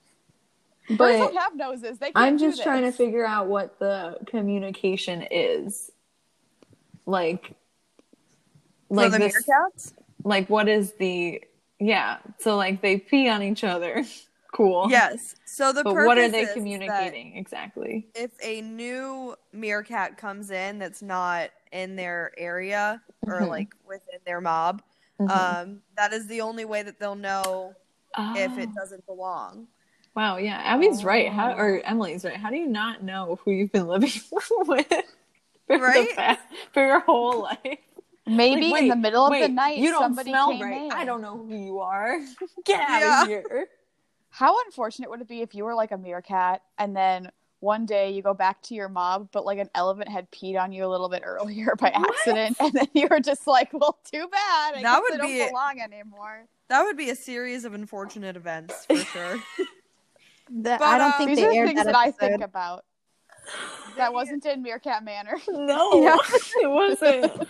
birds 0.89 1.19
don't 1.19 1.37
have 1.37 1.57
noses. 1.57 1.99
They 1.99 2.13
can't 2.13 2.19
I'm 2.19 2.37
do 2.37 2.51
just 2.51 2.63
trying 2.63 2.83
to 2.83 2.93
figure 2.93 3.27
out 3.27 3.49
what 3.49 3.79
the 3.81 4.19
communication 4.27 5.27
is. 5.31 5.91
Like, 7.07 7.57
For 8.89 8.95
like 8.97 9.11
the 9.13 9.19
this, 9.19 9.35
meerkats? 9.35 9.93
like 10.25 10.49
what 10.49 10.69
is 10.69 10.93
the 11.01 11.43
yeah? 11.81 12.19
So 12.39 12.57
like 12.57 12.81
they 12.81 12.99
pee 12.99 13.29
on 13.29 13.43
each 13.43 13.65
other. 13.65 14.05
cool. 14.53 14.87
Yes. 14.91 15.35
So 15.47 15.73
the 15.73 15.83
But 15.83 15.95
what 15.95 16.19
are 16.19 16.29
they 16.29 16.47
communicating 16.47 17.37
exactly? 17.37 18.07
If 18.15 18.31
a 18.43 18.61
new 18.63 19.35
meerkat 19.53 20.17
comes 20.17 20.51
in 20.51 20.79
that's 20.79 21.03
not 21.03 21.51
in 21.73 21.97
their 21.97 22.33
area 22.39 23.03
or 23.27 23.41
Mhm. 23.41 23.49
like 23.49 23.75
within 23.87 24.21
their 24.25 24.41
mob, 24.41 24.83
Mhm. 25.21 25.31
um, 25.31 25.83
that 25.97 26.13
is 26.13 26.27
the 26.29 26.41
only 26.43 26.65
way 26.65 26.83
that 26.83 26.99
they'll 27.01 27.15
know 27.15 27.75
if 28.37 28.53
Oh. 28.53 28.59
it 28.59 28.75
doesn't 28.75 29.05
belong. 29.07 29.67
Wow, 30.15 30.37
yeah, 30.37 30.61
Abby's 30.63 31.03
right. 31.05 31.31
How 31.33 31.53
Oh. 31.53 31.57
or 31.57 31.81
Emily's 31.85 32.25
right? 32.25 32.37
How 32.37 32.51
do 32.51 32.57
you 32.57 32.67
not 32.67 33.03
know 33.03 33.39
who 33.43 33.51
you've 33.51 33.73
been 33.73 33.89
living 33.89 34.11
with 34.31 34.45
for, 34.45 34.83
the 35.69 35.79
Right? 35.79 36.15
past- 36.15 36.41
for 36.75 36.87
your 36.87 37.01
whole 37.01 37.41
life? 37.43 37.79
Maybe 38.27 38.71
Like, 38.71 38.83
in 38.83 38.89
the 38.89 38.95
wait, 38.95 39.01
middle 39.01 39.25
of 39.25 39.31
wait, 39.31 39.41
the 39.43 39.49
night, 39.49 39.79
you 39.79 39.91
don't 39.91 40.03
somebody 40.03 40.31
smell 40.31 40.53
came 40.53 40.61
right. 40.63 40.83
in. 40.83 40.93
I 40.93 41.05
don't 41.05 41.23
know 41.23 41.39
who 41.39 41.55
you 41.57 41.81
are. 41.81 42.21
Get 42.65 42.81
out 42.81 43.01
Yeah. 43.01 43.23
of 43.23 43.29
here. 43.29 43.69
How 44.35 44.57
unfortunate 44.65 45.11
would 45.11 45.21
it 45.21 45.29
be 45.29 45.43
if 45.43 45.55
you 45.55 45.65
were 45.65 45.75
like 45.75 45.93
a 45.93 45.99
meerkat 45.99 46.63
and 46.79 46.97
then 46.97 47.31
one 47.61 47.85
day 47.87 48.11
you 48.11 48.23
go 48.23 48.33
back 48.35 48.61
to 48.63 48.75
your 48.75 48.89
mob, 48.89 49.29
but 49.31 49.45
like 49.45 49.59
an 49.59 49.69
elephant 49.75 50.09
had 50.09 50.29
peed 50.33 50.59
on 50.61 50.73
you 50.73 50.85
a 50.85 50.89
little 50.89 51.09
bit 51.09 51.23
earlier 51.25 51.77
by 51.79 51.91
What? 51.95 52.11
accident, 52.11 52.57
and 52.59 52.73
then 52.73 52.89
you 52.95 53.07
were 53.09 53.21
just 53.21 53.47
like, 53.47 53.73
"Well, 53.73 53.99
too 54.11 54.27
bad. 54.29 54.75
I 54.75 54.83
That 54.83 54.83
guess 54.83 55.01
would 55.03 55.13
I 55.13 55.17
don't 55.19 55.27
be- 55.29 55.47
belong 55.47 55.81
anymore." 55.81 56.47
That 56.69 56.83
would 56.85 56.97
be 56.97 57.11
a 57.11 57.15
series 57.15 57.65
of 57.67 57.75
unfortunate 57.75 58.35
events 58.37 58.87
for 58.87 58.97
sure. 59.13 59.37
The- 60.51 60.77
But, 60.79 60.83
I 60.83 60.99
don't 60.99 61.13
um, 61.13 61.19
think 61.19 61.29
These 61.31 61.39
they 61.39 61.47
are 61.47 61.53
aired 61.53 61.67
things 61.69 61.77
that 61.85 61.87
that 61.87 61.97
I 61.97 62.11
think 62.11 62.41
about. 62.43 62.85
That 63.97 64.13
wasn't 64.15 64.45
in 64.47 64.63
Meerkat 64.63 65.05
Manor. 65.05 65.37
No, 65.49 66.03
Yeah. 66.03 66.17
it 66.63 66.71
wasn't. 66.71 67.49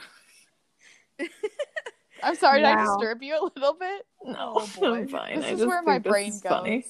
I'm 2.22 2.34
sorry, 2.36 2.60
did 2.60 2.66
I 2.66 2.76
Wow. 2.76 2.96
disturb 2.98 3.22
you 3.22 3.34
a 3.34 3.42
little 3.44 3.74
bit? 3.74 4.06
No, 4.24 4.54
Oh, 4.56 4.70
boy. 4.78 4.94
I'm 4.94 5.08
fine. 5.08 5.36
This 5.36 5.44
I 5.44 5.48
is 5.50 5.58
just 5.58 5.68
where 5.68 5.82
my 5.82 5.98
brain 5.98 6.28
is 6.30 6.40
goes. 6.40 6.50
funny. 6.50 6.86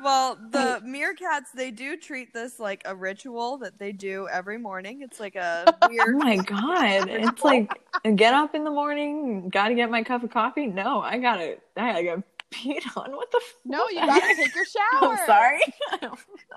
well, 0.00 0.36
the 0.50 0.82
meerkats 0.84 1.52
they 1.54 1.70
do 1.70 1.96
treat 1.96 2.32
this 2.34 2.58
like 2.60 2.82
a 2.84 2.94
ritual 2.94 3.56
that 3.58 3.78
they 3.78 3.92
do 3.92 4.28
every 4.30 4.58
morning. 4.58 5.00
It's 5.02 5.18
like 5.20 5.36
a 5.36 5.64
Oh 5.82 5.88
weird 5.88 6.16
my 6.18 6.36
god! 6.36 7.08
It's 7.10 7.42
like 7.44 7.80
get 8.16 8.34
up 8.34 8.54
in 8.54 8.64
the 8.64 8.70
morning, 8.70 9.48
gotta 9.48 9.74
get 9.74 9.90
my 9.90 10.02
cup 10.02 10.22
of 10.22 10.30
coffee. 10.30 10.66
No, 10.66 11.00
I 11.00 11.18
gotta, 11.18 11.56
I 11.76 11.92
gotta 11.92 12.02
get 12.02 12.22
peed 12.50 12.96
on. 12.96 13.12
What 13.12 13.30
the? 13.30 13.38
F- 13.42 13.54
No, 13.64 13.88
you 13.88 14.00
gotta 14.00 14.34
take 14.36 14.54
your 14.54 14.66
shower. 14.66 15.16
I'm 15.16 15.26
sorry. 15.26 15.60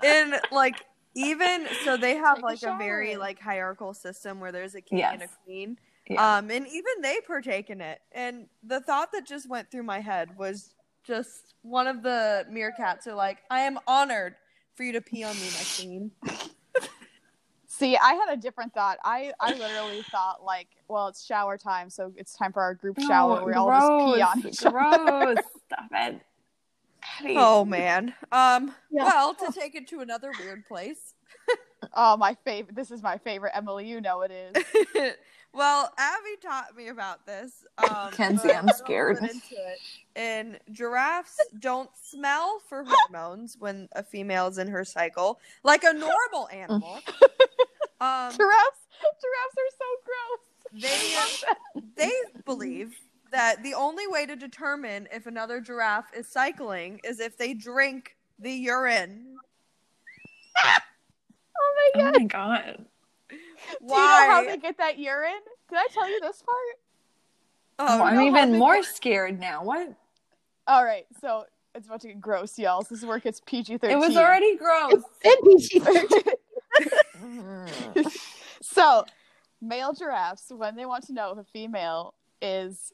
and 0.04 0.34
like 0.52 0.84
even 1.14 1.66
so 1.84 1.96
they 1.96 2.16
have 2.16 2.36
Take 2.36 2.44
like 2.44 2.62
a, 2.62 2.76
very 2.76 3.16
like 3.16 3.40
hierarchical 3.40 3.94
system 3.94 4.38
where 4.40 4.52
there's 4.52 4.74
a 4.74 4.80
king 4.82 5.02
and 5.02 5.22
a 5.22 5.28
queen. 5.44 5.78
Yeah. 6.08 6.38
Um, 6.38 6.50
and 6.50 6.66
even 6.66 6.92
they 7.02 7.18
partake 7.26 7.70
in 7.70 7.80
it. 7.80 8.00
And 8.12 8.46
the 8.62 8.80
thought 8.80 9.12
that 9.12 9.26
just 9.26 9.48
went 9.48 9.70
through 9.70 9.82
my 9.82 10.00
head 10.00 10.30
was 10.38 10.74
just 11.04 11.54
one 11.62 11.86
of 11.86 12.02
the 12.02 12.46
meerkats 12.50 13.06
are 13.06 13.14
like, 13.14 13.38
I 13.50 13.60
am 13.60 13.78
honored 13.86 14.34
for 14.74 14.84
you 14.84 14.92
to 14.92 15.00
pee 15.00 15.24
on 15.24 15.34
me, 15.36 15.50
my 15.50 15.64
queen. 15.76 16.10
See, 17.66 17.96
I 17.96 18.14
had 18.14 18.32
a 18.32 18.36
different 18.36 18.72
thought. 18.72 18.98
I, 19.04 19.32
I 19.38 19.52
literally 19.52 20.02
thought 20.10 20.42
like, 20.42 20.68
well, 20.88 21.08
it's 21.08 21.24
shower 21.24 21.58
time, 21.58 21.90
so 21.90 22.12
it's 22.16 22.34
time 22.34 22.52
for 22.52 22.62
our 22.62 22.74
group 22.74 22.98
shower 23.00 23.34
where 23.34 23.44
we 23.44 23.52
all 23.52 23.70
just 23.70 24.06
pee 24.06 24.22
on 24.22 24.46
each 24.46 24.62
other. 24.62 24.70
gross. 24.70 25.38
Stop 25.66 25.88
it. 25.92 26.20
Abby. 27.20 27.34
Oh 27.36 27.64
man. 27.64 28.14
Um 28.32 28.74
Yeah. 28.90 29.04
well, 29.04 29.34
to 29.34 29.52
take 29.52 29.74
it 29.74 29.86
to 29.88 30.00
another 30.00 30.32
weird 30.40 30.64
place. 30.66 31.14
Oh, 31.94 32.16
my 32.16 32.36
favorite. 32.44 32.74
This 32.74 32.90
is 32.90 33.02
my 33.02 33.18
favorite. 33.18 33.52
Emily, 33.54 33.86
you 33.86 34.00
know 34.00 34.22
it 34.22 34.30
is. 34.30 34.64
well, 35.52 35.92
Abby 35.98 36.36
taught 36.42 36.76
me 36.76 36.88
about 36.88 37.24
this. 37.26 37.64
Um, 37.78 38.10
Kenzie, 38.12 38.52
I'm 38.52 38.68
scared. 38.68 39.18
into 39.18 39.54
it. 39.54 39.78
And 40.16 40.58
giraffes 40.72 41.38
don't 41.58 41.90
smell 42.02 42.60
for 42.68 42.84
hormones 42.86 43.56
when 43.58 43.88
a 43.92 44.02
female 44.02 44.46
is 44.48 44.58
in 44.58 44.68
her 44.68 44.84
cycle, 44.84 45.40
like 45.62 45.84
a 45.84 45.92
normal 45.92 46.48
animal. 46.52 46.98
Um, 48.00 48.30
Giraffes, 48.30 48.86
giraffes 49.02 49.56
are 49.58 49.72
so 49.76 49.84
gross. 50.04 51.42
they 51.96 52.04
they 52.04 52.12
believe 52.44 52.94
that 53.32 53.60
the 53.64 53.74
only 53.74 54.06
way 54.06 54.24
to 54.24 54.36
determine 54.36 55.08
if 55.12 55.26
another 55.26 55.60
giraffe 55.60 56.14
is 56.16 56.28
cycling 56.28 57.00
is 57.02 57.18
if 57.18 57.36
they 57.36 57.54
drink 57.54 58.14
the 58.38 58.52
urine. 58.52 59.34
Oh 61.60 61.90
my 61.94 62.00
god! 62.02 62.14
Oh 62.16 62.18
my 62.20 62.24
god. 62.26 62.84
Do 63.80 63.86
you 63.86 63.96
know 63.96 63.96
how 64.30 64.44
they 64.44 64.56
get 64.56 64.78
that 64.78 64.98
urine? 64.98 65.32
Did 65.68 65.78
I 65.78 65.86
tell 65.92 66.08
you 66.08 66.20
this 66.20 66.42
part? 66.42 66.56
Oh, 67.80 68.00
Oh, 68.00 68.02
I'm 68.04 68.20
even 68.22 68.58
more 68.58 68.76
get- 68.76 68.84
scared 68.86 69.38
now. 69.38 69.62
What? 69.64 69.92
All 70.66 70.84
right, 70.84 71.06
so 71.20 71.44
it's 71.74 71.86
about 71.86 72.00
to 72.02 72.08
get 72.08 72.20
gross, 72.20 72.58
y'all. 72.58 72.82
So 72.82 72.88
this 72.90 72.98
is 73.00 73.06
where 73.06 73.16
it 73.18 73.22
gets 73.24 73.40
PG 73.46 73.78
thirteen. 73.78 73.96
It 73.96 74.00
was 74.00 74.16
already 74.16 74.56
gross. 74.56 75.02
It's 75.22 75.70
PG 75.70 75.78
thirteen. 75.80 76.34
so, 78.62 79.04
male 79.60 79.92
giraffes, 79.92 80.50
when 80.54 80.76
they 80.76 80.86
want 80.86 81.06
to 81.06 81.12
know 81.12 81.32
if 81.32 81.38
a 81.38 81.44
female 81.44 82.14
is 82.42 82.92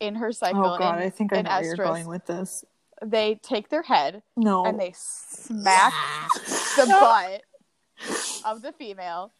in 0.00 0.14
her 0.16 0.28
oh, 0.28 0.32
cycle, 0.32 0.64
Oh 0.64 0.78
god, 0.78 0.98
in- 0.98 1.06
I 1.06 1.10
think 1.10 1.32
I 1.32 1.38
in 1.38 1.44
know 1.44 1.50
where 1.50 1.64
you're 1.64 1.76
going 1.76 2.06
with 2.06 2.26
this. 2.26 2.64
they 3.04 3.34
take 3.42 3.68
their 3.68 3.82
head 3.82 4.22
No. 4.36 4.64
and 4.64 4.78
they 4.80 4.92
smack 4.96 5.92
the 6.76 6.86
butt 6.88 7.42
of 8.46 8.62
the 8.62 8.72
female, 8.72 9.32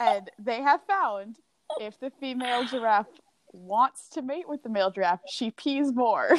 and 0.00 0.30
they 0.38 0.62
have 0.62 0.80
found 0.86 1.36
if 1.80 1.98
the 2.00 2.10
female 2.20 2.64
giraffe 2.64 3.06
wants 3.52 4.08
to 4.10 4.22
mate 4.22 4.48
with 4.48 4.62
the 4.62 4.68
male 4.68 4.90
giraffe, 4.90 5.20
she 5.30 5.50
pees 5.50 5.92
more, 5.92 6.36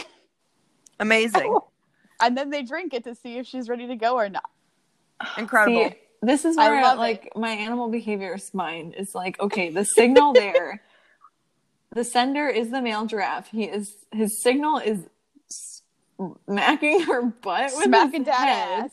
Amazing. 0.99 1.57
and 2.21 2.37
then 2.37 2.49
they 2.49 2.63
drink 2.63 2.93
it 2.93 3.03
to 3.05 3.15
see 3.15 3.37
if 3.37 3.47
she's 3.47 3.69
ready 3.69 3.87
to 3.87 3.95
go 3.95 4.15
or 4.15 4.29
not. 4.29 4.49
Incredible. 5.37 5.89
See, 5.89 5.95
this 6.21 6.45
is 6.45 6.57
I 6.57 6.69
where 6.69 6.81
love 6.81 6.97
like 6.97 7.31
my 7.35 7.51
animal 7.51 7.89
behaviorist 7.89 8.53
mind 8.53 8.95
is 8.97 9.15
like, 9.15 9.39
okay, 9.39 9.69
the 9.69 9.85
signal 9.85 10.33
there, 10.33 10.81
the 11.95 12.03
sender 12.03 12.47
is 12.47 12.69
the 12.71 12.81
male 12.81 13.05
giraffe. 13.05 13.49
He 13.49 13.63
is 13.63 13.95
his 14.11 14.41
signal 14.41 14.77
is 14.79 14.99
smacking 16.45 17.01
her 17.05 17.23
butt 17.23 17.71
with 17.75 17.85
Smacking 17.85 18.25
his 18.25 18.33
head. 18.35 18.83
ass. 18.85 18.91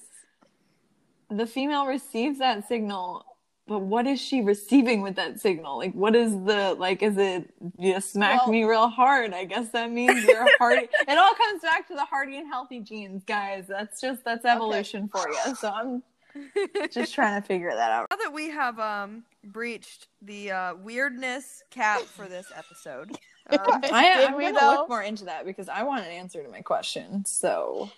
The 1.29 1.47
female 1.47 1.87
receives 1.87 2.39
that 2.39 2.69
signal, 2.69 3.25
but 3.67 3.81
what 3.81 4.07
is 4.07 4.21
she 4.21 4.43
receiving 4.43 5.03
with 5.03 5.17
that 5.17 5.41
signal? 5.41 5.77
Like, 5.79 5.93
what 5.93 6.15
is 6.15 6.33
the 6.33 6.75
like? 6.79 7.03
Is 7.03 7.17
it 7.17 7.51
you 7.79 8.01
smack 8.01 8.43
Well- 8.43 8.53
me 8.53 8.65
real 8.65 8.89
hard? 8.89 9.33
I 9.35 9.45
guess 9.45 9.71
that 9.71 9.91
means 9.91 10.25
you're 10.25 10.47
hardy. 10.59 10.89
it 11.09 11.19
all 11.19 11.35
comes 11.35 11.63
back 11.63 11.89
to 11.89 11.95
the 11.95 12.05
hardy 12.05 12.37
and 12.39 12.47
healthy 12.49 12.81
genes, 12.81 13.25
guys. 13.25 13.65
That's 13.69 14.01
just 14.01 14.25
that's 14.25 14.45
evolution 14.45 15.09
for 15.09 15.29
you. 15.29 15.55
So 15.57 15.71
I'm 15.71 16.03
just 16.91 17.15
trying 17.15 17.41
to 17.41 17.47
figure 17.47 17.71
that 17.75 17.91
out. 17.91 18.07
Now 18.11 18.17
that 18.17 18.33
we 18.33 18.51
have 18.51 18.79
um 18.79 19.25
breached 19.45 20.09
the 20.23 20.51
uh, 20.51 20.75
weirdness 20.77 21.63
cap 21.71 22.01
for 22.03 22.27
this 22.27 22.47
episode, 22.55 23.11
um, 23.51 23.59
I, 23.93 24.27
I'm 24.27 24.33
gonna 24.33 24.53
though? 24.59 24.71
look 24.71 24.89
more 24.89 25.03
into 25.03 25.25
that 25.27 25.45
because 25.45 25.69
I 25.69 25.83
want 25.83 26.05
an 26.05 26.11
answer 26.11 26.43
to 26.43 26.49
my 26.49 26.61
question. 26.61 27.25
So 27.25 27.91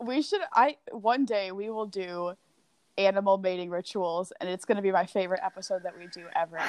We 0.00 0.22
should. 0.22 0.40
I 0.52 0.76
one 0.90 1.24
day 1.24 1.52
we 1.52 1.70
will 1.70 1.86
do 1.86 2.34
animal 2.98 3.38
mating 3.38 3.70
rituals, 3.70 4.32
and 4.40 4.48
it's 4.48 4.64
going 4.64 4.76
to 4.76 4.82
be 4.82 4.92
my 4.92 5.06
favorite 5.06 5.40
episode 5.42 5.82
that 5.82 5.96
we 5.98 6.06
do 6.08 6.24
ever. 6.36 6.60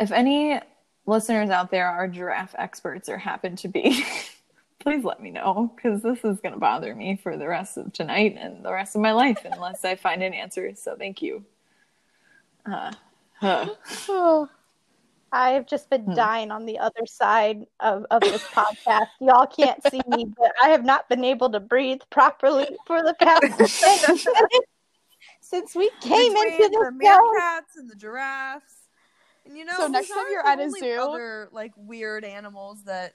if 0.00 0.10
any 0.12 0.60
listeners 1.06 1.50
out 1.50 1.70
there 1.70 1.88
are 1.88 2.08
giraffe 2.08 2.54
experts 2.58 3.08
or 3.08 3.18
happen 3.18 3.56
to 3.56 3.68
be, 3.68 4.04
please 4.80 5.04
let 5.04 5.20
me 5.22 5.30
know 5.30 5.72
because 5.76 6.02
this 6.02 6.18
is 6.24 6.40
going 6.40 6.54
to 6.54 6.60
bother 6.60 6.94
me 6.94 7.16
for 7.22 7.36
the 7.36 7.46
rest 7.46 7.76
of 7.76 7.92
tonight 7.92 8.36
and 8.38 8.64
the 8.64 8.72
rest 8.72 8.94
of 8.94 9.02
my 9.02 9.12
life 9.12 9.44
unless 9.50 9.84
I 9.84 9.94
find 9.96 10.22
an 10.22 10.34
answer. 10.34 10.72
So 10.74 10.96
thank 10.96 11.20
you. 11.22 11.44
Uh, 12.66 12.92
huh. 13.40 14.46
I've 15.32 15.66
just 15.66 15.90
been 15.90 16.04
Hmm. 16.04 16.14
dying 16.14 16.50
on 16.52 16.64
the 16.64 16.78
other 16.78 17.06
side 17.06 17.66
of, 17.80 18.06
of 18.10 18.20
this 18.22 18.42
podcast. 18.44 19.08
Y'all 19.20 19.46
can't 19.46 19.82
see 19.90 20.00
me, 20.08 20.26
but 20.38 20.52
I 20.62 20.68
have 20.68 20.84
not 20.84 21.08
been 21.08 21.24
able 21.24 21.50
to 21.50 21.60
breathe 21.60 22.00
properly 22.10 22.68
for 22.86 23.02
the 23.02 23.14
past 23.14 23.42
10 24.06 24.14
minutes 24.14 24.70
since 25.44 25.74
we 25.74 25.90
came 26.00 26.36
into 26.36 26.68
the 26.70 26.92
meerkats 27.02 27.76
and 27.76 27.90
the 27.90 27.94
giraffes, 27.96 28.88
and 29.46 29.56
you 29.56 29.64
know, 29.64 29.74
So 29.76 29.86
next 29.88 30.08
time 30.08 30.24
you're 30.30 30.46
at 30.46 30.58
a 30.60 30.70
zoo- 30.70 30.98
other 31.00 31.48
like 31.52 31.72
weird 31.76 32.24
animals 32.24 32.84
that 32.84 33.14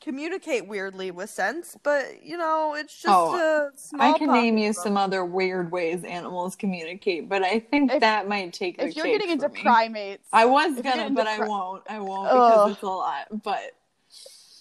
communicate 0.00 0.66
weirdly 0.68 1.10
with 1.10 1.30
sense, 1.30 1.76
but 1.82 2.22
you 2.22 2.36
know, 2.36 2.74
it's 2.74 2.92
just 2.94 3.08
Oh, 3.08 3.34
a 3.36 3.70
small. 3.78 4.14
I 4.14 4.18
can 4.18 4.30
name 4.32 4.58
you 4.58 4.72
some 4.72 4.96
other 4.98 5.24
weird 5.24 5.70
ways 5.72 6.04
animals 6.04 6.56
communicate, 6.56 7.28
but 7.28 7.42
I 7.42 7.60
think 7.60 7.90
If- 7.92 8.00
that 8.00 8.28
might 8.28 8.52
take 8.52 8.78
If 8.78 8.96
you're 8.96 9.06
getting 9.06 9.30
into 9.30 9.48
me. 9.48 9.62
primates, 9.62 10.28
I 10.32 10.44
was 10.46 10.80
gonna, 10.80 11.08
but 11.10 11.26
into 11.26 11.44
I 11.44 11.46
won't. 11.48 11.82
I 11.88 12.00
won't 12.00 12.28
Ugh. 12.28 12.34
because 12.34 12.70
it's 12.72 12.82
a 12.82 12.86
lot. 12.86 13.42
But 13.42 13.72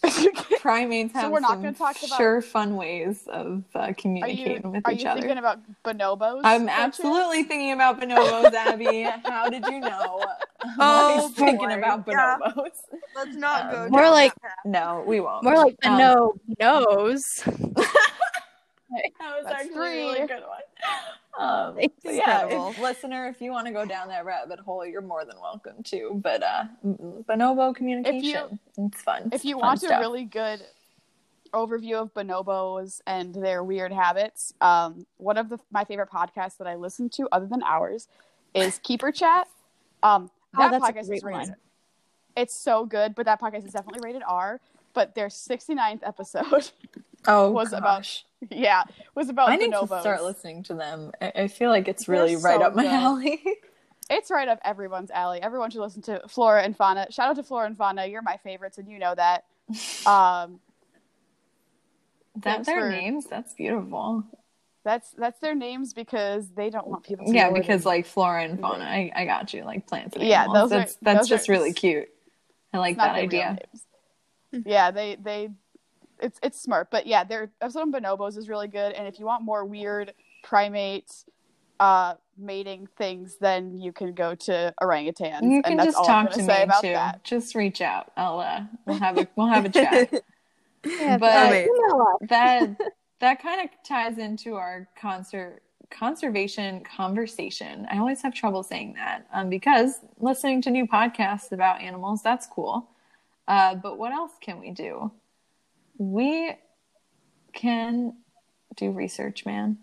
primates 0.61 1.13
So 1.13 1.19
have 1.21 1.31
we're 1.31 1.39
not 1.39 1.51
some 1.51 1.61
gonna 1.63 1.73
talk 1.73 1.95
about- 2.03 2.17
sure 2.17 2.41
fun 2.41 2.75
ways 2.75 3.25
of 3.27 3.63
uh, 3.75 3.79
are 3.79 3.87
you 3.89 3.95
communicating 3.95 4.71
with 4.71 4.81
are 4.85 4.91
each 4.93 5.03
you 5.03 5.09
other. 5.09 5.21
thinking 5.21 5.37
about 5.37 5.59
bonobos? 5.83 6.41
I'm 6.43 6.65
by 6.65 6.71
chance? 6.71 6.99
absolutely 6.99 7.43
thinking 7.43 7.71
about 7.71 7.99
bonobos, 7.99 8.53
Abby. 8.53 9.03
How 9.25 9.49
did 9.49 9.65
you 9.67 9.79
know? 9.79 10.23
Oh, 10.79 11.19
I 11.19 11.21
was 11.21 11.31
thinking 11.33 11.67
boy. 11.67 11.77
about 11.77 12.05
Yeah. 12.07 12.37
bonobos. 12.41 12.69
Let's 13.17 13.35
not 13.35 13.65
Um, 13.65 13.71
go. 13.71 13.89
More 13.89 14.01
down 14.03 14.11
like- 14.13 14.33
that 14.35 14.41
path. 14.41 14.51
No, 14.65 15.03
we 15.05 15.19
won't. 15.19 15.43
More 15.43 15.57
like 15.57 15.75
the 15.81 15.89
Um, 15.91 15.97
no 15.97 16.33
nose. 16.59 17.43
That 19.19 19.35
was 19.35 19.43
That's 19.45 19.55
actually 19.55 19.73
three. 19.73 20.01
a 20.01 20.13
really 20.13 20.27
good 20.27 20.43
one. 20.43 20.61
Um, 21.39 21.77
yeah, 22.03 22.47
if, 22.47 22.79
listener, 22.79 23.27
if 23.27 23.41
you 23.41 23.51
want 23.51 23.65
to 23.67 23.73
go 23.73 23.85
down 23.85 24.07
that 24.09 24.23
rabbit 24.25 24.59
hole, 24.59 24.85
you're 24.85 25.01
more 25.01 25.25
than 25.25 25.35
welcome 25.41 25.81
to. 25.83 26.19
But 26.23 26.43
uh, 26.43 26.65
bonobo 26.85 27.75
communication, 27.75 28.59
it's 28.77 29.01
fun. 29.01 29.29
If 29.31 29.43
you 29.43 29.55
Fun 29.59 29.61
want 29.61 29.83
a 29.83 29.97
really 29.99 30.25
good 30.25 30.61
overview 31.53 31.95
of 32.01 32.13
bonobos 32.13 33.01
and 33.07 33.33
their 33.33 33.63
weird 33.63 33.91
habits, 33.91 34.53
um, 34.61 35.05
one 35.17 35.37
of 35.37 35.49
the, 35.49 35.59
my 35.71 35.83
favorite 35.83 36.09
podcasts 36.09 36.57
that 36.57 36.67
I 36.67 36.75
listen 36.75 37.09
to, 37.11 37.27
other 37.31 37.47
than 37.47 37.63
ours, 37.63 38.07
is 38.53 38.79
Keeper 38.83 39.11
Chat. 39.11 39.47
Um, 40.03 40.29
Oh, 40.55 40.61
that 40.69 40.71
that's 40.79 40.83
a 40.87 40.93
podcast 40.93 41.07
great 41.07 41.17
is 41.17 41.23
rated. 41.23 41.49
one. 41.49 41.55
It's 42.37 42.53
so 42.53 42.85
good, 42.85 43.15
but 43.15 43.25
that 43.25 43.41
podcast 43.41 43.65
is 43.65 43.73
definitely 43.73 44.01
rated 44.03 44.21
R. 44.27 44.59
But 44.93 45.15
their 45.15 45.27
69th 45.27 46.01
episode, 46.03 46.71
oh, 47.27 47.49
was 47.51 47.73
about 47.73 47.99
gosh. 47.99 48.25
yeah, 48.51 48.83
was 49.15 49.29
about 49.29 49.49
I 49.49 49.55
need 49.55 49.71
to 49.71 49.85
start 49.87 50.23
listening 50.23 50.63
to 50.63 50.75
them. 50.75 51.11
I, 51.21 51.31
I 51.35 51.47
feel 51.47 51.69
like 51.69 51.87
it's 51.87 52.05
They're 52.05 52.15
really 52.15 52.35
right 52.35 52.59
so 52.59 52.63
up 52.67 52.75
my 52.75 52.83
good. 52.83 52.91
alley. 52.91 53.43
It's 54.09 54.29
right 54.29 54.49
up 54.49 54.59
everyone's 54.65 55.09
alley. 55.11 55.41
Everyone 55.41 55.71
should 55.71 55.79
listen 55.81 56.01
to 56.03 56.21
Flora 56.27 56.61
and 56.61 56.75
Fauna. 56.75 57.07
Shout 57.09 57.29
out 57.29 57.35
to 57.37 57.43
Flora 57.43 57.67
and 57.67 57.77
Fauna. 57.77 58.05
You're 58.05 58.21
my 58.21 58.35
favorites, 58.35 58.77
and 58.77 58.87
you 58.89 58.99
know 58.99 59.15
that. 59.15 59.45
Um, 60.05 60.59
that 62.35 62.43
Thanks 62.43 62.67
their 62.67 62.81
for- 62.81 62.89
names, 62.89 63.25
that's 63.27 63.53
beautiful. 63.53 64.23
that's 64.83 65.11
that's 65.11 65.39
their 65.39 65.55
names 65.55 65.93
because 65.93 66.49
they 66.49 66.69
don't 66.69 66.85
want 66.87 67.03
people 67.05 67.25
to 67.27 67.31
Yeah, 67.33 67.45
know 67.45 67.51
where 67.53 67.61
because 67.61 67.83
they- 67.83 67.89
like 67.89 68.05
flora 68.05 68.43
and 68.43 68.59
fauna, 68.59 68.83
I, 68.83 69.11
I 69.15 69.25
got 69.25 69.53
you. 69.53 69.63
Like 69.63 69.87
plants 69.87 70.15
and 70.17 70.25
Yeah, 70.27 70.43
animals. 70.43 70.69
those 70.69 70.71
are- 70.75 70.79
that's 70.79 70.95
that's 71.01 71.19
those 71.21 71.29
just 71.29 71.49
are- 71.49 71.53
really 71.53 71.71
cute. 71.73 72.09
I 72.73 72.79
like 72.79 72.91
it's 72.91 72.97
not 72.97 73.13
that 73.15 73.19
real 73.19 73.25
idea. 73.25 73.57
Names. 74.53 74.63
yeah, 74.67 74.91
they 74.91 75.17
they 75.21 75.49
it's 76.19 76.39
it's 76.43 76.61
smart, 76.61 76.89
but 76.91 77.07
yeah, 77.07 77.23
their 77.23 77.51
episode 77.61 77.81
on 77.81 77.91
bonobos 77.91 78.37
is 78.37 78.47
really 78.47 78.67
good. 78.67 78.93
And 78.93 79.07
if 79.07 79.19
you 79.19 79.25
want 79.25 79.43
more 79.43 79.65
weird 79.65 80.13
primates, 80.43 81.25
uh 81.79 82.15
mating 82.37 82.87
things, 82.97 83.37
then 83.39 83.77
you 83.77 83.91
can 83.91 84.13
go 84.13 84.33
to 84.35 84.73
orangutans. 84.81 85.43
You 85.43 85.55
and 85.57 85.63
can 85.65 85.77
that's 85.77 85.87
just 85.89 85.97
all 85.97 86.09
I'm 86.09 86.25
talk 86.25 86.33
to 86.35 86.39
me 86.41 86.45
say 86.45 86.63
about 86.63 86.81
too. 86.81 86.89
that. 86.93 87.23
Just 87.23 87.55
reach 87.55 87.81
out. 87.81 88.11
I'll 88.17 88.39
uh, 88.39 88.61
we'll 88.85 88.97
have 88.99 89.17
a 89.17 89.27
we'll 89.35 89.47
have 89.47 89.65
a 89.65 89.69
chat. 89.81 90.11
Yeah, 90.85 91.17
But- 91.17 91.53
email 91.53 92.07
us. 92.21 92.29
that 92.29 92.77
that 93.19 93.41
kind 93.41 93.61
of 93.61 93.69
ties 93.87 94.17
into 94.17 94.55
our 94.55 94.87
concert 94.99 95.61
conservation 95.91 96.83
conversation. 96.83 97.85
I 97.91 97.97
always 97.99 98.21
have 98.23 98.33
trouble 98.33 98.63
saying 98.63 98.93
that 98.95 99.27
um, 99.33 99.49
because 99.49 99.99
listening 100.19 100.61
to 100.63 100.71
new 100.71 100.87
podcasts 100.87 101.51
about 101.51 101.81
animals, 101.81 102.21
that's 102.23 102.47
cool. 102.47 102.89
Uh, 103.47 103.75
but 103.75 103.97
what 103.97 104.11
else 104.11 104.31
can 104.41 104.59
we 104.59 104.71
do? 104.71 105.11
We 105.97 106.55
can 107.53 108.15
do 108.75 108.91
research, 108.91 109.45
man. 109.45 109.77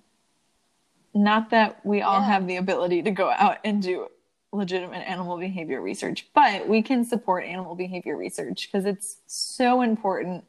Not 1.14 1.50
that 1.50 1.84
we 1.84 2.02
all 2.02 2.20
Yeah. 2.20 2.26
have 2.26 2.46
the 2.46 2.56
ability 2.56 3.02
to 3.02 3.10
go 3.10 3.30
out 3.30 3.58
and 3.64 3.82
do 3.82 4.08
legitimate 4.52 5.08
animal 5.08 5.38
behavior 5.38 5.80
research, 5.80 6.28
but 6.34 6.66
we 6.68 6.82
can 6.82 7.04
support 7.04 7.44
animal 7.44 7.74
behavior 7.74 8.16
research 8.16 8.68
because 8.70 8.84
it's 8.84 9.18
so 9.26 9.82
important. 9.82 10.44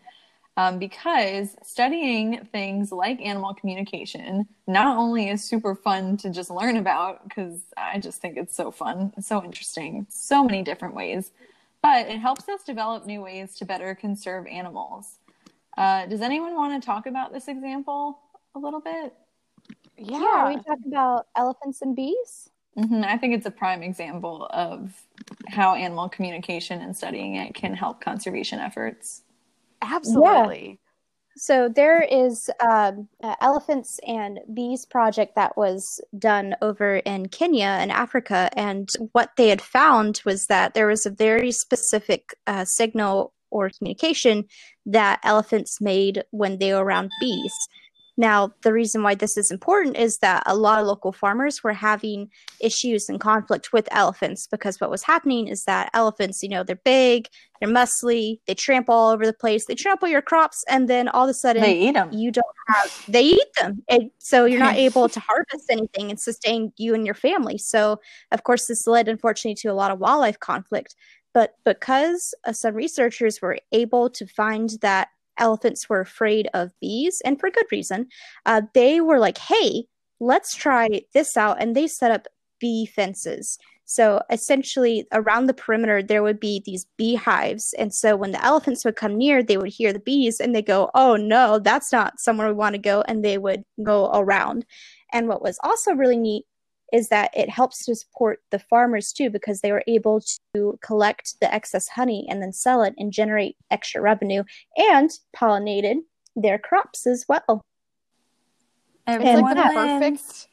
Um, 0.58 0.80
because 0.80 1.56
studying 1.64 2.46
things 2.52 2.92
like 2.92 3.22
animal 3.22 3.54
communication 3.54 4.48
not 4.68 4.98
only 4.98 5.30
is 5.30 5.44
super 5.44 5.76
fun 5.76 6.18
to 6.18 6.30
just 6.30 6.52
learn 6.52 6.76
about, 6.76 7.24
because 7.28 7.62
I 7.78 8.00
just 8.00 8.22
think 8.22 8.38
it's 8.38 8.56
so 8.56 8.70
fun, 8.70 9.14
so 9.22 9.44
interesting, 9.44 10.08
so 10.10 10.44
many 10.44 10.62
different 10.62 10.94
ways, 10.94 11.32
but 11.82 12.08
it 12.08 12.20
helps 12.20 12.48
us 12.50 12.64
develop 12.64 13.06
new 13.06 13.22
ways 13.22 13.56
to 13.58 13.66
better 13.66 13.96
conserve 13.96 14.46
animals. 14.48 15.20
Uh, 15.78 16.06
does 16.06 16.22
anyone 16.22 16.56
want 16.56 16.82
to 16.82 16.86
talk 16.86 17.06
about 17.06 17.32
this 17.32 17.48
example 17.48 18.20
a 18.56 18.60
little 18.60 18.82
bit? 18.82 19.14
Yeah. 19.98 20.20
Yeah, 20.20 20.48
we 20.50 20.56
talk 20.58 20.80
about 20.86 21.28
elephants 21.36 21.82
and 21.82 21.96
bees. 21.96 22.50
hmm 22.78 23.04
I 23.06 23.18
think 23.18 23.34
it's 23.36 23.46
a 23.46 23.52
prime 23.52 23.84
example 23.84 24.48
of 24.52 24.94
how 25.48 25.76
animal 25.76 26.10
communication 26.10 26.82
and 26.82 26.96
studying 26.96 27.36
it 27.36 27.54
can 27.54 27.74
help 27.74 28.02
conservation 28.02 28.60
efforts. 28.60 29.24
Absolutely. 29.82 30.81
So 31.38 31.70
there 31.70 32.02
is 32.02 32.50
um, 32.60 33.08
a 33.24 33.36
elephants 33.42 34.00
and 34.06 34.40
bees 34.54 34.86
project 34.86 35.36
that 35.36 35.58
was 35.58 36.02
done 36.18 36.56
over 36.62 36.98
in 36.98 37.30
Kenya 37.30 37.78
and 37.80 37.92
Africa, 37.92 38.50
and 38.56 38.90
what 39.14 39.32
they 39.38 39.50
had 39.50 39.62
found 39.62 40.22
was 40.26 40.46
that 40.48 40.74
there 40.74 40.88
was 40.88 41.06
a 41.06 41.12
very 41.12 41.52
specific 41.52 42.36
uh, 42.48 42.66
signal 42.66 43.34
or 43.50 43.70
communication 43.70 44.46
that 44.86 45.20
elephants 45.24 45.80
made 45.82 46.24
when 46.32 46.58
they 46.58 46.74
were 46.74 46.84
around 46.84 47.12
bees. 47.20 47.54
Now, 48.22 48.52
the 48.62 48.72
reason 48.72 49.02
why 49.02 49.16
this 49.16 49.36
is 49.36 49.50
important 49.50 49.98
is 49.98 50.20
that 50.20 50.44
a 50.46 50.56
lot 50.56 50.80
of 50.80 50.86
local 50.86 51.12
farmers 51.12 51.64
were 51.64 51.74
having 51.74 52.30
issues 52.60 53.10
and 53.10 53.20
conflict 53.20 53.74
with 53.74 53.88
elephants 53.90 54.46
because 54.46 54.80
what 54.80 54.92
was 54.92 55.02
happening 55.02 55.48
is 55.48 55.64
that 55.64 55.90
elephants, 55.96 56.44
you 56.44 56.50
know, 56.50 56.64
they're 56.64 56.76
big, 56.86 57.30
they're 57.60 57.68
muscly, 57.68 58.38
they 58.46 58.54
trample 58.54 58.94
all 58.94 59.10
over 59.10 59.26
the 59.26 59.34
place, 59.34 59.66
they 59.66 59.74
trample 59.74 60.08
your 60.08 60.22
crops, 60.22 60.64
and 60.70 60.88
then 60.88 61.08
all 61.08 61.24
of 61.24 61.32
a 61.32 61.34
sudden 61.34 61.64
They 61.64 61.80
eat 61.80 61.94
them. 61.94 62.12
you 62.14 62.32
don't 62.32 62.46
have 62.68 63.06
they 63.08 63.24
eat 63.24 63.54
them. 63.60 63.82
And 63.90 64.12
so 64.20 64.46
you're 64.46 64.60
not 64.60 64.76
able 64.76 65.10
to 65.10 65.20
harvest 65.20 65.66
anything 65.72 66.12
and 66.12 66.20
sustain 66.20 66.72
you 66.78 66.94
and 66.94 67.08
your 67.08 67.16
family. 67.16 67.58
So 67.58 68.00
of 68.32 68.44
course 68.44 68.68
this 68.68 68.86
led 68.86 69.08
unfortunately 69.08 69.56
to 69.62 69.70
a 69.70 69.74
lot 69.74 69.90
of 69.90 69.98
wildlife 69.98 70.40
conflict. 70.40 70.94
But 71.34 71.56
because 71.66 72.36
uh, 72.46 72.54
some 72.54 72.76
researchers 72.76 73.42
were 73.42 73.58
able 73.72 74.12
to 74.12 74.28
find 74.28 74.70
that 74.82 75.08
elephants 75.42 75.90
were 75.90 76.00
afraid 76.00 76.48
of 76.54 76.72
bees 76.80 77.22
and 77.26 77.40
for 77.40 77.50
good 77.50 77.66
reason 77.72 78.08
uh, 78.46 78.62
they 78.74 79.02
were 79.02 79.20
like 79.20 79.38
hey 79.38 79.84
let's 80.20 80.56
try 80.56 81.02
this 81.14 81.36
out 81.36 81.62
and 81.62 81.76
they 81.76 81.88
set 81.88 82.12
up 82.12 82.28
bee 82.60 82.86
fences 82.86 83.58
so 83.92 84.22
essentially, 84.32 85.06
around 85.12 85.48
the 85.48 85.54
perimeter, 85.54 86.02
there 86.02 86.24
would 86.24 86.40
be 86.40 86.64
these 86.66 86.86
beehives. 86.98 87.74
And 87.78 87.94
so 87.94 88.16
when 88.16 88.32
the 88.32 88.42
elephants 88.42 88.86
would 88.86 88.96
come 88.96 89.18
near, 89.18 89.44
they 89.44 89.58
would 89.58 89.68
hear 89.68 89.92
the 89.92 90.00
bees 90.00 90.40
and 90.40 90.56
they 90.56 90.62
go, 90.62 90.90
Oh, 90.96 91.18
no, 91.18 91.60
that's 91.60 91.92
not 91.92 92.18
somewhere 92.18 92.48
we 92.48 92.54
want 92.54 92.74
to 92.76 92.82
go. 92.82 93.04
And 93.06 93.22
they 93.22 93.38
would 93.38 93.64
go 93.84 94.10
around. 94.14 94.66
And 95.12 95.28
what 95.28 95.42
was 95.42 95.60
also 95.62 95.92
really 95.92 96.16
neat 96.16 96.46
is 96.92 97.10
that 97.10 97.32
it 97.36 97.50
helps 97.50 97.86
to 97.86 97.96
support 97.96 98.42
the 98.50 98.60
farmers 98.60 99.14
too, 99.14 99.30
because 99.30 99.62
they 99.62 99.72
were 99.72 99.84
able 99.88 100.22
to 100.56 100.78
collect 100.82 101.40
the 101.40 101.54
excess 101.54 101.88
honey 101.88 102.28
and 102.30 102.42
then 102.42 102.52
sell 102.52 102.84
it 102.84 102.94
and 102.98 103.12
generate 103.12 103.56
extra 103.70 104.02
revenue 104.02 104.44
and 104.78 105.12
pollinated 105.36 105.98
their 106.36 106.58
crops 106.60 107.08
as 107.08 107.26
well. 107.28 107.62
It's 109.08 109.42
like 109.42 109.56
the 109.56 109.72
perfect 109.74 110.48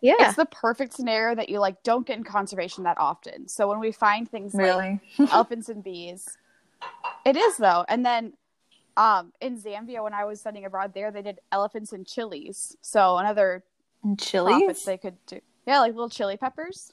Yeah. 0.00 0.14
it's 0.20 0.36
the 0.36 0.46
perfect 0.46 0.94
scenario 0.94 1.34
that 1.34 1.48
you 1.48 1.58
like 1.60 1.82
don't 1.82 2.06
get 2.06 2.16
in 2.16 2.24
conservation 2.24 2.84
that 2.84 2.98
often. 2.98 3.48
So 3.48 3.68
when 3.68 3.80
we 3.80 3.92
find 3.92 4.30
things 4.30 4.54
like 4.54 4.64
Really? 4.64 5.00
elephants 5.30 5.68
and 5.68 5.82
bees. 5.84 6.38
It 7.24 7.36
is 7.36 7.56
though. 7.56 7.84
And 7.88 8.04
then 8.04 8.32
um 8.96 9.32
in 9.40 9.60
Zambia 9.60 10.02
when 10.02 10.14
I 10.14 10.24
was 10.24 10.40
studying 10.40 10.64
abroad 10.64 10.92
there 10.94 11.10
they 11.10 11.22
did 11.22 11.40
elephants 11.52 11.92
and 11.92 12.06
chilies. 12.06 12.76
So 12.80 13.18
another 13.18 13.64
And 14.02 14.18
profits 14.18 14.30
chilies? 14.30 14.84
they 14.84 14.96
could 14.96 15.16
do. 15.26 15.40
Yeah, 15.70 15.78
like 15.78 15.92
little 15.94 16.08
chili 16.08 16.36
peppers 16.36 16.92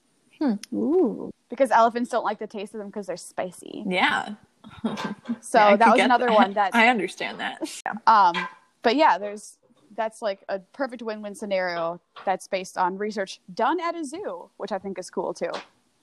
Ooh. 0.71 1.31
because 1.49 1.71
elephants 1.71 2.11
don't 2.11 2.23
like 2.23 2.37
the 2.37 2.45
taste 2.45 2.75
of 2.75 2.77
them 2.77 2.89
because 2.89 3.07
they're 3.07 3.17
spicy. 3.17 3.83
Yeah. 3.87 4.35
So 5.41 5.57
Yeah, 5.59 5.75
that 5.77 5.87
was 5.87 5.97
get 5.97 6.05
another 6.05 6.31
one 6.31 6.53
that 6.53 6.71
I 6.75 6.89
understand 6.89 7.39
that. 7.39 7.59
um 8.05 8.35
but 8.83 8.95
yeah, 8.95 9.17
there's 9.17 9.57
that's 9.95 10.21
like 10.21 10.43
a 10.47 10.59
perfect 10.59 11.01
win-win 11.01 11.33
scenario 11.33 11.99
that's 12.23 12.47
based 12.47 12.77
on 12.77 12.97
research 12.99 13.39
done 13.55 13.79
at 13.79 13.95
a 13.95 14.03
zoo, 14.05 14.49
which 14.57 14.71
I 14.71 14.77
think 14.77 14.99
is 14.99 15.09
cool 15.09 15.33
too. 15.33 15.49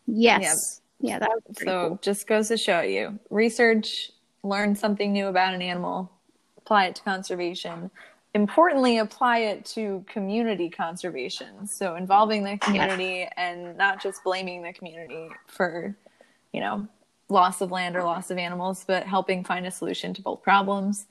Yes. 0.08 0.80
Yeah, 1.00 1.20
that 1.20 1.30
would 1.32 1.44
be 1.56 1.64
So 1.64 1.88
cool. 1.90 1.98
just 2.02 2.26
goes 2.26 2.48
to 2.48 2.56
show 2.56 2.80
you 2.80 3.20
research, 3.30 4.10
learn 4.42 4.74
something 4.74 5.12
new 5.12 5.26
about 5.28 5.54
an 5.54 5.62
animal, 5.62 6.10
apply 6.58 6.86
it 6.86 6.96
to 6.96 7.02
conservation. 7.02 7.90
Importantly, 8.34 8.98
apply 8.98 9.38
it 9.38 9.64
to 9.66 10.04
community 10.08 10.68
conservation. 10.68 11.68
So 11.68 11.94
involving 11.94 12.42
the 12.42 12.58
community 12.58 13.28
and 13.36 13.76
not 13.76 14.02
just 14.02 14.24
blaming 14.24 14.62
the 14.62 14.72
community 14.72 15.28
for, 15.46 15.96
you 16.52 16.60
know, 16.60 16.88
loss 17.28 17.60
of 17.60 17.70
land 17.70 17.94
or 17.96 18.02
loss 18.02 18.30
of 18.30 18.38
animals, 18.38 18.84
but 18.86 19.04
helping 19.04 19.44
find 19.44 19.66
a 19.66 19.70
solution 19.70 20.12
to 20.14 20.22
both 20.22 20.42
problems. 20.42 21.06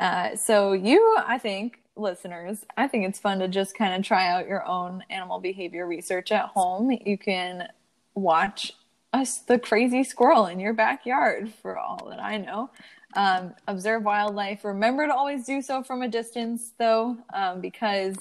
Uh, 0.00 0.34
so 0.34 0.72
you, 0.72 1.16
I 1.24 1.38
think, 1.38 1.78
listeners, 1.96 2.64
I 2.76 2.88
think 2.88 3.06
it's 3.06 3.20
fun 3.20 3.38
to 3.38 3.48
just 3.48 3.76
kind 3.76 3.94
of 3.94 4.02
try 4.02 4.28
out 4.28 4.48
your 4.48 4.66
own 4.66 5.04
animal 5.08 5.38
behavior 5.38 5.86
research 5.86 6.32
at 6.32 6.46
home. 6.46 6.90
You 6.90 7.16
can 7.16 7.68
watch 8.14 8.72
us, 9.12 9.38
the 9.38 9.58
crazy 9.58 10.02
squirrel 10.02 10.46
in 10.46 10.58
your 10.58 10.72
backyard, 10.72 11.52
for 11.62 11.78
all 11.78 12.08
that 12.10 12.20
I 12.20 12.38
know. 12.38 12.70
Um, 13.14 13.54
observe 13.66 14.04
wildlife. 14.04 14.64
Remember 14.64 15.06
to 15.06 15.14
always 15.14 15.44
do 15.44 15.62
so 15.62 15.82
from 15.82 16.02
a 16.02 16.08
distance, 16.08 16.72
though, 16.78 17.16
um, 17.34 17.60
because 17.60 18.16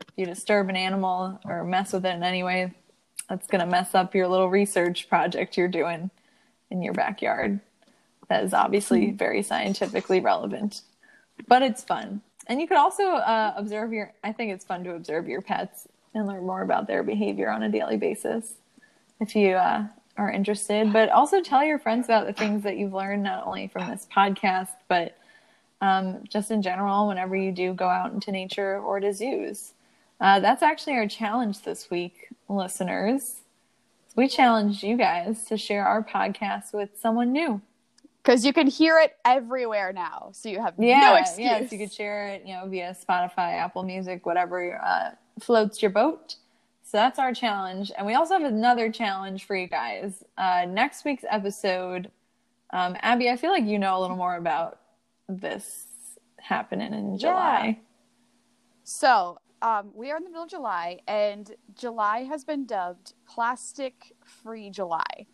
if 0.00 0.14
you 0.16 0.26
disturb 0.26 0.68
an 0.68 0.76
animal 0.76 1.40
or 1.44 1.64
mess 1.64 1.92
with 1.92 2.06
it 2.06 2.14
in 2.14 2.22
any 2.22 2.42
way, 2.42 2.72
that's 3.28 3.46
going 3.48 3.60
to 3.60 3.66
mess 3.66 3.94
up 3.94 4.14
your 4.14 4.28
little 4.28 4.48
research 4.48 5.08
project 5.08 5.56
you're 5.56 5.68
doing 5.68 6.10
in 6.70 6.82
your 6.82 6.94
backyard. 6.94 7.60
That 8.28 8.44
is 8.44 8.54
obviously 8.54 9.10
very 9.10 9.42
scientifically 9.42 10.20
relevant, 10.20 10.82
but 11.48 11.62
it's 11.62 11.82
fun. 11.82 12.22
And 12.46 12.60
you 12.60 12.68
could 12.68 12.76
also 12.76 13.02
uh, 13.02 13.54
observe 13.56 13.92
your, 13.92 14.12
I 14.22 14.32
think 14.32 14.52
it's 14.52 14.64
fun 14.64 14.84
to 14.84 14.94
observe 14.94 15.28
your 15.28 15.42
pets 15.42 15.88
and 16.14 16.26
learn 16.26 16.46
more 16.46 16.62
about 16.62 16.86
their 16.86 17.02
behavior 17.02 17.50
on 17.50 17.62
a 17.62 17.68
daily 17.68 17.96
basis 17.96 18.54
if 19.20 19.34
you 19.34 19.52
uh, 19.54 19.86
are 20.16 20.30
interested. 20.30 20.92
But 20.92 21.10
also 21.10 21.42
tell 21.42 21.64
your 21.64 21.78
friends 21.78 22.06
about 22.06 22.26
the 22.26 22.32
things 22.32 22.62
that 22.62 22.76
you've 22.76 22.92
learned, 22.92 23.22
not 23.22 23.46
only 23.46 23.68
from 23.68 23.88
this 23.88 24.06
podcast, 24.14 24.70
but 24.88 25.16
um, 25.80 26.24
just 26.28 26.50
in 26.50 26.62
general, 26.62 27.08
whenever 27.08 27.36
you 27.36 27.52
do 27.52 27.74
go 27.74 27.88
out 27.88 28.12
into 28.12 28.32
nature 28.32 28.78
or 28.78 29.00
to 29.00 29.12
zoos. 29.12 29.72
Uh, 30.20 30.40
that's 30.40 30.62
actually 30.62 30.94
our 30.94 31.06
challenge 31.06 31.62
this 31.62 31.90
week, 31.90 32.28
listeners. 32.48 33.40
We 34.16 34.28
challenge 34.28 34.82
you 34.84 34.96
guys 34.96 35.44
to 35.46 35.56
share 35.56 35.84
our 35.86 36.02
podcast 36.02 36.72
with 36.72 36.90
someone 36.98 37.32
new. 37.32 37.60
Because 38.22 38.46
you 38.46 38.54
can 38.54 38.68
hear 38.68 38.98
it 38.98 39.16
everywhere 39.24 39.92
now. 39.92 40.30
So 40.32 40.48
you 40.48 40.62
have 40.62 40.74
Yeah, 40.78 41.00
no 41.00 41.14
excuse. 41.16 41.38
yes, 41.40 41.72
you 41.72 41.78
could 41.78 41.92
share 41.92 42.28
it, 42.28 42.46
you 42.46 42.54
know, 42.54 42.66
via 42.66 42.94
Spotify, 42.94 43.58
Apple 43.58 43.82
Music, 43.82 44.24
whatever 44.24 44.80
uh, 44.82 45.10
floats 45.40 45.82
your 45.82 45.90
boat. 45.90 46.36
So 46.86 46.98
that's 46.98 47.18
our 47.18 47.32
challenge, 47.32 47.90
and 47.96 48.06
we 48.06 48.12
also 48.12 48.34
have 48.34 48.44
another 48.44 48.92
challenge 48.92 49.46
for 49.46 49.56
you 49.56 49.66
guys. 49.66 50.22
Uh, 50.36 50.66
next 50.68 51.06
week's 51.06 51.24
episode, 51.30 52.10
um, 52.74 52.94
Abby, 53.00 53.30
I 53.30 53.36
feel 53.36 53.50
like 53.50 53.64
you 53.64 53.78
know 53.78 53.98
a 53.98 54.00
little 54.00 54.18
more 54.18 54.36
about 54.36 54.80
this 55.26 55.86
happening 56.38 56.92
in 56.92 57.16
July. 57.16 57.78
Yeah. 57.78 57.84
So, 58.84 59.38
um, 59.62 59.92
we 59.94 60.10
are 60.10 60.18
in 60.18 60.24
the 60.24 60.28
middle 60.28 60.44
of 60.44 60.50
July, 60.50 61.00
and 61.08 61.50
July 61.74 62.24
has 62.24 62.44
been 62.44 62.66
dubbed 62.66 63.14
Plastic 63.26 64.12
Free 64.22 64.68
July. 64.68 65.26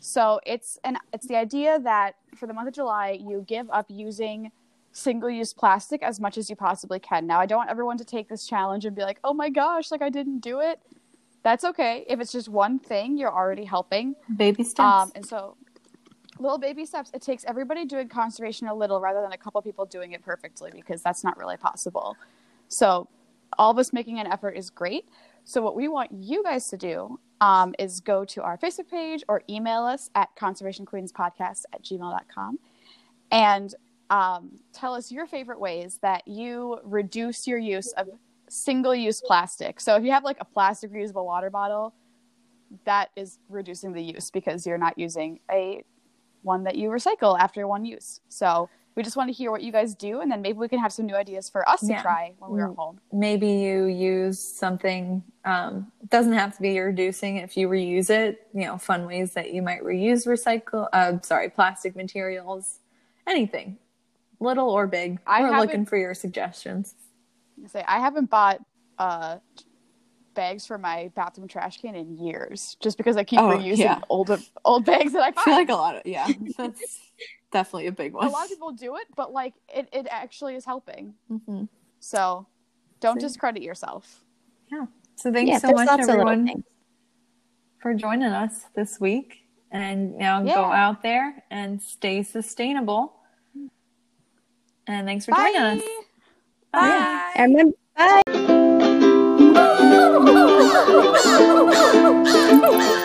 So 0.00 0.40
it's 0.46 0.78
an 0.84 0.96
it's 1.12 1.26
the 1.26 1.36
idea 1.36 1.80
that 1.80 2.16
for 2.34 2.46
the 2.46 2.54
month 2.54 2.68
of 2.68 2.74
July, 2.74 3.18
you 3.20 3.44
give 3.46 3.68
up 3.70 3.86
using 3.88 4.52
single-use 4.94 5.52
plastic 5.52 6.02
as 6.02 6.20
much 6.20 6.38
as 6.38 6.48
you 6.48 6.56
possibly 6.56 6.98
can. 6.98 7.26
Now, 7.26 7.40
I 7.40 7.46
don't 7.46 7.58
want 7.58 7.68
everyone 7.68 7.98
to 7.98 8.04
take 8.04 8.28
this 8.28 8.46
challenge 8.46 8.84
and 8.86 8.96
be 8.96 9.02
like, 9.02 9.18
"Oh 9.24 9.34
my 9.34 9.50
gosh, 9.50 9.90
like 9.90 10.00
I 10.00 10.08
didn't 10.08 10.38
do 10.38 10.60
it." 10.60 10.80
That's 11.42 11.64
okay. 11.64 12.04
If 12.08 12.20
it's 12.20 12.32
just 12.32 12.48
one 12.48 12.78
thing, 12.78 13.18
you're 13.18 13.32
already 13.32 13.64
helping. 13.64 14.14
Baby 14.34 14.64
steps. 14.64 14.80
Um, 14.80 15.12
and 15.14 15.26
so, 15.26 15.56
little 16.38 16.58
baby 16.58 16.86
steps. 16.86 17.10
It 17.12 17.20
takes 17.20 17.44
everybody 17.44 17.84
doing 17.84 18.08
conservation 18.08 18.68
a 18.68 18.74
little 18.74 19.00
rather 19.00 19.20
than 19.20 19.32
a 19.32 19.36
couple 19.36 19.60
people 19.60 19.84
doing 19.84 20.12
it 20.12 20.22
perfectly 20.22 20.70
because 20.72 21.02
that's 21.02 21.24
not 21.24 21.36
really 21.36 21.56
possible. 21.56 22.16
So, 22.68 23.08
all 23.58 23.70
of 23.70 23.78
us 23.78 23.92
making 23.92 24.20
an 24.20 24.26
effort 24.26 24.52
is 24.52 24.70
great. 24.70 25.06
So 25.44 25.60
what 25.60 25.76
we 25.76 25.88
want 25.88 26.10
you 26.10 26.42
guys 26.42 26.68
to 26.70 26.76
do 26.76 27.20
um, 27.40 27.74
is 27.78 28.00
go 28.00 28.24
to 28.24 28.42
our 28.42 28.56
Facebook 28.56 28.88
page 28.88 29.22
or 29.28 29.42
email 29.48 29.84
us 29.84 30.10
at 30.14 30.34
conservationqueenspodcast 30.36 31.64
at 31.72 31.82
gmail.com 31.82 32.58
and 33.30 33.74
um, 34.10 34.50
tell 34.72 34.94
us 34.94 35.10
your 35.10 35.26
favorite 35.26 35.60
ways 35.60 35.98
that 36.02 36.26
you 36.28 36.78
reduce 36.84 37.46
your 37.46 37.58
use 37.58 37.92
of 37.92 38.08
single-use 38.48 39.22
plastic. 39.26 39.80
So 39.80 39.96
if 39.96 40.04
you 40.04 40.12
have 40.12 40.24
like 40.24 40.36
a 40.40 40.44
plastic 40.44 40.92
reusable 40.92 41.24
water 41.24 41.50
bottle, 41.50 41.94
that 42.84 43.10
is 43.16 43.38
reducing 43.48 43.92
the 43.92 44.02
use 44.02 44.30
because 44.30 44.66
you're 44.66 44.78
not 44.78 44.98
using 44.98 45.40
a 45.50 45.82
one 46.42 46.64
that 46.64 46.76
you 46.76 46.88
recycle 46.90 47.38
after 47.38 47.66
one 47.66 47.84
use. 47.84 48.20
So 48.28 48.68
we 48.96 49.02
just 49.02 49.16
want 49.16 49.28
to 49.28 49.32
hear 49.32 49.50
what 49.50 49.62
you 49.62 49.72
guys 49.72 49.94
do, 49.94 50.20
and 50.20 50.30
then 50.30 50.40
maybe 50.42 50.58
we 50.58 50.68
can 50.68 50.78
have 50.78 50.92
some 50.92 51.06
new 51.06 51.16
ideas 51.16 51.48
for 51.48 51.68
us 51.68 51.82
Yeah. 51.82 51.96
to 51.96 52.02
try 52.02 52.32
when 52.38 52.50
we're 52.52 52.70
at 52.70 52.76
home. 52.76 53.00
maybe 53.12 53.48
you 53.48 53.86
use 53.86 54.38
something 54.38 55.22
um 55.44 55.90
it 56.02 56.10
doesn't 56.10 56.32
have 56.32 56.54
to 56.54 56.62
be 56.62 56.78
reducing 56.78 57.38
if 57.38 57.56
you 57.56 57.68
reuse 57.68 58.08
it 58.10 58.46
you 58.54 58.64
know 58.66 58.78
fun 58.78 59.04
ways 59.06 59.32
that 59.34 59.52
you 59.52 59.62
might 59.62 59.82
reuse 59.82 60.26
recycle 60.26 60.88
uh 60.92 61.18
sorry 61.22 61.48
plastic 61.50 61.94
materials 61.96 62.78
anything 63.26 63.76
little 64.40 64.68
or 64.70 64.86
big 64.86 65.18
I 65.26 65.42
we're 65.42 65.58
looking 65.58 65.86
for 65.86 65.96
your 65.96 66.14
suggestions 66.14 66.94
I 67.64 67.68
say 67.68 67.84
I 67.86 68.00
haven't 68.00 68.30
bought 68.30 68.60
uh, 68.98 69.38
bags 70.34 70.66
for 70.66 70.76
my 70.78 71.10
bathroom 71.14 71.46
trash 71.48 71.80
can 71.80 71.94
in 71.94 72.16
years, 72.18 72.76
just 72.80 72.96
because 72.98 73.16
I 73.16 73.24
keep 73.24 73.38
Oh, 73.38 73.48
reusing 73.48 73.78
yeah. 73.78 74.00
old 74.08 74.30
old 74.64 74.84
bags 74.84 75.12
that 75.12 75.22
I 75.22 75.28
i 75.28 75.42
feel 75.44 75.54
like 75.54 75.68
a 75.68 75.74
lot 75.74 75.96
of 75.96 76.02
yeah 76.04 76.28
that's 76.56 76.98
definitely 77.52 77.86
a 77.86 77.92
big 77.92 78.12
one. 78.12 78.26
a 78.26 78.30
lot 78.30 78.44
of 78.44 78.50
people 78.50 78.72
do 78.72 78.96
it, 78.96 79.06
but 79.16 79.32
like 79.32 79.54
it, 79.72 79.88
it 79.92 80.06
actually 80.10 80.56
is 80.56 80.64
helping. 80.64 81.14
Mhm. 81.30 81.68
So 82.00 82.46
don't 83.00 83.20
See? 83.20 83.26
discredit 83.26 83.62
yourself. 83.62 84.24
Yeah. 84.72 84.86
So 85.16 85.32
thanks 85.32 85.50
yeah, 85.50 85.58
so 85.58 85.68
much 85.68 85.86
lots 85.86 86.02
of 86.02 86.08
little 86.08 86.28
everyone 86.30 86.64
for 87.78 87.94
joining 87.94 88.28
us 88.28 88.64
this 88.74 88.98
week 88.98 89.38
and 89.70 90.16
now 90.18 90.42
go 90.42 90.64
out 90.72 91.02
there 91.02 91.44
and 91.50 91.80
stay 91.80 92.22
sustainable 92.22 93.14
and 94.86 95.06
thanks 95.06 95.24
for 95.24 95.32
joining 95.32 95.56
us 95.56 95.82
Bye. 96.74 97.32
And 97.36 97.54
remember, 97.54 97.76
bye. 97.96 98.22